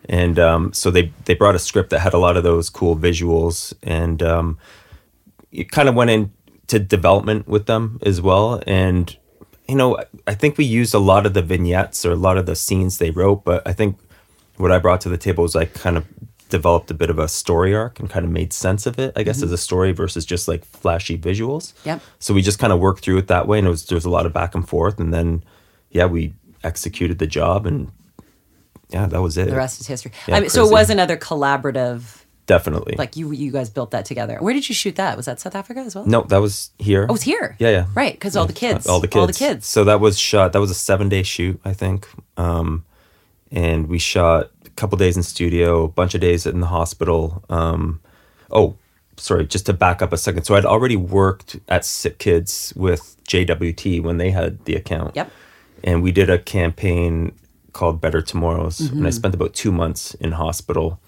And 0.09 0.39
um, 0.39 0.73
so 0.73 0.91
they 0.91 1.13
they 1.25 1.35
brought 1.35 1.55
a 1.55 1.59
script 1.59 1.91
that 1.91 2.01
had 2.01 2.15
a 2.15 2.19
lot 2.19 2.37
of 2.37 2.43
those 2.43 2.69
cool 2.71 2.97
visuals 2.97 3.73
and 3.83 4.23
um, 4.23 4.59
it 5.53 5.71
kind 5.71 5.89
of 5.89 5.95
went 5.95 6.11
into 6.11 6.79
development 6.79 7.47
with 7.49 7.67
them 7.67 7.99
as 8.03 8.21
well. 8.21 8.63
And 8.67 9.17
you 9.69 9.77
know 9.77 9.97
I- 9.97 10.05
i 10.27 10.35
think 10.35 10.59
we 10.59 10.65
used 10.67 10.93
a 10.95 10.99
lot 10.99 11.25
of 11.25 11.33
the 11.33 11.41
vignettes 11.41 12.05
or 12.05 12.13
a 12.13 12.17
lot 12.17 12.37
of 12.37 12.45
the 12.45 12.55
scenes 12.55 12.99
they 12.99 13.11
wrote 13.11 13.45
but 13.47 13.63
i 13.67 13.73
think 13.73 13.97
what 14.59 14.71
i 14.71 14.79
brought 14.79 15.01
to 15.01 15.09
the 15.09 15.17
table 15.17 15.43
was 15.43 15.55
like 15.55 15.73
kind 15.73 15.97
of 15.97 16.05
developed 16.59 16.89
a 16.91 16.95
bit 17.03 17.11
of 17.15 17.19
a 17.19 17.29
story 17.43 17.73
arc 17.83 17.95
and 18.01 18.09
kind 18.15 18.25
of 18.27 18.31
made 18.41 18.51
sense 18.53 18.83
of 18.91 18.95
it 19.05 19.11
i 19.17 19.23
guess 19.27 19.43
as 19.47 19.53
a 19.53 19.59
story 19.69 19.93
versus 20.03 20.25
just 20.35 20.45
like 20.53 20.63
flashy 20.65 21.17
visuals 21.29 21.65
Yep. 21.85 21.99
so 22.25 22.29
we 22.37 22.43
just 22.51 22.59
kind 22.63 22.73
of 22.73 22.79
worked 22.87 23.01
through 23.05 23.19
it 23.23 23.27
that 23.35 23.45
way 23.49 23.59
and 23.59 23.67
it 23.67 23.71
was 23.71 23.83
there 23.87 23.97
was 23.97 24.05
a 24.05 24.15
lot 24.19 24.25
of 24.27 24.33
back 24.33 24.55
and 24.55 24.65
forth 24.69 24.97
and 25.01 25.13
then 25.17 25.43
yeah 25.99 26.07
we 26.07 26.33
executed 26.63 27.17
the 27.19 27.27
job 27.27 27.67
and 27.67 27.91
yeah 28.91 29.07
that 29.07 29.21
was 29.27 29.37
it 29.37 29.49
the 29.51 29.57
rest 29.57 29.81
is 29.81 29.87
history. 29.87 30.13
Yeah, 30.29 30.37
I 30.37 30.41
mean, 30.41 30.51
so 30.51 30.65
it 30.67 30.71
was 30.71 30.91
another 30.91 31.17
collaborative. 31.17 32.01
definitely 32.47 32.95
Like 32.99 33.17
you, 33.17 33.33
you 33.33 33.51
guys 33.51 33.69
built 33.71 33.91
that 33.93 34.05
together. 34.05 34.37
Where 34.41 34.53
did 34.55 34.69
you 34.69 34.75
shoot 34.75 34.97
that? 34.97 35.17
Was 35.17 35.27
that 35.27 35.41
South 35.41 35.55
Africa 35.55 35.81
as 35.81 35.95
well? 35.97 36.07
no 36.07 36.23
that 36.33 36.41
was 36.47 36.71
here 36.79 37.03
Oh, 37.09 37.13
it 37.13 37.19
was 37.19 37.23
here. 37.23 37.57
yeah 37.59 37.71
yeah 37.71 37.87
Right, 37.95 38.13
because 38.15 38.37
all 38.37 38.47
the 38.47 38.53
kids, 38.65 38.87
all 38.87 39.01
the 39.01 39.09
kids 39.09 39.21
all 39.21 39.27
the 39.27 39.33
kids. 39.47 39.67
so 39.67 39.85
that 39.85 39.99
was 40.01 40.19
shot 40.19 40.53
that 40.53 40.61
was 40.61 40.71
a 40.71 40.81
seven 40.91 41.09
day 41.09 41.23
shoot 41.23 41.57
i 41.65 41.73
think 41.73 42.07
um 42.37 42.85
and 43.51 43.87
we 43.89 43.99
shot 43.99 44.51
couple 44.77 44.99
days 44.99 45.17
in 45.17 45.23
studio 45.23 45.85
a 45.85 45.89
bunch 45.89 46.15
of 46.15 46.21
days 46.21 46.47
in 46.47 46.61
the 46.61 46.67
hospital. 46.67 47.45
Um 47.51 48.01
oh 48.51 48.77
sorry 49.17 49.47
just 49.47 49.67
to 49.67 49.73
back 49.73 50.03
up 50.03 50.13
a 50.13 50.17
second. 50.17 50.45
So 50.45 50.55
i'd 50.57 50.65
already 50.65 50.97
worked 50.97 51.57
at 51.69 51.85
sick 51.85 52.19
kids 52.19 52.73
with 52.77 53.17
jwt 53.29 54.03
when 54.03 54.17
they 54.19 54.31
had 54.31 54.65
the 54.65 54.75
account. 54.75 55.15
Yep. 55.17 55.31
and 55.85 56.03
we 56.03 56.13
did 56.13 56.29
a 56.31 56.39
campaign 56.39 57.33
called 57.73 58.01
better 58.01 58.23
tomorrows. 58.23 58.79
Mm-hmm. 58.79 58.99
and 58.99 59.07
i 59.07 59.11
spent 59.11 59.35
about 59.35 59.55
two 59.55 59.73
months 59.73 60.15
in 60.15 60.33
hospital 60.33 61.01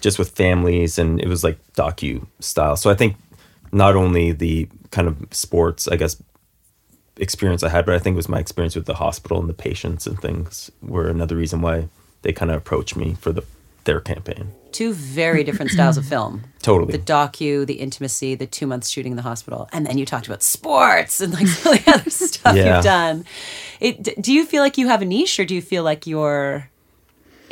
just 0.00 0.18
with 0.18 0.30
families. 0.30 0.98
And 0.98 1.20
it 1.20 1.28
was 1.28 1.44
like 1.44 1.58
docu 1.74 2.26
style. 2.40 2.76
So 2.76 2.90
i 2.90 2.94
think 2.94 3.16
not 3.72 3.94
only 3.96 4.32
the 4.32 4.68
kind 4.90 5.06
of 5.06 5.16
sports 5.30 5.86
i 5.88 5.96
guess 5.96 6.20
experience 7.16 7.62
i 7.62 7.68
had 7.68 7.84
but 7.86 7.94
i 7.94 7.98
think 7.98 8.14
it 8.14 8.16
was 8.16 8.28
my 8.28 8.38
experience 8.38 8.74
with 8.74 8.86
the 8.86 8.94
hospital 8.94 9.38
and 9.38 9.48
the 9.48 9.54
patients 9.54 10.06
and 10.06 10.18
things 10.20 10.70
were 10.82 11.08
another 11.08 11.36
reason 11.36 11.60
why 11.60 11.88
they 12.22 12.32
kind 12.32 12.50
of 12.50 12.56
approached 12.58 12.96
me 12.96 13.14
for 13.20 13.32
the 13.32 13.42
their 13.84 14.00
campaign 14.00 14.52
Two 14.72 14.92
very 14.92 15.42
different 15.42 15.70
styles 15.72 15.96
of 15.96 16.04
film. 16.06 16.44
Totally. 16.62 16.92
The 16.92 16.98
docu, 16.98 17.66
the 17.66 17.74
intimacy, 17.74 18.36
the 18.36 18.46
two 18.46 18.66
months 18.68 18.88
shooting 18.88 19.12
in 19.12 19.16
the 19.16 19.22
hospital, 19.22 19.68
and 19.72 19.84
then 19.84 19.98
you 19.98 20.06
talked 20.06 20.26
about 20.28 20.42
sports 20.44 21.20
and 21.20 21.32
like 21.32 21.46
all 21.66 21.72
the 21.72 21.82
other 21.90 22.10
stuff 22.10 22.54
Yeah. 22.54 22.76
you've 22.76 22.84
done. 22.84 23.24
It, 23.80 24.22
do 24.22 24.32
you 24.32 24.44
feel 24.46 24.62
like 24.62 24.78
you 24.78 24.86
have 24.86 25.02
a 25.02 25.04
niche, 25.06 25.40
or 25.40 25.44
do 25.44 25.54
you 25.56 25.62
feel 25.62 25.82
like 25.82 26.06
you're 26.06 26.68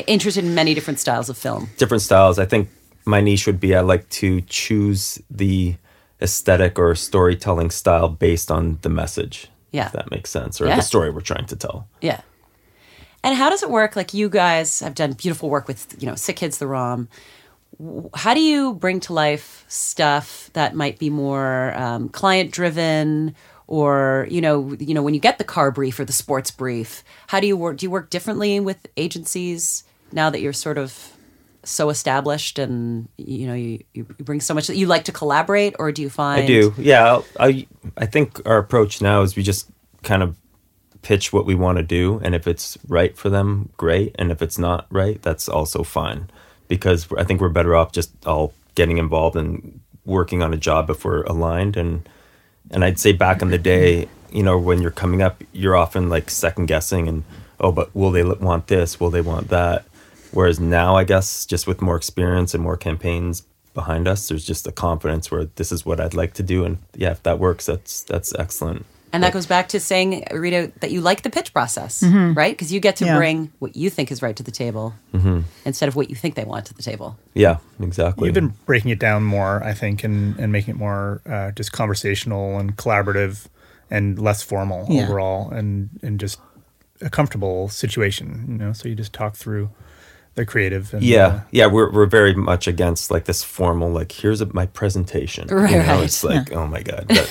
interested 0.07 0.45
in 0.45 0.55
many 0.55 0.75
different 0.75 1.01
styles 1.01 1.29
of 1.29 1.37
film? 1.37 1.71
different 1.77 2.03
styles. 2.03 2.39
I 2.39 2.45
think 2.45 2.69
my 3.05 3.21
niche 3.21 3.47
would 3.47 3.59
be 3.59 3.75
I 3.75 3.81
like 3.81 4.09
to 4.11 4.41
choose 4.43 5.21
the 5.31 5.75
aesthetic 6.23 6.79
or 6.79 6.95
storytelling 6.95 7.71
style 7.71 8.09
based 8.09 8.51
on 8.51 8.79
the 8.83 8.89
message. 8.91 9.49
Yeah. 9.73 9.87
If 9.87 9.93
that 9.93 10.11
makes 10.11 10.31
sense. 10.31 10.61
Or 10.61 10.67
Yeah. 10.67 10.77
the 10.77 10.83
story 10.83 11.11
we're 11.11 11.21
trying 11.21 11.47
to 11.47 11.57
tell. 11.57 11.89
Yeah. 12.01 12.21
And 13.25 13.35
how 13.35 13.51
does 13.51 13.63
it 13.63 13.71
work? 13.71 13.97
Like 13.97 14.15
you 14.15 14.29
guys 14.29 14.81
have 14.81 14.95
done 14.95 15.13
beautiful 15.13 15.51
work 15.51 15.67
with, 15.67 15.97
you 16.01 16.07
know, 16.07 16.15
Sick 16.15 16.37
Kids, 16.37 16.59
the 16.59 16.67
ROM. 16.67 17.09
How 18.15 18.35
do 18.35 18.41
you 18.41 18.75
bring 18.75 19.01
to 19.01 19.13
life 19.13 19.65
stuff 19.69 20.51
that 20.55 20.75
might 20.75 20.99
be 20.99 21.11
more 21.11 21.75
um, 21.77 22.09
client 22.09 22.51
driven, 22.51 23.35
or 23.67 24.27
you 24.31 24.41
know, 24.41 24.75
you 24.81 24.95
know, 24.95 25.03
when 25.03 25.15
you 25.15 25.21
get 25.21 25.39
the 25.39 25.45
car 25.45 25.71
brief 25.71 26.01
or 26.01 26.05
the 26.05 26.13
sports 26.13 26.51
brief, 26.51 27.05
how 27.29 27.39
do 27.39 27.47
you 27.47 27.57
work? 27.57 27.77
Do 27.77 27.87
you 27.87 27.91
work 27.91 28.11
differently 28.11 28.59
with 28.59 28.89
agencies 28.97 29.85
now 30.11 30.31
that 30.31 30.41
you're 30.41 30.53
sort 30.53 30.79
of 30.79 31.13
so 31.65 31.91
established 31.91 32.59
and 32.59 33.09
you 33.19 33.47
know 33.47 33.55
you, 33.55 33.85
you 33.93 34.05
bring 34.05 34.41
so 34.41 34.55
much 34.55 34.69
that 34.69 34.77
you 34.77 34.87
like 34.87 35.05
to 35.05 35.13
collaborate 35.13 35.75
or 35.79 35.93
do 35.93 36.01
you 36.03 36.09
find 36.09 36.45
I 36.45 36.47
do. 36.47 36.75
Yeah, 36.79 37.21
I 37.39 37.67
I 37.97 38.07
think 38.07 38.41
our 38.47 38.59
approach 38.59 39.03
now 39.03 39.23
is 39.23 39.37
we 39.37 39.43
just 39.43 39.69
kind 40.03 40.23
of 40.23 40.37
pitch 41.03 41.33
what 41.33 41.47
we 41.47 41.55
want 41.55 41.79
to 41.79 41.85
do, 41.85 42.21
and 42.23 42.35
if 42.35 42.47
it's 42.47 42.77
right 42.89 43.17
for 43.17 43.31
them, 43.31 43.71
great, 43.77 44.15
and 44.19 44.31
if 44.31 44.43
it's 44.43 44.59
not 44.59 44.87
right, 44.91 45.21
that's 45.23 45.49
also 45.49 45.83
fine, 45.83 46.31
because 46.69 47.07
I 47.17 47.25
think 47.25 47.41
we're 47.41 47.49
better 47.49 47.75
off 47.77 47.93
just 47.93 48.11
all 48.27 48.53
getting 48.75 48.99
involved 48.99 49.37
and 49.37 49.81
working 50.05 50.43
on 50.43 50.55
a 50.55 50.57
job 50.57 50.91
if 50.91 51.05
we're 51.05 51.23
aligned, 51.25 51.77
and 51.77 52.09
and 52.71 52.85
I'd 52.85 52.99
say 52.99 53.13
back 53.13 53.41
in 53.41 53.51
the 53.51 53.59
day, 53.59 54.09
you 54.31 54.43
know, 54.43 54.59
when 54.59 54.83
you're 54.83 54.91
coming 54.91 55.23
up, 55.23 55.43
you're 55.53 55.77
often 55.77 56.09
like 56.09 56.29
second 56.31 56.67
guessing 56.67 57.09
and 57.09 57.25
oh, 57.61 57.73
but 57.73 57.95
will 57.95 58.11
they 58.11 58.23
want 58.23 58.67
this? 58.67 59.01
Will 59.01 59.11
they 59.11 59.21
want 59.21 59.49
that? 59.49 59.85
Whereas 60.33 60.61
now, 60.61 60.97
I 60.97 61.05
guess, 61.05 61.47
just 61.47 61.67
with 61.67 61.81
more 61.81 61.97
experience 61.97 62.55
and 62.55 62.63
more 62.63 62.77
campaigns 62.77 63.43
behind 63.75 64.07
us, 64.07 64.29
there's 64.29 64.45
just 64.45 64.67
a 64.67 64.73
confidence 64.73 65.31
where 65.31 65.47
this 65.47 65.73
is 65.73 65.87
what 65.87 66.01
I'd 66.01 66.15
like 66.15 66.35
to 66.35 66.43
do, 66.43 66.65
and 66.65 66.79
yeah, 66.95 67.13
if 67.13 67.23
that 67.23 67.39
works, 67.39 67.67
that's 67.67 68.03
that's 68.03 68.35
excellent. 68.35 68.85
And 69.13 69.23
that 69.23 69.33
goes 69.33 69.47
back 69.47 69.69
to 69.69 69.81
saying 69.81 70.25
rita 70.33 70.71
that 70.81 70.91
you 70.91 71.01
like 71.01 71.23
the 71.23 71.31
pitch 71.31 71.53
process 71.53 72.03
right 72.03 72.53
because 72.55 72.73
you 72.73 72.81
get 72.81 72.97
to 72.97 73.05
Yeah. 73.05 73.17
bring 73.17 73.51
what 73.59 73.75
you 73.77 73.91
think 73.91 74.11
is 74.13 74.21
right 74.23 74.37
to 74.37 74.43
the 74.43 74.51
table 74.51 74.95
instead 75.65 75.89
of 75.89 75.97
what 75.97 76.11
you 76.11 76.17
think 76.17 76.35
they 76.35 76.45
want 76.45 76.67
to 76.67 76.75
the 76.75 76.83
table 76.83 77.17
Yeah, 77.35 77.59
exactly. 77.81 78.27
You've 78.27 78.35
been 78.35 78.55
breaking 78.67 78.91
it 78.91 78.99
down 78.99 79.23
more, 79.25 79.63
I 79.65 79.73
think, 79.75 80.05
and, 80.05 80.39
and 80.39 80.51
making 80.53 80.75
it 80.75 80.79
more 80.79 81.21
uh, 81.27 81.51
just 81.53 81.73
conversational 81.73 82.59
and 82.59 82.77
collaborative 82.77 83.47
and 83.91 84.19
less 84.19 84.43
formal 84.43 84.87
Yeah. 84.89 85.05
overall, 85.05 85.51
and 85.51 85.89
and 86.03 86.21
just 86.21 86.41
a 87.01 87.09
comfortable 87.09 87.69
situation. 87.69 88.45
You 88.49 88.59
know, 88.59 88.73
so 88.73 88.89
you 88.89 88.95
just 88.95 89.13
talk 89.13 89.35
through 89.37 89.71
the 90.35 90.45
creative. 90.45 90.93
And, 90.95 91.03
yeah, 91.03 91.27
uh, 91.27 91.41
yeah, 91.51 91.67
we're 91.67 91.91
we're 91.93 92.07
very 92.07 92.35
much 92.35 92.67
against 92.69 93.11
like 93.11 93.25
this 93.25 93.43
formal 93.43 93.91
like 93.91 94.13
here's 94.13 94.41
a, 94.41 94.47
my 94.53 94.67
presentation. 94.67 95.49
Right, 95.49 95.71
you 95.71 95.77
know, 95.79 95.85
right. 95.95 96.05
It's 96.05 96.23
like 96.25 96.53
oh 96.53 96.67
my 96.67 96.83
god, 96.83 97.07
that, 97.09 97.29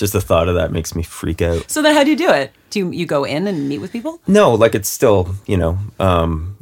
just 0.00 0.12
the 0.12 0.20
thought 0.20 0.48
of 0.48 0.54
that 0.56 0.72
makes 0.72 0.94
me 0.94 1.02
freak 1.02 1.40
out. 1.42 1.70
so 1.70 1.80
then 1.82 1.94
how 1.94 2.02
do 2.04 2.10
you 2.10 2.16
do 2.16 2.30
it 2.30 2.50
do 2.70 2.78
you, 2.80 2.90
you 2.90 3.06
go 3.06 3.22
in 3.24 3.46
and 3.46 3.68
meet 3.68 3.78
with 3.78 3.92
people 3.92 4.20
No, 4.26 4.54
like 4.54 4.74
it's 4.74 4.88
still 4.88 5.34
you 5.46 5.56
know 5.56 5.78
um, 5.98 6.56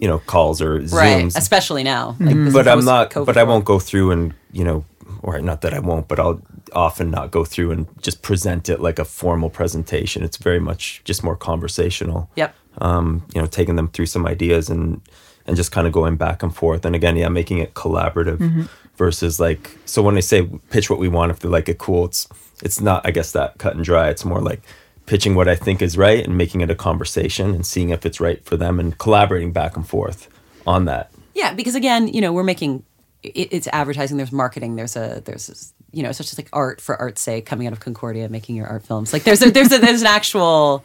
you 0.00 0.08
know 0.10 0.18
calls 0.32 0.60
or 0.62 0.72
right 0.80 1.22
zooms, 1.24 1.36
especially 1.36 1.84
now 1.84 2.16
like 2.18 2.34
this 2.34 2.52
but 2.52 2.66
I'm 2.66 2.84
not. 2.84 3.10
COVID 3.10 3.26
But 3.26 3.36
I 3.36 3.44
won't 3.44 3.64
go 3.64 3.78
through 3.78 4.10
and 4.12 4.34
you 4.52 4.64
know, 4.64 4.84
or 5.22 5.40
not 5.40 5.60
that 5.62 5.74
I 5.74 5.80
won't, 5.80 6.06
but 6.08 6.18
I'll 6.18 6.40
often 6.72 7.10
not 7.10 7.30
go 7.30 7.44
through 7.44 7.70
and 7.72 7.86
just 8.02 8.22
present 8.22 8.68
it 8.68 8.78
like 8.80 8.98
a 8.98 9.04
formal 9.04 9.50
presentation. 9.50 10.22
It's 10.22 10.36
very 10.48 10.60
much 10.60 11.02
just 11.04 11.22
more 11.24 11.36
conversational. 11.36 12.30
yep 12.36 12.54
um, 12.80 13.24
you 13.34 13.40
know, 13.40 13.46
taking 13.48 13.76
them 13.76 13.88
through 13.88 14.06
some 14.06 14.26
ideas 14.26 14.70
and 14.70 15.00
and 15.46 15.56
just 15.56 15.72
kind 15.72 15.86
of 15.86 15.92
going 15.92 16.16
back 16.16 16.42
and 16.44 16.54
forth. 16.54 16.84
And 16.84 16.94
again, 16.94 17.16
yeah, 17.16 17.28
making 17.30 17.58
it 17.58 17.74
collaborative 17.74 18.68
versus 18.96 19.40
like 19.40 19.78
so 19.84 20.02
when 20.02 20.14
they 20.14 20.20
say 20.20 20.48
pitch 20.70 20.88
what 20.90 20.98
we 20.98 21.08
want, 21.08 21.30
if 21.32 21.38
they 21.40 21.48
like 21.48 21.68
it 21.68 21.78
cool, 21.78 22.04
it's 22.06 22.28
it's 22.62 22.80
not 22.80 23.06
I 23.06 23.10
guess 23.10 23.32
that 23.32 23.58
cut 23.58 23.74
and 23.74 23.84
dry. 23.84 24.08
It's 24.08 24.24
more 24.24 24.40
like 24.40 24.62
pitching 25.06 25.34
what 25.34 25.48
I 25.48 25.54
think 25.54 25.80
is 25.80 25.96
right 25.96 26.24
and 26.24 26.36
making 26.36 26.60
it 26.60 26.70
a 26.70 26.74
conversation 26.74 27.54
and 27.54 27.64
seeing 27.64 27.90
if 27.90 28.04
it's 28.04 28.20
right 28.20 28.44
for 28.44 28.56
them 28.56 28.78
and 28.78 28.96
collaborating 28.98 29.52
back 29.52 29.76
and 29.76 29.88
forth 29.88 30.28
on 30.66 30.84
that. 30.84 31.10
Yeah, 31.34 31.54
because 31.54 31.74
again, 31.74 32.08
you 32.08 32.20
know, 32.20 32.32
we're 32.32 32.44
making 32.44 32.84
it, 33.22 33.48
it's 33.52 33.68
advertising. 33.68 34.16
There's 34.16 34.32
marketing. 34.32 34.76
There's 34.76 34.96
a 34.96 35.22
there's 35.24 35.72
you 35.92 36.02
know, 36.02 36.10
it's 36.10 36.18
just 36.18 36.38
like 36.38 36.50
art 36.52 36.80
for 36.80 36.96
art's 36.96 37.20
sake, 37.20 37.46
coming 37.46 37.66
out 37.66 37.72
of 37.72 37.80
Concordia, 37.80 38.28
making 38.28 38.56
your 38.56 38.66
art 38.66 38.84
films. 38.84 39.12
Like 39.12 39.24
there's 39.24 39.42
a 39.42 39.50
there's 39.50 39.72
a 39.72 39.78
there's 39.78 40.02
an 40.02 40.06
actual 40.06 40.84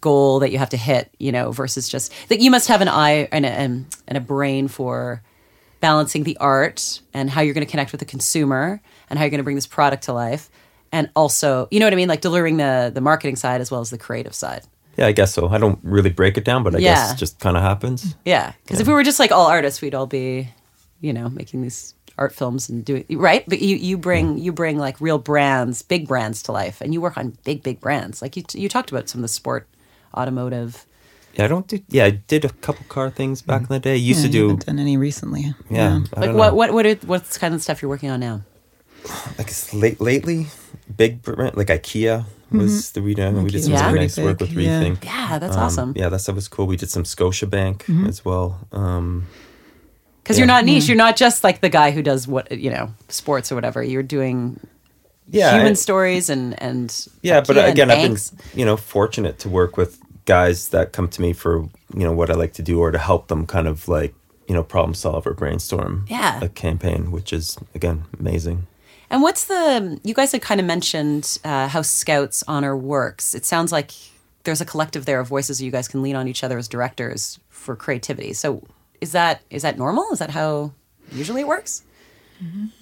goal 0.00 0.40
that 0.40 0.50
you 0.50 0.58
have 0.58 0.70
to 0.70 0.76
hit. 0.76 1.12
You 1.18 1.32
know, 1.32 1.50
versus 1.50 1.88
just 1.88 2.12
that 2.28 2.40
you 2.40 2.50
must 2.50 2.68
have 2.68 2.80
an 2.80 2.88
eye 2.88 3.28
and 3.32 3.44
a, 3.44 3.50
and 3.50 3.86
a 4.08 4.20
brain 4.20 4.68
for 4.68 5.22
balancing 5.80 6.24
the 6.24 6.36
art 6.38 7.00
and 7.12 7.28
how 7.28 7.40
you're 7.40 7.54
going 7.54 7.66
to 7.66 7.70
connect 7.70 7.92
with 7.92 7.98
the 7.98 8.06
consumer 8.06 8.80
and 9.10 9.18
how 9.18 9.24
you're 9.24 9.30
going 9.30 9.38
to 9.38 9.44
bring 9.44 9.56
this 9.56 9.66
product 9.66 10.04
to 10.04 10.12
life, 10.12 10.50
and 10.92 11.10
also, 11.14 11.68
you 11.70 11.80
know 11.80 11.86
what 11.86 11.92
I 11.92 11.96
mean, 11.96 12.08
like 12.08 12.20
delivering 12.20 12.56
the 12.56 12.90
the 12.94 13.00
marketing 13.00 13.36
side 13.36 13.60
as 13.60 13.70
well 13.70 13.80
as 13.80 13.90
the 13.90 13.98
creative 13.98 14.34
side. 14.34 14.62
Yeah, 14.96 15.06
I 15.08 15.12
guess 15.12 15.34
so. 15.34 15.48
I 15.48 15.58
don't 15.58 15.78
really 15.82 16.08
break 16.10 16.38
it 16.38 16.44
down, 16.44 16.62
but 16.62 16.74
I 16.74 16.78
Yeah. 16.78 16.94
guess 16.94 17.12
it 17.12 17.16
just 17.16 17.38
kind 17.38 17.56
of 17.56 17.62
happens. 17.62 18.14
Yeah, 18.24 18.52
because 18.62 18.80
if 18.80 18.86
we 18.86 18.94
were 18.94 19.02
just 19.04 19.18
like 19.18 19.30
all 19.30 19.46
artists, 19.46 19.82
we'd 19.82 19.94
all 19.94 20.06
be, 20.06 20.48
you 21.02 21.12
know, 21.12 21.28
making 21.28 21.60
these 21.62 21.92
art 22.18 22.34
films 22.34 22.70
and 22.70 22.82
doing 22.82 23.04
right. 23.10 23.44
But 23.46 23.60
you 23.60 23.76
you 23.76 23.98
bring 23.98 24.38
you 24.38 24.52
bring 24.52 24.78
like 24.78 24.98
real 25.00 25.18
brands, 25.18 25.82
big 25.82 26.08
brands 26.08 26.42
to 26.44 26.52
life, 26.52 26.80
and 26.80 26.94
you 26.94 27.00
work 27.02 27.18
on 27.18 27.36
big 27.44 27.62
big 27.62 27.78
brands. 27.80 28.22
Like 28.22 28.36
you 28.38 28.44
you 28.54 28.68
talked 28.70 28.90
about 28.90 29.08
some 29.10 29.18
of 29.18 29.22
the 29.22 29.28
sport, 29.28 29.68
automotive. 30.14 30.86
Yeah, 31.34 31.44
I 31.44 31.48
don't 31.48 31.66
do. 31.68 31.78
Yeah, 31.88 32.06
I 32.06 32.10
did 32.12 32.46
a 32.46 32.48
couple 32.48 32.86
car 32.88 33.10
things 33.10 33.42
back 33.42 33.60
mm. 33.62 33.68
in 33.68 33.74
the 33.74 33.80
day. 33.80 33.96
Used 33.98 34.20
Yeah, 34.24 34.30
to 34.30 34.32
you 34.32 34.32
do. 34.40 34.48
haven't 34.48 34.66
done 34.66 34.78
any 34.78 34.96
recently. 34.96 35.54
Yeah, 35.68 36.00
I 36.16 36.20
Like 36.20 36.30
don't 36.30 36.36
what 36.36 36.56
what 36.56 36.72
what 36.72 36.86
are, 36.86 36.94
what's 37.06 37.36
kind 37.36 37.52
of 37.54 37.60
stuff 37.62 37.82
you're 37.82 37.90
working 37.90 38.08
on 38.10 38.20
now? 38.20 38.40
Like 39.38 39.50
late 39.72 40.00
lately, 40.00 40.46
big 40.96 41.22
brand 41.22 41.56
like 41.56 41.68
IKEA 41.68 42.24
was 42.50 42.92
the 42.92 43.02
we 43.02 43.14
did 43.14 43.34
we 43.34 43.50
did 43.50 43.64
some 43.64 43.72
IKEA. 43.72 43.76
really 43.86 43.94
Yeah. 43.94 44.00
nice 44.02 44.18
work 44.18 44.40
with 44.40 44.54
big, 44.54 44.64
yeah. 44.66 44.82
Rethink. 44.82 45.04
Yeah, 45.04 45.38
that's 45.38 45.56
Um, 45.56 45.62
awesome. 45.62 45.92
Yeah, 45.96 46.08
that 46.08 46.20
stuff 46.20 46.34
was 46.36 46.48
cool. 46.48 46.66
We 46.66 46.76
did 46.76 46.90
some 46.90 47.04
Scotia 47.04 47.46
Bank 47.46 47.84
as 48.06 48.24
well. 48.24 48.58
Um, 48.72 49.26
Because 50.22 50.38
you're 50.38 50.46
not 50.46 50.64
niche. 50.64 50.86
You're 50.88 50.96
not 50.96 51.16
just 51.16 51.44
like 51.44 51.60
the 51.60 51.68
guy 51.68 51.90
who 51.92 52.02
does 52.02 52.26
what 52.28 52.50
you 52.52 52.70
know 52.70 52.90
sports 53.08 53.50
or 53.52 53.54
whatever. 53.54 53.82
You're 53.82 54.02
doing 54.02 54.58
yeah, 55.28 55.52
human 55.54 55.72
I- 55.72 55.74
stories 55.74 56.30
and 56.30 56.60
and 56.62 57.08
yeah, 57.22 57.40
but 57.40 57.56
IKEA 57.56 57.62
and 57.62 57.72
again, 57.72 57.90
I've 57.90 58.02
been 58.10 58.18
you 58.58 58.64
know 58.64 58.76
fortunate 58.76 59.38
to 59.40 59.48
work 59.48 59.76
with 59.76 59.98
guys 60.24 60.68
that 60.68 60.92
come 60.92 61.08
to 61.08 61.20
me 61.22 61.32
for 61.32 61.58
you 61.94 62.04
know 62.04 62.12
what 62.12 62.30
I 62.30 62.34
like 62.34 62.52
to 62.54 62.62
do 62.62 62.80
or 62.80 62.90
to 62.92 62.98
help 62.98 63.26
them 63.28 63.46
kind 63.46 63.66
of 63.68 63.88
like 63.88 64.14
you 64.48 64.54
know 64.54 64.62
problem 64.62 64.94
solve 64.94 65.26
or 65.26 65.34
brainstorm 65.34 66.04
Yeah. 66.08 66.40
a 66.42 66.48
campaign, 66.48 67.10
which 67.12 67.32
is 67.32 67.56
again 67.74 68.04
amazing. 68.20 68.66
And 69.10 69.22
what's 69.22 69.44
the? 69.44 70.00
You 70.02 70.14
guys 70.14 70.32
had 70.32 70.42
kind 70.42 70.60
of 70.60 70.66
mentioned 70.66 71.38
uh, 71.44 71.68
how 71.68 71.82
Scouts 71.82 72.42
Honor 72.48 72.76
works. 72.76 73.34
It 73.34 73.44
sounds 73.44 73.72
like 73.72 73.92
there's 74.44 74.60
a 74.60 74.64
collective 74.64 75.04
there 75.04 75.20
of 75.20 75.28
voices 75.28 75.60
you 75.60 75.70
guys 75.70 75.88
can 75.88 76.02
lean 76.02 76.16
on 76.16 76.28
each 76.28 76.42
other 76.42 76.58
as 76.58 76.68
directors 76.68 77.38
for 77.48 77.76
creativity. 77.76 78.32
So 78.32 78.62
is 79.00 79.12
that 79.12 79.42
is 79.50 79.62
that 79.62 79.78
normal? 79.78 80.06
Is 80.12 80.18
that 80.18 80.30
how 80.30 80.72
usually 81.12 81.42
it 81.42 81.48
works, 81.48 81.82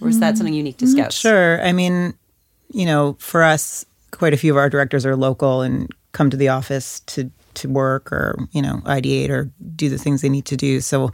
or 0.01 0.09
is 0.09 0.21
that 0.21 0.37
something 0.37 0.55
unique 0.55 0.79
to 0.79 0.87
Scouts? 0.87 1.17
Sure. 1.17 1.61
I 1.63 1.73
mean, 1.73 2.15
you 2.71 2.87
know, 2.87 3.17
for 3.19 3.43
us, 3.43 3.85
quite 4.11 4.33
a 4.33 4.37
few 4.37 4.53
of 4.53 4.57
our 4.57 4.71
directors 4.71 5.05
are 5.05 5.17
local 5.17 5.63
and 5.63 5.91
come 6.13 6.31
to 6.31 6.37
the 6.37 6.49
office 6.49 7.01
to 7.01 7.31
to 7.55 7.69
work 7.69 8.13
or 8.13 8.37
you 8.53 8.63
know 8.63 8.81
ideate 8.85 9.31
or 9.31 9.51
do 9.77 9.89
the 9.89 9.99
things 9.99 10.23
they 10.23 10.29
need 10.29 10.47
to 10.47 10.57
do. 10.57 10.81
So, 10.81 11.13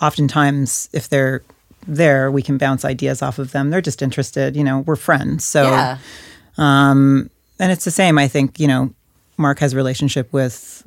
oftentimes, 0.00 0.88
if 0.92 1.08
they're 1.08 1.42
there, 1.86 2.30
we 2.30 2.42
can 2.42 2.58
bounce 2.58 2.84
ideas 2.84 3.22
off 3.22 3.38
of 3.38 3.52
them. 3.52 3.70
They're 3.70 3.80
just 3.80 4.02
interested. 4.02 4.56
You 4.56 4.64
know, 4.64 4.80
we're 4.80 4.96
friends. 4.96 5.44
So, 5.44 5.62
Yeah. 5.70 5.98
and 6.56 7.30
it's 7.58 7.84
the 7.84 7.90
same. 7.90 8.18
I 8.18 8.28
think 8.28 8.58
you 8.60 8.68
know, 8.68 8.90
Mark 9.36 9.58
has 9.60 9.72
a 9.72 9.76
relationship 9.76 10.32
with 10.32 10.86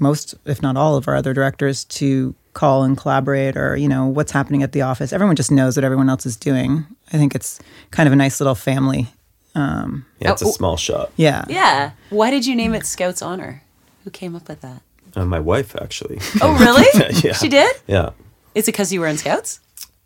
most, 0.00 0.34
if 0.46 0.62
not 0.62 0.76
all, 0.76 0.96
of 0.96 1.08
our 1.08 1.14
other 1.16 1.32
directors 1.34 1.84
to 1.84 2.34
call 2.54 2.82
and 2.84 2.96
collaborate, 2.98 3.56
or 3.56 3.76
you 3.76 3.88
know, 3.88 4.06
what's 4.06 4.32
happening 4.32 4.62
at 4.62 4.72
the 4.72 4.82
office. 4.82 5.12
Everyone 5.12 5.36
just 5.36 5.50
knows 5.50 5.76
what 5.76 5.84
everyone 5.84 6.08
else 6.10 6.26
is 6.26 6.36
doing. 6.36 6.84
I 7.12 7.16
think 7.18 7.34
it's 7.34 7.60
kind 7.90 8.06
of 8.06 8.12
a 8.12 8.16
nice 8.16 8.40
little 8.40 8.54
family. 8.54 9.08
um 9.54 10.04
Yeah, 10.20 10.32
it's 10.32 10.42
a 10.42 10.46
Oh, 10.46 10.50
small 10.50 10.76
shop. 10.76 11.12
Yeah, 11.16 11.44
Yeah. 11.48 11.90
Why 12.10 12.30
did 12.30 12.46
you 12.46 12.54
name 12.56 12.74
it 12.74 12.86
Scouts 12.86 13.22
Honor? 13.22 13.62
Who 14.04 14.10
came 14.10 14.34
up 14.34 14.48
with 14.48 14.60
that? 14.62 14.82
Uh, 15.14 15.26
my 15.26 15.38
wife 15.40 15.76
actually. 15.76 16.18
Oh, 16.40 16.52
really? 16.58 16.86
Yeah. 17.24 17.34
She 17.34 17.48
did. 17.48 17.74
yeah. 17.86 18.10
Is 18.54 18.64
it 18.64 18.72
because 18.72 18.92
you 18.92 19.00
were 19.00 19.06
in 19.08 19.18
Scouts? 19.18 19.60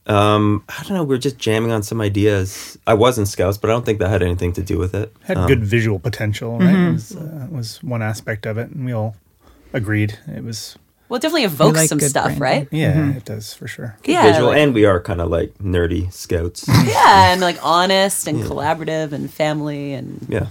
Um, 0.07 0.63
I 0.69 0.83
don't 0.85 0.93
know. 0.93 1.05
We 1.05 1.15
are 1.17 1.19
just 1.19 1.39
jamming 1.39 1.73
on 1.73 1.83
some 1.83 2.01
ideas. 2.01 2.79
I 2.87 2.95
was 2.95 3.19
in 3.19 3.27
Scouts, 3.27 3.59
but 3.59 3.71
I 3.71 3.73
don't 3.73 3.85
think 3.85 3.99
that 3.99 4.09
had 4.09 4.23
anything 4.23 4.53
to 4.55 4.63
do 4.63 4.79
with 4.79 4.95
it. 4.95 5.13
had 5.25 5.37
Um, 5.37 5.49
good 5.49 5.65
visual 5.65 5.99
potential, 5.99 6.59
right? 6.59 6.93
Was, 6.93 7.17
uh, 7.17 7.47
was 7.51 7.83
one 7.83 8.03
aspect 8.03 8.47
of 8.47 8.57
it, 8.59 8.71
and 8.71 8.85
we 8.87 8.93
all 8.93 9.17
agreed 9.73 10.19
it 10.29 10.45
was. 10.45 10.79
Well, 11.09 11.19
it 11.19 11.23
definitely 11.23 11.45
evokes 11.45 11.77
like 11.77 11.89
some 11.89 11.99
good 11.99 12.11
stuff, 12.11 12.37
branding. 12.37 12.69
right? 12.73 12.73
Yeah, 12.73 13.17
it 13.17 13.25
does 13.25 13.55
for 13.55 13.69
sure. 13.69 13.97
Yeah. 14.05 14.23
visual, 14.23 14.49
like- 14.49 14.59
and 14.59 14.75
we 14.75 14.85
are 14.85 15.01
kind 15.01 15.21
of 15.21 15.29
like 15.29 15.55
nerdy 15.59 16.13
Scouts. 16.13 16.67
yeah, 16.85 17.33
and 17.33 17.41
like 17.41 17.59
honest 17.63 18.27
and 18.27 18.43
collaborative 18.43 19.13
and 19.13 19.33
family 19.33 19.93
and 19.93 20.27
yeah. 20.29 20.47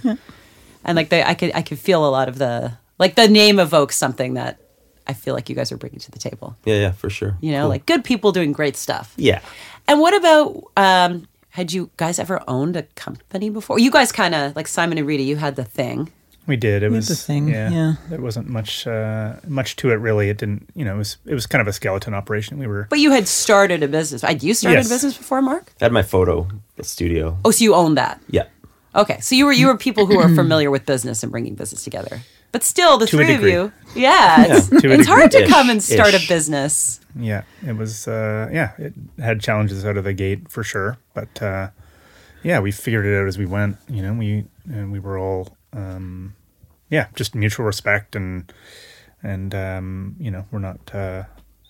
and 0.84 0.96
like 0.96 1.10
the, 1.10 1.28
I 1.28 1.34
could 1.34 1.52
I 1.54 1.62
could 1.62 1.80
feel 1.80 2.06
a 2.06 2.10
lot 2.10 2.30
of 2.30 2.38
the 2.38 2.78
like 3.00 3.16
the 3.16 3.28
name 3.28 3.60
evokes 3.60 3.98
something 3.98 4.36
that 4.36 4.58
I 5.08 5.14
feel 5.14 5.34
like 5.36 5.50
you 5.50 5.56
guys 5.56 5.72
are 5.72 5.78
bringing 5.78 6.00
to 6.00 6.12
the 6.12 6.20
table. 6.20 6.56
Yeah, 6.66 6.76
yeah, 6.76 6.92
for 6.92 7.10
sure. 7.10 7.38
You 7.42 7.52
know, 7.52 7.62
Cool. 7.62 7.70
like 7.70 7.86
good 7.86 8.04
people 8.04 8.32
doing 8.32 8.52
great 8.52 8.76
stuff. 8.78 9.14
yeah. 9.18 9.42
And 9.88 10.00
what 10.00 10.16
about 10.16 10.64
um 10.78 11.28
had 11.50 11.72
you 11.72 11.90
guys 11.98 12.20
ever 12.20 12.42
owned 12.48 12.76
a 12.76 12.84
company 12.96 13.50
before? 13.50 13.80
You 13.80 13.92
guys 13.92 14.12
kind 14.12 14.34
of 14.36 14.56
like 14.56 14.68
Simon 14.68 14.98
and 14.98 15.08
Rita. 15.08 15.24
You 15.24 15.36
had 15.38 15.56
the 15.56 15.64
thing. 15.64 16.12
We 16.48 16.58
did. 16.58 16.84
It 16.84 16.90
We 16.92 16.98
was 16.98 17.08
the 17.08 17.16
thing, 17.16 17.48
Yeah, 17.50 17.72
yeah. 17.72 17.94
there 18.10 18.22
wasn't 18.22 18.48
much 18.50 18.86
uh, 18.86 19.34
much 19.48 19.76
to 19.78 19.90
it 19.92 19.96
really. 19.96 20.30
It 20.30 20.38
didn't. 20.38 20.68
You 20.76 20.86
know, 20.86 20.94
it 20.96 20.98
was 20.98 21.18
it 21.26 21.34
was 21.34 21.48
kind 21.48 21.62
of 21.62 21.68
a 21.68 21.74
skeleton 21.74 22.14
operation. 22.14 22.60
We 22.60 22.68
were. 22.68 22.86
But 22.90 23.00
you 23.00 23.12
had 23.12 23.28
started 23.28 23.82
a 23.84 23.88
business. 23.88 24.22
Had 24.22 24.44
you 24.44 24.54
started 24.54 24.78
Yes. 24.80 24.86
a 24.88 24.90
business 24.94 25.18
before, 25.18 25.42
Mark? 25.42 25.74
I 25.82 25.86
had 25.86 25.92
my 25.92 26.04
photo 26.04 26.48
studio. 26.82 27.38
Oh, 27.46 27.52
so 27.52 27.64
you 27.64 27.74
owned 27.74 27.98
that. 27.98 28.22
Yeah. 28.30 28.46
Okay, 28.96 29.20
so 29.22 29.36
you 29.36 29.46
were 29.46 29.54
you 29.54 29.68
were 29.68 29.78
people 29.78 30.06
who 30.06 30.20
are 30.20 30.30
familiar 30.36 30.70
with 30.72 30.86
business 30.86 31.24
and 31.24 31.32
bringing 31.32 31.56
business 31.56 31.84
together. 31.84 32.22
But 32.52 32.64
still, 32.64 32.98
the 32.98 33.08
To 33.08 33.20
a 33.20 33.26
three 33.26 33.36
of 33.36 33.44
you, 33.44 33.72
yeah, 33.96 34.58
it's, 34.58 34.72
a 34.72 34.92
it's 34.92 35.08
hard 35.08 35.32
to 35.32 35.48
come 35.48 35.70
and 35.70 35.82
start 35.82 36.14
Ish. 36.14 36.26
a 36.26 36.34
business. 36.34 37.00
Yeah, 37.16 37.44
it 37.66 37.78
was. 37.78 38.08
Uh, 38.08 38.50
yeah, 38.52 38.74
it 38.78 38.94
had 39.20 39.42
challenges 39.42 39.86
out 39.86 39.98
of 39.98 40.04
the 40.04 40.14
gate 40.14 40.50
for 40.50 40.64
sure, 40.64 40.98
but 41.14 41.42
uh, 41.42 41.70
yeah, 42.44 42.60
we 42.60 42.72
figured 42.72 43.06
it 43.06 43.18
out 43.18 43.28
as 43.28 43.38
we 43.38 43.46
went. 43.46 43.78
You 43.88 44.02
know, 44.02 44.14
we 44.14 44.46
and 44.66 44.92
we 44.92 45.00
were 45.00 45.18
all, 45.18 45.56
um, 45.74 46.36
yeah, 46.90 47.08
just 47.16 47.36
mutual 47.36 47.66
respect 47.66 48.16
and 48.16 48.52
and 49.24 49.56
um, 49.56 50.16
you 50.20 50.30
know, 50.30 50.46
we're 50.52 50.60
not. 50.60 50.94
Uh, 50.94 51.24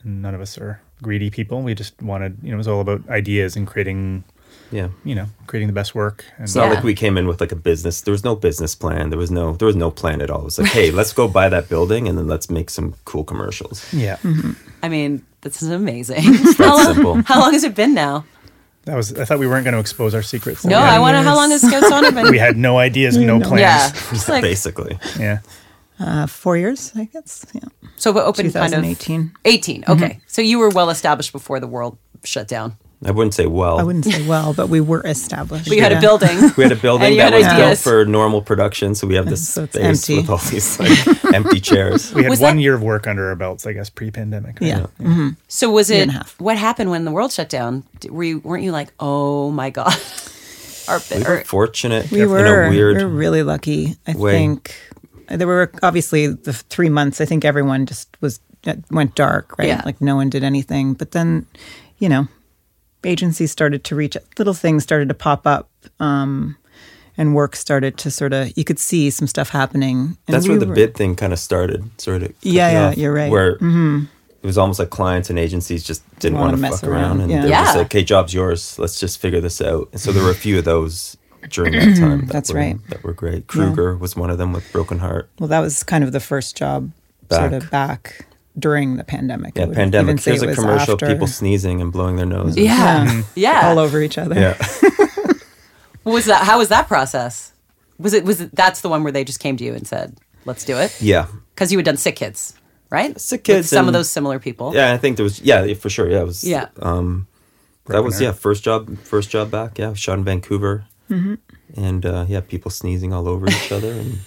none 0.03 0.35
of 0.35 0.41
us 0.41 0.57
are 0.57 0.81
greedy 1.01 1.29
people. 1.29 1.61
We 1.61 1.73
just 1.73 2.01
wanted, 2.01 2.37
you 2.41 2.49
know, 2.49 2.55
it 2.55 2.57
was 2.57 2.67
all 2.67 2.79
about 2.79 3.07
ideas 3.09 3.55
and 3.55 3.67
creating, 3.67 4.23
Yeah. 4.71 4.87
you 5.03 5.15
know, 5.15 5.27
creating 5.47 5.67
the 5.67 5.73
best 5.73 5.93
work. 5.95 6.25
And 6.37 6.43
It's 6.45 6.55
not 6.55 6.67
Yeah. 6.67 6.73
like 6.75 6.83
we 6.83 6.93
came 6.95 7.17
in 7.17 7.27
with 7.27 7.39
like 7.39 7.51
a 7.51 7.55
business. 7.55 8.01
There 8.01 8.11
was 8.11 8.23
no 8.23 8.35
business 8.35 8.75
plan. 8.75 9.09
There 9.09 9.19
was 9.19 9.31
no 9.31 9.53
there 9.55 9.67
was 9.67 9.75
no 9.75 9.91
plan 9.91 10.21
at 10.21 10.29
all. 10.29 10.41
It 10.41 10.45
was 10.45 10.59
like, 10.59 10.71
hey, 10.71 10.91
let's 10.91 11.13
go 11.13 11.27
buy 11.39 11.49
that 11.49 11.69
building 11.69 12.07
and 12.07 12.17
then 12.17 12.27
let's 12.27 12.49
make 12.49 12.69
some 12.69 12.93
cool 13.05 13.23
commercials. 13.23 13.85
yeah, 13.93 14.17
I 14.83 14.89
mean, 14.89 15.21
this 15.41 15.61
is 15.63 15.69
amazing. 15.69 16.23
how, 16.57 16.77
long, 16.77 16.93
simple. 16.93 17.21
how 17.25 17.39
long 17.39 17.53
has 17.53 17.63
it 17.63 17.75
been 17.75 17.93
now? 17.93 18.25
that 18.85 18.95
was. 18.95 19.13
I 19.13 19.25
thought 19.25 19.39
we 19.39 19.47
weren't 19.47 19.63
going 19.63 19.73
to 19.73 19.79
expose 19.79 20.13
our 20.15 20.21
secrets. 20.23 20.63
No, 20.65 20.77
I 20.79 20.93
had, 20.93 20.99
want 20.99 21.15
to. 21.15 21.21
How 21.23 21.35
long 21.35 21.49
has 21.51 21.61
Scouts 21.61 21.91
on 21.97 22.05
it 22.05 22.13
been? 22.13 22.29
we 22.29 22.37
had 22.39 22.55
no 22.57 22.77
ideas, 22.77 23.17
no 23.17 23.39
plans. 23.39 23.61
yeah, 23.61 23.91
just 24.11 24.29
like 24.29 24.41
basically. 24.43 24.97
yeah. 25.19 25.39
Uh, 25.99 26.27
four 26.27 26.57
years, 26.57 26.91
I 26.95 27.05
guess. 27.05 27.45
Yeah. 27.53 27.61
so. 27.97 28.11
But 28.13 28.25
open 28.25 28.51
kind 28.51 28.73
of 28.73 28.83
2018. 28.83 29.31
18. 29.45 29.85
Okay, 29.87 30.19
so 30.27 30.41
you 30.41 30.59
were 30.59 30.69
well 30.69 30.89
established 30.89 31.31
before 31.31 31.59
the 31.59 31.67
world 31.67 31.97
shut 32.23 32.47
down. 32.47 32.75
I 33.03 33.11
wouldn't 33.11 33.33
say 33.33 33.45
well. 33.45 33.77
I 33.79 33.83
wouldn't 33.83 34.05
say 34.05 34.25
well, 34.27 34.53
but 34.53 34.69
we 34.69 34.79
were 34.81 35.01
established. 35.05 35.69
we 35.69 35.75
you 35.77 35.81
had 35.81 35.91
a 35.91 35.99
building. 35.99 36.37
we 36.57 36.63
had 36.63 36.71
a 36.71 36.75
building 36.75 37.17
that 37.17 37.33
had 37.33 37.37
was 37.37 37.57
built 37.57 37.77
for 37.79 38.05
normal 38.05 38.41
production, 38.41 38.95
so 38.95 39.05
we 39.07 39.15
have 39.15 39.25
this 39.27 39.47
So 39.49 39.65
space 39.65 39.83
empty. 40.09 40.17
with 40.21 40.29
all 40.29 40.37
these 40.37 40.79
like 40.79 41.33
empty 41.33 41.59
chairs. 41.59 42.13
We 42.13 42.23
had 42.23 42.29
Was 42.29 42.39
one 42.39 42.55
that- 42.57 42.61
year 42.61 42.73
of 42.75 42.81
work 42.81 43.05
under 43.07 43.27
our 43.29 43.35
belts, 43.35 43.67
I 43.67 43.73
guess, 43.73 43.89
pre-pandemic. 43.89 44.59
right? 44.61 44.67
Yeah. 44.67 44.85
Mm-hmm. 44.99 45.29
So 45.47 45.69
was 45.69 45.89
it? 45.89 46.01
and 46.03 46.11
a 46.11 46.13
half. 46.15 46.39
What 46.39 46.57
happened 46.57 46.89
when 46.89 47.05
the 47.05 47.11
world 47.11 47.31
shut 47.31 47.49
down? 47.49 47.83
D- 47.99 48.09
Were 48.09 48.23
you, 48.23 48.39
weren't 48.39 48.63
you 48.63 48.71
like, 48.71 48.93
oh 48.99 49.51
my 49.51 49.69
god? 49.69 49.93
Our, 50.87 50.99
We 51.11 51.25
or, 51.25 51.29
were 51.29 51.43
fortunate 51.43 52.11
We 52.11 52.21
in 52.21 52.29
were, 52.29 52.65
a 52.65 52.69
weird 52.69 52.97
we 52.97 53.03
were 53.03 53.09
really 53.09 53.41
lucky. 53.43 53.95
I 54.07 54.15
way. 54.15 54.31
think 54.33 54.75
there 55.27 55.47
were 55.47 55.71
obviously 55.81 56.27
the 56.27 56.53
three 56.53 56.89
months. 56.89 57.19
I 57.19 57.25
think 57.25 57.43
everyone 57.43 57.87
just 57.87 58.15
was 58.21 58.39
uh, 58.67 58.75
went 58.91 59.15
dark, 59.15 59.57
right? 59.57 59.67
Yeah. 59.67 59.81
Like 59.83 59.99
no 59.99 60.15
one 60.15 60.29
did 60.29 60.43
anything. 60.43 60.93
But 60.93 61.11
then, 61.11 61.47
you 61.97 62.07
know, 62.07 62.27
agencies 63.05 63.51
started 63.51 63.83
to 63.85 63.95
reach 63.95 64.17
little 64.37 64.53
things 64.53 64.83
started 64.83 65.07
to 65.09 65.15
pop 65.15 65.45
up, 65.47 65.69
um, 65.99 66.57
and 67.17 67.33
work 67.33 67.55
started 67.55 67.97
to 67.99 68.11
sort 68.11 68.33
of. 68.33 68.51
You 68.57 68.63
could 68.63 68.79
see 68.79 69.09
some 69.09 69.27
stuff 69.27 69.49
happening. 69.49 70.17
And 70.27 70.33
That's 70.33 70.45
we 70.45 70.51
where 70.51 70.59
the 70.59 70.67
were- 70.67 70.75
bid 70.75 70.95
thing 70.95 71.15
kind 71.15 71.31
of 71.33 71.39
started, 71.39 71.89
sort 71.99 72.23
of. 72.23 72.33
Yeah, 72.41 72.71
yeah, 72.71 72.87
off, 72.89 72.97
you're 72.97 73.13
right. 73.13 73.31
Where 73.31 73.51
it 73.61 74.47
was 74.47 74.57
almost 74.57 74.77
like 74.79 74.89
clients 74.91 75.29
and 75.29 75.39
agencies 75.39 75.83
just 75.83 76.03
didn't 76.19 76.37
Wanna 76.39 76.57
mess 76.57 76.81
fuck 76.81 76.89
around, 76.89 77.03
around, 77.03 77.21
and 77.21 77.31
yeah. 77.31 77.41
they 77.41 77.47
were 77.49 77.55
just 77.55 77.77
like, 77.77 77.93
"Hey, 77.93 78.03
job's 78.03 78.33
yours. 78.33 78.77
Let's 78.77 78.99
just 78.99 79.19
figure 79.19 79.41
this 79.41 79.61
out." 79.61 79.89
And 79.91 79.99
so 80.01 80.11
there 80.11 80.23
were 80.23 80.31
a 80.31 80.35
few 80.35 80.59
of 80.59 80.65
those 80.65 81.17
during 81.49 81.71
that 81.73 81.97
time. 81.97 82.25
That 82.27 82.33
That's 82.33 82.51
were, 82.53 82.59
right. 82.59 82.77
That 82.89 83.03
were 83.03 83.13
great. 83.13 83.47
Kruger 83.47 83.95
was 83.95 84.15
one 84.15 84.29
of 84.29 84.37
them 84.37 84.51
with 84.53 84.69
Broken 84.71 84.99
Heart. 84.99 85.29
Well, 85.39 85.47
that 85.47 85.61
was 85.61 85.83
kind 85.83 86.03
of 86.03 86.11
the 86.11 86.19
first 86.19 86.55
job, 86.57 86.91
sort 87.31 87.53
of 87.53 87.71
back 87.71 88.27
during 88.57 88.97
the 88.97 89.03
pandemic. 89.03 89.57
Yeah, 89.57 89.67
pandemic. 89.67 90.05
even 90.13 90.17
say 90.17 90.31
Here's 90.31 90.43
a 90.43 90.53
commercial: 90.53 90.93
after. 90.93 91.07
people 91.07 91.27
sneezing 91.27 91.81
and 91.81 91.91
blowing 91.91 92.15
their 92.15 92.25
noses. 92.25 92.57
yeah, 92.57 93.21
yeah. 93.35 93.61
all 93.69 93.79
over 93.79 94.01
each 94.01 94.17
other. 94.17 94.35
Yeah. 94.39 94.57
What 96.03 96.13
was 96.13 96.25
that? 96.25 96.43
How 96.43 96.59
was 96.59 96.69
that 96.69 96.87
process? 96.87 97.51
Was 97.97 98.13
it? 98.13 98.23
Was 98.25 98.39
it? 98.39 98.55
That's 98.55 98.81
the 98.81 98.89
one 98.89 99.01
where 99.03 99.11
they 99.11 99.23
just 99.23 99.39
came 99.39 99.57
to 99.57 99.63
you 99.63 99.73
and 99.73 99.87
said, 99.87 100.15
"Let's 100.45 100.63
do 100.63 100.77
it," 100.77 100.95
yeah. 101.01 101.25
because 101.55 101.71
you 101.71 101.79
had 101.79 101.85
done 101.85 101.97
Sick 101.97 102.15
Kids, 102.15 102.53
right? 102.91 103.19
Sick 103.19 103.39
With 103.39 103.43
Kids 103.45 103.69
some 103.69 103.87
of 103.87 103.93
those 103.93 104.07
similar 104.07 104.37
people. 104.37 104.71
Yeah, 104.75 104.93
I 104.93 104.97
think 104.97 105.17
there 105.17 105.23
was. 105.23 105.41
Yeah, 105.41 105.73
for 105.73 105.89
sure. 105.89 106.07
Yeah, 106.07 106.21
it 106.21 106.25
was. 106.25 106.43
Yeah. 106.43 106.67
Um, 106.79 107.25
that 107.87 108.03
was 108.03 108.21
yeah 108.21 108.33
first 108.33 108.63
job 108.63 108.95
first 108.99 109.31
job 109.31 109.49
back. 109.49 109.79
Yeah, 109.79 109.93
shot 109.95 110.19
in 110.19 110.23
Vancouver, 110.23 110.85
Mm-hmm. 111.09 111.35
and 111.75 112.05
uh, 112.05 112.25
yeah, 112.29 112.41
people 112.41 112.69
sneezing 112.69 113.11
all 113.11 113.27
over 113.27 113.47
each 113.49 113.71
other 113.71 113.91
and 113.91 114.19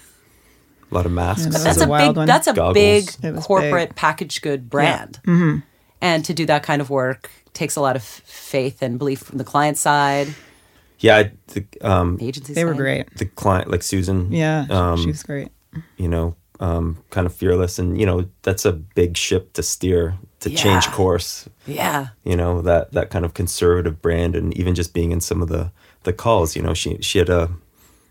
a 0.91 0.95
lot 0.95 1.07
of 1.07 1.13
masks. 1.13 1.45
that 1.47 1.63
that's 1.65 1.81
a 1.81 1.85
a, 1.91 1.99
big. 1.99 2.17
one. 2.17 2.27
That's 2.27 2.47
a 2.47 2.53
Goggles. 2.53 3.17
big 3.17 3.37
corporate 3.43 3.91
big. 3.91 3.97
packaged 3.97 4.43
good 4.43 4.69
brand, 4.71 5.21
Mm-hmm. 5.27 5.59
and 6.01 6.25
to 6.25 6.35
do 6.35 6.47
that 6.47 6.63
kind 6.63 6.81
of 6.83 6.91
work 6.91 7.31
takes 7.55 7.77
a 7.77 7.81
lot 7.81 7.97
of 7.97 8.03
faith 8.03 8.83
and 8.83 8.99
belief 8.99 9.19
from 9.21 9.39
the 9.39 9.45
client 9.45 9.77
side, 9.79 10.29
yeah, 11.01 11.29
the 11.49 11.65
um, 11.83 12.17
the 12.17 12.29
agency. 12.29 12.53
They 12.55 12.65
were 12.65 12.75
great. 12.75 13.15
the 13.17 13.27
client 13.27 13.71
like 13.71 13.83
Susan. 13.83 14.33
Yeah, 14.33 14.67
um, 14.71 14.99
she 15.01 15.09
was 15.09 15.23
great. 15.23 15.49
you 15.97 16.09
know, 16.09 16.35
um, 16.61 16.99
kind 17.11 17.27
of 17.27 17.35
fearless, 17.35 17.79
and 17.79 17.99
you 18.01 18.07
know 18.07 18.27
that's 18.43 18.65
a 18.65 18.73
big 18.73 19.17
ship 19.17 19.53
to 19.55 19.63
steer 19.63 20.15
to 20.41 20.51
change 20.51 20.87
course. 20.89 21.49
Yeah, 21.67 22.09
you 22.25 22.37
know 22.37 22.63
that 22.63 22.93
that 22.93 23.11
kind 23.11 23.25
of 23.25 23.35
conservative 23.35 24.01
brand 24.01 24.35
and 24.37 24.57
even 24.57 24.75
just 24.75 24.95
being 24.95 25.11
in 25.13 25.21
some 25.21 25.43
of 25.43 25.49
the 25.49 25.71
the 26.05 26.13
calls 26.13 26.55
you 26.57 26.63
know 26.63 26.75
she 26.75 26.97
she 27.03 27.19
had 27.19 27.29
a 27.29 27.51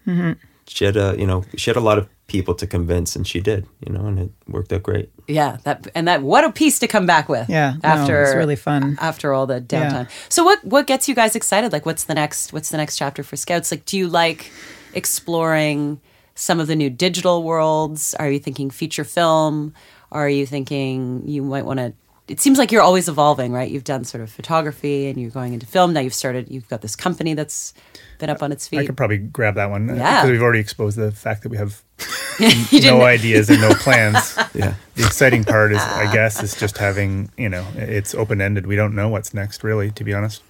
Mm-hmm. 0.05 0.33
she 0.67 0.85
had 0.85 0.95
a 0.95 1.15
you 1.19 1.25
know 1.27 1.43
she 1.57 1.69
had 1.69 1.75
a 1.77 1.81
lot 1.81 1.97
of 1.97 2.07
people 2.27 2.53
to 2.53 2.67
convince 2.67 3.15
and 3.15 3.25
she 3.25 3.39
did 3.39 3.65
you 3.85 3.93
know 3.93 4.05
and 4.05 4.19
it 4.19 4.29
worked 4.47 4.73
out 4.73 4.83
great 4.83 5.09
yeah. 5.27 5.57
That 5.63 5.87
and 5.93 6.07
that. 6.07 6.23
What 6.23 6.45
a 6.45 6.51
piece 6.51 6.79
to 6.79 6.87
come 6.87 7.05
back 7.05 7.27
with. 7.27 7.49
Yeah, 7.49 7.75
no, 7.83 7.89
after 7.89 8.23
it's 8.23 8.35
really 8.35 8.55
fun. 8.55 8.97
after 8.99 9.33
all 9.33 9.45
the 9.45 9.59
downtime. 9.59 10.09
So 10.29 10.43
what 10.43 10.63
what 10.63 10.87
gets 10.87 11.09
you 11.09 11.15
guys 11.15 11.35
excited? 11.35 11.73
Like 11.73 11.85
what's 11.85 12.05
the 12.05 12.15
next 12.15 12.53
what's 12.53 12.69
the 12.69 12.77
next 12.77 12.97
chapter 12.97 13.23
for 13.23 13.35
Scouts? 13.35 13.71
Like 13.71 13.85
do 13.85 13.97
you 13.97 14.07
like 14.07 14.49
exploring 14.93 15.99
some 16.35 16.59
of 16.59 16.67
the 16.67 16.75
new 16.75 16.89
digital 16.89 17.43
worlds? 17.43 18.15
Are 18.15 18.29
you 18.29 18.39
thinking 18.39 18.69
feature 18.69 19.03
film? 19.03 19.73
Are 20.11 20.29
you 20.29 20.45
thinking 20.45 21.27
you 21.27 21.43
might 21.43 21.65
want 21.65 21.79
to 21.79 21.93
it 22.29 22.41
seems 22.41 22.57
like 22.57 22.73
you're 22.73 22.81
always 22.81 23.07
evolving, 23.07 23.53
right? 23.53 23.71
You've 23.71 23.85
done 23.85 24.03
sort 24.03 24.21
of 24.21 24.29
photography 24.29 25.07
and 25.07 25.19
you're 25.19 25.31
going 25.31 25.53
into 25.53 25.65
film. 25.65 25.93
Now 25.93 26.01
you've 26.01 26.13
started 26.13 26.49
you've 26.49 26.67
got 26.69 26.81
this 26.81 26.95
company 26.95 27.33
that's 27.33 27.73
been 28.19 28.29
up 28.29 28.41
on 28.41 28.53
its 28.53 28.67
feet. 28.67 28.79
I 28.79 28.85
could 28.85 28.97
probably 28.97 29.17
grab 29.17 29.55
that 29.55 29.69
one. 29.69 29.89
Uh, 29.89 29.95
yeah. 29.95 30.21
Because 30.21 30.31
we've 30.31 30.41
already 30.41 30.59
exposed 30.59 30.97
the 30.97 31.11
fact 31.11 31.43
that 31.43 31.49
we 31.49 31.57
have 31.57 31.81
you 31.81 31.86
no 32.39 32.47
didn't 32.69 33.01
ideas 33.01 33.49
and 33.49 33.59
no 33.61 33.73
plans. 33.73 34.37
yeah 34.53 34.75
the 34.95 35.05
exciting 35.05 35.43
part 35.43 35.71
is, 35.71 35.79
I 35.81 36.11
guess, 36.13 36.41
is 36.41 36.55
just 36.55 36.77
having, 36.79 37.29
you 37.37 37.49
know, 37.49 37.65
it's 37.75 38.15
open 38.15 38.41
ended. 38.41 38.65
We 38.67 38.75
don't 38.75 38.95
know 38.95 39.09
what's 39.09 39.33
next, 39.33 39.63
really, 39.63 39.91
to 39.91 40.03
be 40.03 40.13
honest. 40.13 40.41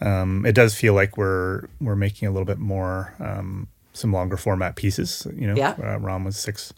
Um, 0.00 0.44
it 0.46 0.54
does 0.54 0.74
feel 0.74 0.94
like 0.94 1.16
we're 1.16 1.66
we're 1.80 1.94
making 1.96 2.26
a 2.26 2.30
little 2.30 2.46
bit 2.46 2.58
more 2.58 3.14
um, 3.20 3.68
some 3.92 4.12
longer 4.12 4.36
format 4.36 4.74
pieces. 4.76 5.26
You 5.34 5.46
know, 5.48 5.54
Yeah. 5.56 5.74
uh, 5.82 5.98
Rom 5.98 6.24
was 6.24 6.36
six 6.36 6.72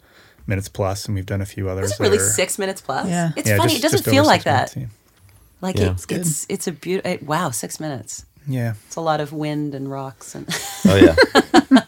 minutes 0.45 0.67
plus, 0.69 1.05
and 1.05 1.15
we've 1.15 1.25
done 1.25 1.41
a 1.41 1.45
few 1.45 1.69
others. 1.69 1.91
Is 1.91 1.99
it 1.99 2.03
really 2.03 2.17
that 2.17 2.23
are- 2.25 2.27
six 2.29 2.59
minutes 2.59 2.81
plus? 2.81 3.07
Yeah. 3.07 3.31
It's 3.35 3.49
yeah, 3.49 3.57
funny. 3.57 3.73
just- 3.73 3.79
it 3.79 3.91
doesn't 3.91 4.11
feel 4.11 4.25
like 4.25 4.43
that. 4.43 4.75
minutes, 4.75 4.93
Like 5.61 5.77
Yeah. 5.79 5.91
it's 5.91 6.05
it's 6.09 6.45
it's 6.49 6.67
a 6.67 6.71
beautiful. 6.71 7.17
Wow, 7.25 7.49
six 7.51 7.79
minutes. 7.79 8.25
Yeah. 8.47 8.59
yeah. 8.61 8.73
It's 8.87 8.95
a 8.97 9.01
lot 9.01 9.21
of 9.21 9.31
wind 9.33 9.73
and 9.73 9.89
rocks 9.89 10.35
and. 10.35 10.45
oh 10.85 10.95
yeah 10.95 11.81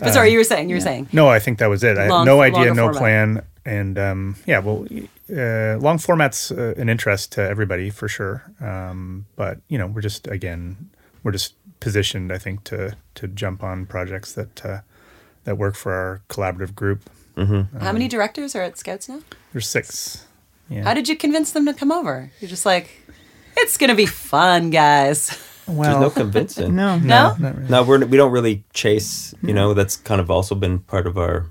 but 0.00 0.12
sorry, 0.12 0.30
you 0.32 0.38
were 0.38 0.44
saying. 0.44 0.68
You 0.68 0.76
were 0.76 0.80
saying. 0.80 1.08
No, 1.12 1.28
I 1.28 1.38
think 1.38 1.58
that 1.58 1.68
was 1.68 1.82
it. 1.84 1.98
I 1.98 2.08
Long- 2.08 2.26
had 2.26 2.32
no 2.32 2.40
idea, 2.42 2.74
no 2.74 2.84
format. 2.84 2.98
plan, 3.00 3.42
and 3.64 3.98
um, 3.98 4.36
yeah, 4.46 4.58
well, 4.60 4.86
uh, 5.30 5.76
long 5.78 5.98
format's 5.98 6.50
uh, 6.50 6.74
an 6.76 6.88
interest 6.88 7.32
to 7.32 7.42
everybody 7.42 7.90
for 7.90 8.08
sure. 8.08 8.42
Um, 8.60 9.26
but 9.36 9.58
you 9.68 9.78
know, 9.78 9.86
we're 9.86 10.00
just 10.02 10.26
again, 10.28 10.90
we're 11.22 11.32
just 11.32 11.54
positioned, 11.80 12.32
I 12.32 12.38
think, 12.38 12.64
to 12.64 12.96
to 13.16 13.28
jump 13.28 13.62
on 13.62 13.86
projects 13.86 14.32
that 14.34 14.64
uh, 14.64 14.80
that 15.44 15.56
work 15.58 15.74
for 15.74 15.92
our 15.92 16.22
collaborative 16.28 16.74
group. 16.74 17.08
How 17.36 17.92
many 17.92 18.08
directors 18.08 18.56
are 18.56 18.62
at 18.62 18.76
Scouts 18.78 19.08
now? 19.08 19.20
There's 19.52 19.68
six. 19.68 20.26
Yeah. 20.68 20.82
How 20.82 20.92
did 20.92 21.08
you 21.08 21.16
convince 21.16 21.52
them 21.52 21.66
to 21.66 21.72
come 21.72 21.92
over? 21.92 22.30
You're 22.40 22.50
just 22.50 22.66
like, 22.66 22.90
it's 23.56 23.76
gonna 23.76 23.94
be 23.94 24.06
fun, 24.06 24.70
guys. 24.70 25.30
there's 25.68 26.00
no 26.00 26.10
convincing 26.22 26.74
No, 26.74 26.98
No, 26.98 27.34
not 27.38 27.56
really. 27.56 27.68
no 27.68 27.82
we're 27.82 28.04
we 28.06 28.16
don't 28.16 28.32
really 28.32 28.64
chase 28.72 29.34
you 29.42 29.52
know 29.54 29.68
mm-hmm. 29.70 29.78
that's 29.78 29.96
kind 29.96 30.20
of 30.20 30.30
also 30.30 30.54
been 30.54 30.78
part 30.80 31.06
of 31.06 31.16
our 31.18 31.46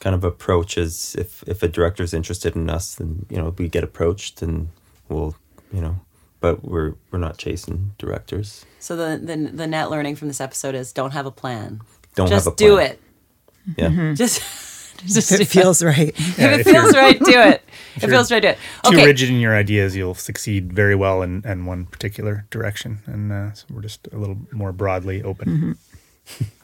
kind 0.00 0.14
of 0.14 0.24
approach 0.24 0.78
is 0.78 1.14
if 1.18 1.44
if 1.46 1.62
a 1.62 1.68
director's 1.68 2.14
interested 2.14 2.56
in 2.56 2.70
us 2.70 2.94
then 2.94 3.26
you 3.28 3.36
know 3.36 3.54
we 3.58 3.68
get 3.68 3.84
approached 3.84 4.40
and 4.42 4.68
we'll 5.08 5.34
you 5.72 5.80
know 5.80 6.00
but 6.40 6.64
we're 6.64 6.94
we're 7.10 7.18
not 7.18 7.36
chasing 7.36 7.92
directors 7.98 8.64
So 8.78 8.96
the, 8.96 9.18
the 9.18 9.36
the 9.52 9.66
net 9.66 9.90
learning 9.90 10.16
from 10.16 10.28
this 10.28 10.40
episode 10.40 10.74
is 10.74 10.92
don't 10.92 11.12
have 11.12 11.26
a 11.26 11.30
plan. 11.30 11.80
don't 12.14 12.28
just 12.28 12.46
have 12.46 12.52
a 12.54 12.56
plan. 12.56 12.70
do 12.70 12.76
it. 12.78 13.00
yeah 13.76 13.88
mm-hmm. 13.88 14.14
Just 14.14 14.40
just 15.06 15.32
If 15.32 15.40
it 15.40 15.44
feels 15.46 15.82
right. 15.82 16.08
If 16.08 16.38
it 16.38 16.60
if 16.60 16.66
feels 16.66 16.94
right, 16.94 17.18
do 17.18 17.40
it. 17.40 17.62
If 17.96 18.04
it 18.04 18.08
feels 18.10 18.30
right, 18.30 18.40
do 18.42 18.48
it. 18.48 18.58
Too 18.84 18.96
rigid 18.96 19.28
in 19.30 19.40
your 19.40 19.56
ideas, 19.56 19.96
you'll 19.96 20.14
succeed 20.14 20.72
very 20.72 20.94
well 20.94 21.22
in, 21.22 21.42
in 21.44 21.66
one 21.66 21.86
particular 21.86 22.46
direction, 22.50 23.00
and 23.06 23.32
uh, 23.32 23.52
so 23.52 23.66
we're 23.70 23.82
just 23.82 24.08
a 24.12 24.16
little 24.18 24.38
more 24.52 24.72
broadly 24.72 25.22
open. 25.22 25.76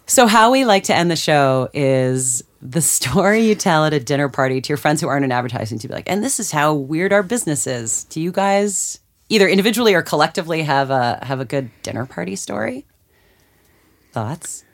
So, 0.06 0.26
how 0.28 0.52
we 0.52 0.64
like 0.64 0.84
to 0.84 0.94
end 0.94 1.10
the 1.10 1.16
show 1.16 1.68
is 1.74 2.44
the 2.62 2.80
story 2.80 3.46
you 3.46 3.54
tell 3.54 3.84
at 3.84 3.92
a 3.92 4.00
dinner 4.00 4.28
party 4.28 4.60
to 4.60 4.68
your 4.68 4.76
friends 4.76 5.00
who 5.00 5.08
aren't 5.08 5.24
in 5.24 5.32
advertising 5.32 5.78
to 5.80 5.88
be 5.88 5.94
like, 5.94 6.08
and 6.08 6.22
this 6.22 6.38
is 6.38 6.52
how 6.52 6.74
weird 6.74 7.12
our 7.12 7.22
business 7.24 7.66
is. 7.66 8.04
Do 8.04 8.20
you 8.20 8.30
guys 8.30 9.00
either 9.28 9.48
individually 9.48 9.94
or 9.94 10.02
collectively 10.02 10.62
have 10.62 10.90
a 10.90 11.18
have 11.22 11.40
a 11.40 11.44
good 11.44 11.70
dinner 11.82 12.06
party 12.06 12.36
story? 12.36 12.86
Thoughts? 14.12 14.64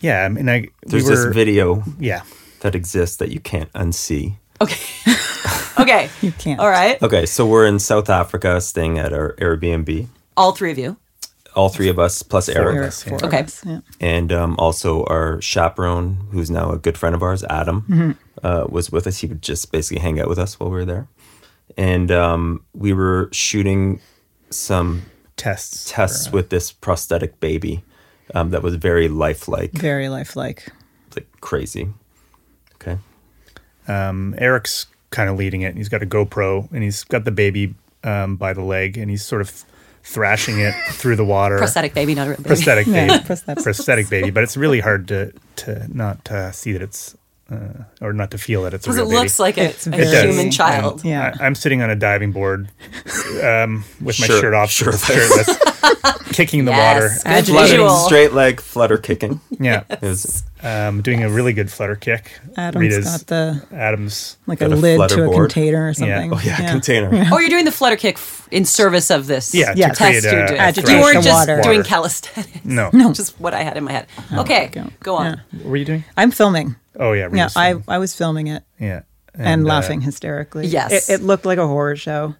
Yeah, 0.00 0.24
I 0.24 0.28
mean, 0.28 0.48
I 0.48 0.68
there's 0.82 1.04
we 1.04 1.10
were, 1.10 1.16
this 1.16 1.34
video 1.34 1.82
Yeah, 1.98 2.22
that 2.66 2.74
exists 2.74 3.16
that 3.18 3.30
you 3.30 3.38
can't 3.38 3.72
unsee. 3.74 4.34
Okay. 4.60 4.80
okay. 5.78 6.10
You 6.20 6.32
can't. 6.32 6.58
All 6.58 6.68
right. 6.68 7.00
Okay, 7.00 7.24
so 7.26 7.46
we're 7.46 7.66
in 7.66 7.78
South 7.78 8.10
Africa 8.10 8.60
staying 8.60 8.98
at 8.98 9.12
our 9.12 9.34
Airbnb. 9.34 10.08
All 10.36 10.50
three 10.52 10.72
of 10.72 10.78
you. 10.78 10.96
All 11.54 11.68
three 11.68 11.88
of 11.88 11.98
us 11.98 12.22
plus 12.22 12.48
Eric. 12.48 12.74
Eric, 12.74 12.88
us, 12.88 13.04
yeah. 13.04 13.08
four 13.10 13.18
of 13.18 13.24
Okay. 13.24 13.42
us, 13.44 13.64
yeah. 13.64 13.80
and 14.00 14.32
um, 14.32 14.56
also 14.58 15.04
our 15.04 15.40
chaperone, 15.40 16.26
who's 16.32 16.50
now 16.50 16.72
a 16.72 16.76
good 16.78 16.98
friend 16.98 17.14
of 17.14 17.22
ours, 17.22 17.44
Adam, 17.44 18.16
uh, 18.42 18.66
was 18.68 18.90
with 18.90 19.06
us. 19.06 19.18
He 19.18 19.26
would 19.28 19.40
just 19.42 19.70
basically 19.72 20.00
hang 20.02 20.20
out 20.20 20.28
with 20.28 20.38
us 20.38 20.58
while 20.60 20.68
we 20.70 20.76
were 20.76 20.84
there, 20.84 21.06
and 21.78 22.10
um, 22.10 22.64
we 22.74 22.92
were 22.92 23.28
shooting 23.32 24.00
some 24.50 25.02
Tests. 25.36 25.90
tests 25.90 26.30
with 26.32 26.50
this 26.50 26.72
prosthetic 26.72 27.38
baby 27.40 27.84
um, 28.34 28.50
that 28.50 28.62
was 28.62 28.74
very 28.74 29.08
lifelike, 29.08 29.72
Very 29.72 30.08
lifelike. 30.10 30.68
like 31.14 31.26
crazy. 31.40 31.88
Okay, 32.80 32.98
Um, 33.88 34.34
Eric's 34.38 34.86
kind 35.10 35.28
of 35.30 35.36
leading 35.36 35.62
it. 35.62 35.76
He's 35.76 35.88
got 35.88 36.02
a 36.02 36.06
GoPro 36.06 36.70
and 36.72 36.82
he's 36.82 37.04
got 37.04 37.24
the 37.24 37.30
baby 37.30 37.74
um, 38.04 38.36
by 38.36 38.52
the 38.52 38.62
leg 38.62 38.96
and 38.98 39.10
he's 39.10 39.24
sort 39.24 39.40
of 39.40 39.64
thrashing 40.02 40.58
it 40.60 40.74
through 40.90 41.16
the 41.16 41.24
water. 41.24 41.58
Prosthetic 41.58 41.94
baby, 41.94 42.14
not 42.14 42.26
a 42.26 42.30
real 42.30 42.36
baby. 42.38 42.48
prosthetic 42.48 42.86
Yeah, 42.86 43.06
baby, 43.08 43.24
prosthetic. 43.24 43.64
prosthetic 43.64 44.08
baby. 44.10 44.30
But 44.30 44.42
it's 44.44 44.56
really 44.56 44.80
hard 44.80 45.08
to 45.08 45.32
to 45.56 45.86
not 45.96 46.30
uh, 46.30 46.52
see 46.52 46.72
that 46.72 46.82
it's 46.82 47.16
uh, 47.50 47.84
or 48.00 48.12
not 48.12 48.32
to 48.32 48.38
feel 48.38 48.62
that 48.64 48.74
it's 48.74 48.84
a 48.86 48.90
Because 48.90 48.96
real 48.96 49.06
it 49.06 49.10
baby. 49.10 49.20
looks 49.20 49.38
like 49.38 49.56
a, 49.56 49.64
It's 49.70 49.86
a 49.86 49.90
very- 49.90 50.04
does. 50.04 50.22
human 50.24 50.40
And 50.46 50.52
child. 50.52 51.04
Yeah. 51.04 51.32
I, 51.40 51.46
I'm 51.46 51.54
sitting 51.54 51.80
on 51.80 51.90
a 51.90 51.94
diving 51.96 52.32
board 52.32 52.68
um, 53.42 53.84
with 54.00 54.18
my 54.20 54.26
Shirt- 54.26 54.40
shirt 54.40 54.54
off, 54.54 54.70
shirtless. 54.70 55.04
shirtless, 55.06 55.48
kicking 56.36 56.64
the 56.66 56.72
water. 56.72 57.06
Yes. 57.06 57.22
Good 57.22 57.30
Agitated. 57.32 57.70
visual. 57.70 57.88
straight 57.96 58.32
leg 58.32 58.60
flutter 58.60 58.98
kicking. 58.98 59.40
Yeah, 59.50 59.84
It 59.90 60.02
was 60.02 60.44
um, 60.62 61.00
doing 61.02 61.22
a 61.24 61.28
really 61.30 61.52
good 61.52 61.70
flutter 61.70 61.96
kick. 61.96 62.30
Adam's 62.56 62.80
Rita's 62.80 63.04
got 63.18 63.26
the 63.26 63.66
Adams. 63.72 64.36
like 64.46 64.60
a 64.60 64.66
a 64.66 64.68
lid 64.68 65.08
to 65.10 65.22
a 65.24 65.26
board. 65.26 65.50
container 65.50 65.88
or 65.88 65.94
something. 65.94 66.32
oh 66.34 66.40
yeah, 66.44 66.70
container. 66.70 67.10
Oh, 67.32 67.38
you're 67.38 67.48
doing 67.48 67.64
the 67.64 67.72
flutter 67.72 67.96
kick 67.96 68.16
f- 68.16 68.46
in 68.50 68.64
service 68.64 69.10
of 69.10 69.26
this 69.26 69.54
Yeah, 69.54 69.72
to 69.72 69.78
Yes. 69.78 69.96
create 69.98 70.12
test 70.22 70.26
a, 70.26 70.30
you're 70.36 70.46
doing. 70.46 70.60
a 70.60 70.92
You 70.92 71.00
weren't 71.00 71.24
just 71.24 71.48
water. 71.48 71.60
doing 71.62 71.82
calisthenics. 71.82 72.64
No. 72.64 72.90
no, 72.92 73.12
just 73.12 73.40
what 73.40 73.54
I 73.54 73.62
had 73.62 73.76
in 73.76 73.84
my 73.84 73.92
head. 73.92 74.06
Okay, 74.36 74.68
go. 74.72 74.88
go 75.00 75.16
on. 75.16 75.26
Yeah. 75.26 75.58
What 75.62 75.70
were 75.70 75.76
you 75.76 75.84
doing? 75.84 76.04
I'm 76.16 76.30
filming. 76.30 76.76
Oh 76.98 77.12
yeah, 77.12 77.28
Yeah, 77.32 77.48
I. 77.56 77.76
I 77.88 77.98
was 77.98 78.14
filming 78.14 78.46
it 78.48 78.62
yeah, 78.78 79.02
and, 79.38 79.64
uh, 79.64 79.68
laughing 79.68 80.00
hysterically. 80.00 80.66
Yes. 80.66 81.08
It, 81.10 81.20
it 81.20 81.24
looked 81.24 81.44
like 81.46 81.58
a 81.58 81.66
horror 81.66 81.96
show. 81.96 82.34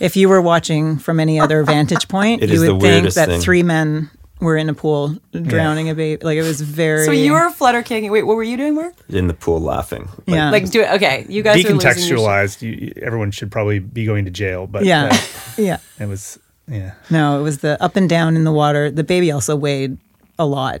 if 0.00 0.16
you 0.16 0.28
were 0.28 0.40
watching 0.42 0.98
from 0.98 1.20
any 1.20 1.38
other 1.40 1.62
vantage 1.74 2.08
point, 2.08 2.42
It 2.42 2.50
you 2.50 2.60
would 2.60 2.80
think 2.80 3.12
that 3.14 3.28
thing. 3.28 3.40
three 3.40 3.62
men 3.62 4.10
were 4.40 4.56
in 4.56 4.70
a 4.70 4.74
pool 4.74 5.16
drowning 5.32 5.90
a 5.90 5.94
baby. 5.94 6.24
Like 6.24 6.38
it 6.38 6.42
was 6.42 6.60
very. 6.62 7.04
So 7.04 7.12
you 7.12 7.32
were 7.32 7.50
flutter 7.50 7.82
kicking. 7.82 8.10
Wait, 8.10 8.22
what 8.22 8.36
were 8.36 8.42
you 8.42 8.56
doing, 8.56 8.74
Mark? 8.74 8.94
In 9.10 9.26
the 9.28 9.34
pool 9.34 9.60
laughing. 9.60 10.08
Like, 10.26 10.28
Yeah. 10.28 10.50
Like, 10.50 10.70
do 10.70 10.80
it. 10.80 10.90
Okay, 10.94 11.26
you 11.28 11.42
guys 11.42 11.56
are 11.64 11.68
losing 11.74 11.80
your 11.80 11.94
shit. 11.94 12.02
decontextualized. 12.18 12.62
You, 12.62 12.70
you- 12.70 12.92
everyone 13.02 13.30
should 13.32 13.50
probably 13.52 13.78
be 13.80 14.06
going 14.06 14.24
to 14.24 14.30
jail, 14.30 14.66
but 14.66 14.84
Yeah. 14.86 15.10
uh, 15.12 15.16
yeah. 15.58 15.78
it 15.98 16.06
was 16.08 16.38
yeah. 16.66 16.92
No, 17.10 17.38
it 17.38 17.42
was 17.42 17.58
the 17.58 17.82
up 17.82 17.96
and 17.96 18.08
down 18.08 18.34
in 18.36 18.44
the 18.44 18.52
water. 18.52 18.90
The 18.90 19.04
baby 19.04 19.30
also 19.30 19.56
weighed 19.56 19.98
a 20.38 20.46
lot. 20.46 20.80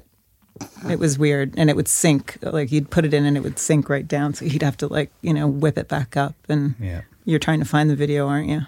It 0.88 0.98
was 0.98 1.18
weird, 1.18 1.54
and 1.56 1.68
it 1.70 1.76
would 1.76 1.88
sink. 1.88 2.38
Like 2.42 2.72
you'd 2.72 2.90
put 2.90 3.04
it 3.04 3.12
in, 3.14 3.24
and 3.24 3.36
it 3.36 3.42
would 3.42 3.58
sink 3.58 3.88
right 3.88 4.06
down. 4.06 4.34
So 4.34 4.44
you'd 4.44 4.62
have 4.62 4.76
to 4.78 4.86
like 4.88 5.10
you 5.22 5.32
know 5.34 5.46
whip 5.46 5.76
it 5.78 5.88
back 5.88 6.16
up. 6.16 6.34
And 6.48 6.74
Yeah. 6.80 7.02
you're 7.24 7.38
trying 7.38 7.58
to 7.60 7.66
find 7.66 7.88
the 7.90 7.96
video, 7.96 8.26
aren't 8.28 8.48
you? 8.48 8.60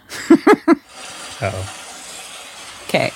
Oh. 1.40 1.78
Okay. 2.88 3.10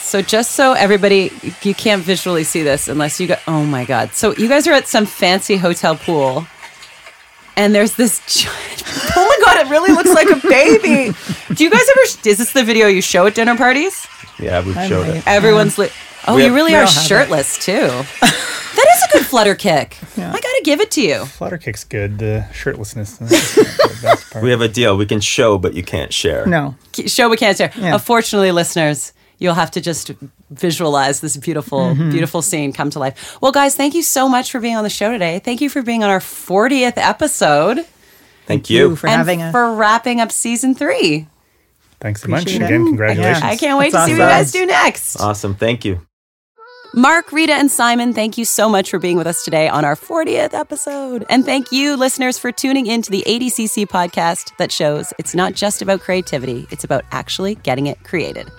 So 0.00 0.22
just 0.22 0.52
so 0.52 0.72
everybody, 0.72 1.30
you 1.62 1.74
can't 1.74 2.02
visually 2.02 2.42
see 2.44 2.62
this 2.62 2.88
unless 2.88 3.20
you 3.20 3.26
go. 3.26 3.36
Oh 3.46 3.64
my 3.64 3.84
god! 3.84 4.14
So 4.14 4.34
you 4.36 4.48
guys 4.48 4.66
are 4.66 4.72
at 4.72 4.86
some 4.88 5.04
fancy 5.06 5.56
hotel 5.56 5.96
pool, 5.96 6.46
and 7.56 7.74
there's 7.74 7.94
this. 7.94 8.20
Giant, 8.26 8.82
oh 9.16 9.26
my 9.38 9.44
god! 9.44 9.66
It 9.66 9.70
really 9.70 9.92
looks 9.92 10.08
like 10.14 10.30
a 10.30 10.48
baby. 10.48 11.14
Do 11.54 11.62
you 11.64 11.70
guys 11.70 11.82
ever? 11.90 12.28
Is 12.28 12.38
this 12.38 12.52
the 12.54 12.64
video 12.64 12.86
you 12.86 13.02
show 13.02 13.26
at 13.26 13.34
dinner 13.34 13.56
parties? 13.56 14.06
Yeah, 14.38 14.64
we've 14.64 14.74
showed 14.88 15.08
it. 15.08 15.22
Everyone's 15.26 15.76
li- 15.78 15.90
Oh, 16.28 16.34
We 16.36 16.42
you 16.42 16.48
have- 16.48 16.54
really 16.56 16.74
are 16.74 16.80
all 16.82 16.86
have 16.86 17.04
shirtless 17.06 17.58
too. 17.58 17.72
that 18.20 18.86
is 18.96 19.02
a 19.08 19.12
good 19.18 19.26
flutter 19.26 19.54
kick. 19.54 19.96
Yeah. 20.16 20.28
I 20.30 20.40
gotta 20.40 20.62
give 20.64 20.80
it 20.80 20.90
to 20.92 21.02
you. 21.02 21.24
Flutter 21.24 21.58
kick's 21.58 21.84
good. 21.84 22.18
The 22.18 22.46
shirtlessness. 22.52 23.18
That's 23.28 23.54
the 23.54 23.98
best 24.02 24.30
part. 24.32 24.44
We 24.44 24.50
have 24.50 24.60
a 24.60 24.68
deal. 24.68 24.96
We 24.96 25.06
can 25.06 25.20
show, 25.20 25.58
but 25.58 25.74
you 25.74 25.82
can't 25.82 26.12
share. 26.12 26.46
No. 26.46 26.76
show 27.06 27.28
we 27.28 27.36
can't 27.36 27.56
share. 27.56 27.72
Yeah. 27.76 27.94
Unfortunately, 27.94 28.52
listeners, 28.52 29.12
you'll 29.38 29.54
have 29.54 29.70
to 29.72 29.80
just 29.80 30.10
visualize 30.50 31.20
this 31.20 31.36
beautiful, 31.36 31.78
Mm-hmm. 31.80 32.10
beautiful 32.10 32.42
scene 32.42 32.72
come 32.72 32.90
to 32.90 32.98
life. 32.98 33.36
Well, 33.40 33.52
guys, 33.52 33.74
thank 33.74 33.94
you 33.94 34.02
so 34.02 34.28
much 34.28 34.50
for 34.50 34.60
being 34.60 34.76
on 34.76 34.84
the 34.84 34.90
show 34.90 35.10
today. 35.10 35.40
Thank 35.40 35.60
you 35.60 35.68
for 35.70 35.82
being 35.82 36.02
on 36.04 36.10
our 36.10 36.20
40th 36.20 36.94
episode 36.96 37.84
Thank 38.46 38.70
You 38.70 38.90
you. 38.90 38.96
for 38.96 39.06
and 39.08 39.16
having 39.16 39.42
us. 39.42 39.52
for 39.52 39.74
wrapping 39.74 40.20
up 40.22 40.32
season 40.32 40.74
three. 40.74 41.26
Thanks 42.00 42.22
so 42.22 42.28
bunch. 42.28 42.42
Appreciate 42.44 42.62
it. 42.62 42.64
Again, 42.66 42.86
congratulations. 42.86 43.42
I 43.44 43.56
can't 43.56 43.78
wait 43.78 43.92
That's 43.92 44.08
to 44.08 44.14
see 44.14 44.18
what 44.18 44.24
you 44.24 44.30
guys 44.30 44.52
do 44.52 44.64
next. 44.66 45.20
Awesome. 45.20 45.54
Thank 45.54 45.84
you. 45.84 46.00
Mark, 46.94 47.32
Rita, 47.32 47.52
and 47.52 47.70
Simon, 47.70 48.14
thank 48.14 48.38
you 48.38 48.46
so 48.46 48.66
much 48.66 48.90
for 48.90 48.98
being 48.98 49.18
with 49.18 49.26
us 49.26 49.44
today 49.44 49.68
on 49.68 49.84
our 49.84 49.94
40th 49.94 50.54
episode. 50.54 51.26
And 51.28 51.44
thank 51.44 51.70
you, 51.70 51.96
listeners, 51.96 52.38
for 52.38 52.50
tuning 52.50 52.86
in 52.86 53.02
to 53.02 53.10
the 53.10 53.22
ADCC 53.26 53.86
podcast 53.86 54.56
that 54.56 54.72
shows 54.72 55.12
it's 55.18 55.34
not 55.34 55.52
just 55.52 55.82
about 55.82 56.00
creativity, 56.00 56.66
it's 56.70 56.84
about 56.84 57.04
actually 57.12 57.56
getting 57.56 57.88
it 57.88 58.02
created. 58.04 58.50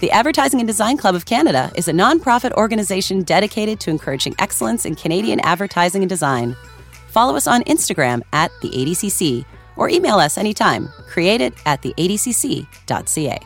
The 0.00 0.10
Advertising 0.10 0.60
and 0.60 0.66
Design 0.66 0.96
Club 0.96 1.14
of 1.14 1.26
Canada 1.26 1.70
is 1.76 1.86
a 1.86 1.92
nonprofit 1.92 2.52
organization 2.52 3.22
dedicated 3.22 3.80
to 3.80 3.90
encouraging 3.90 4.34
excellence 4.38 4.86
in 4.86 4.94
Canadian 4.94 5.40
advertising 5.40 6.02
and 6.02 6.08
design. 6.08 6.56
Follow 7.08 7.36
us 7.36 7.46
on 7.46 7.62
Instagram 7.64 8.22
at 8.32 8.50
the 8.62 8.70
ADCC 8.70 9.44
or 9.76 9.90
email 9.90 10.16
us 10.16 10.38
anytime, 10.38 10.88
created 11.06 11.52
at 11.66 11.82
theadcc.ca. 11.82 13.38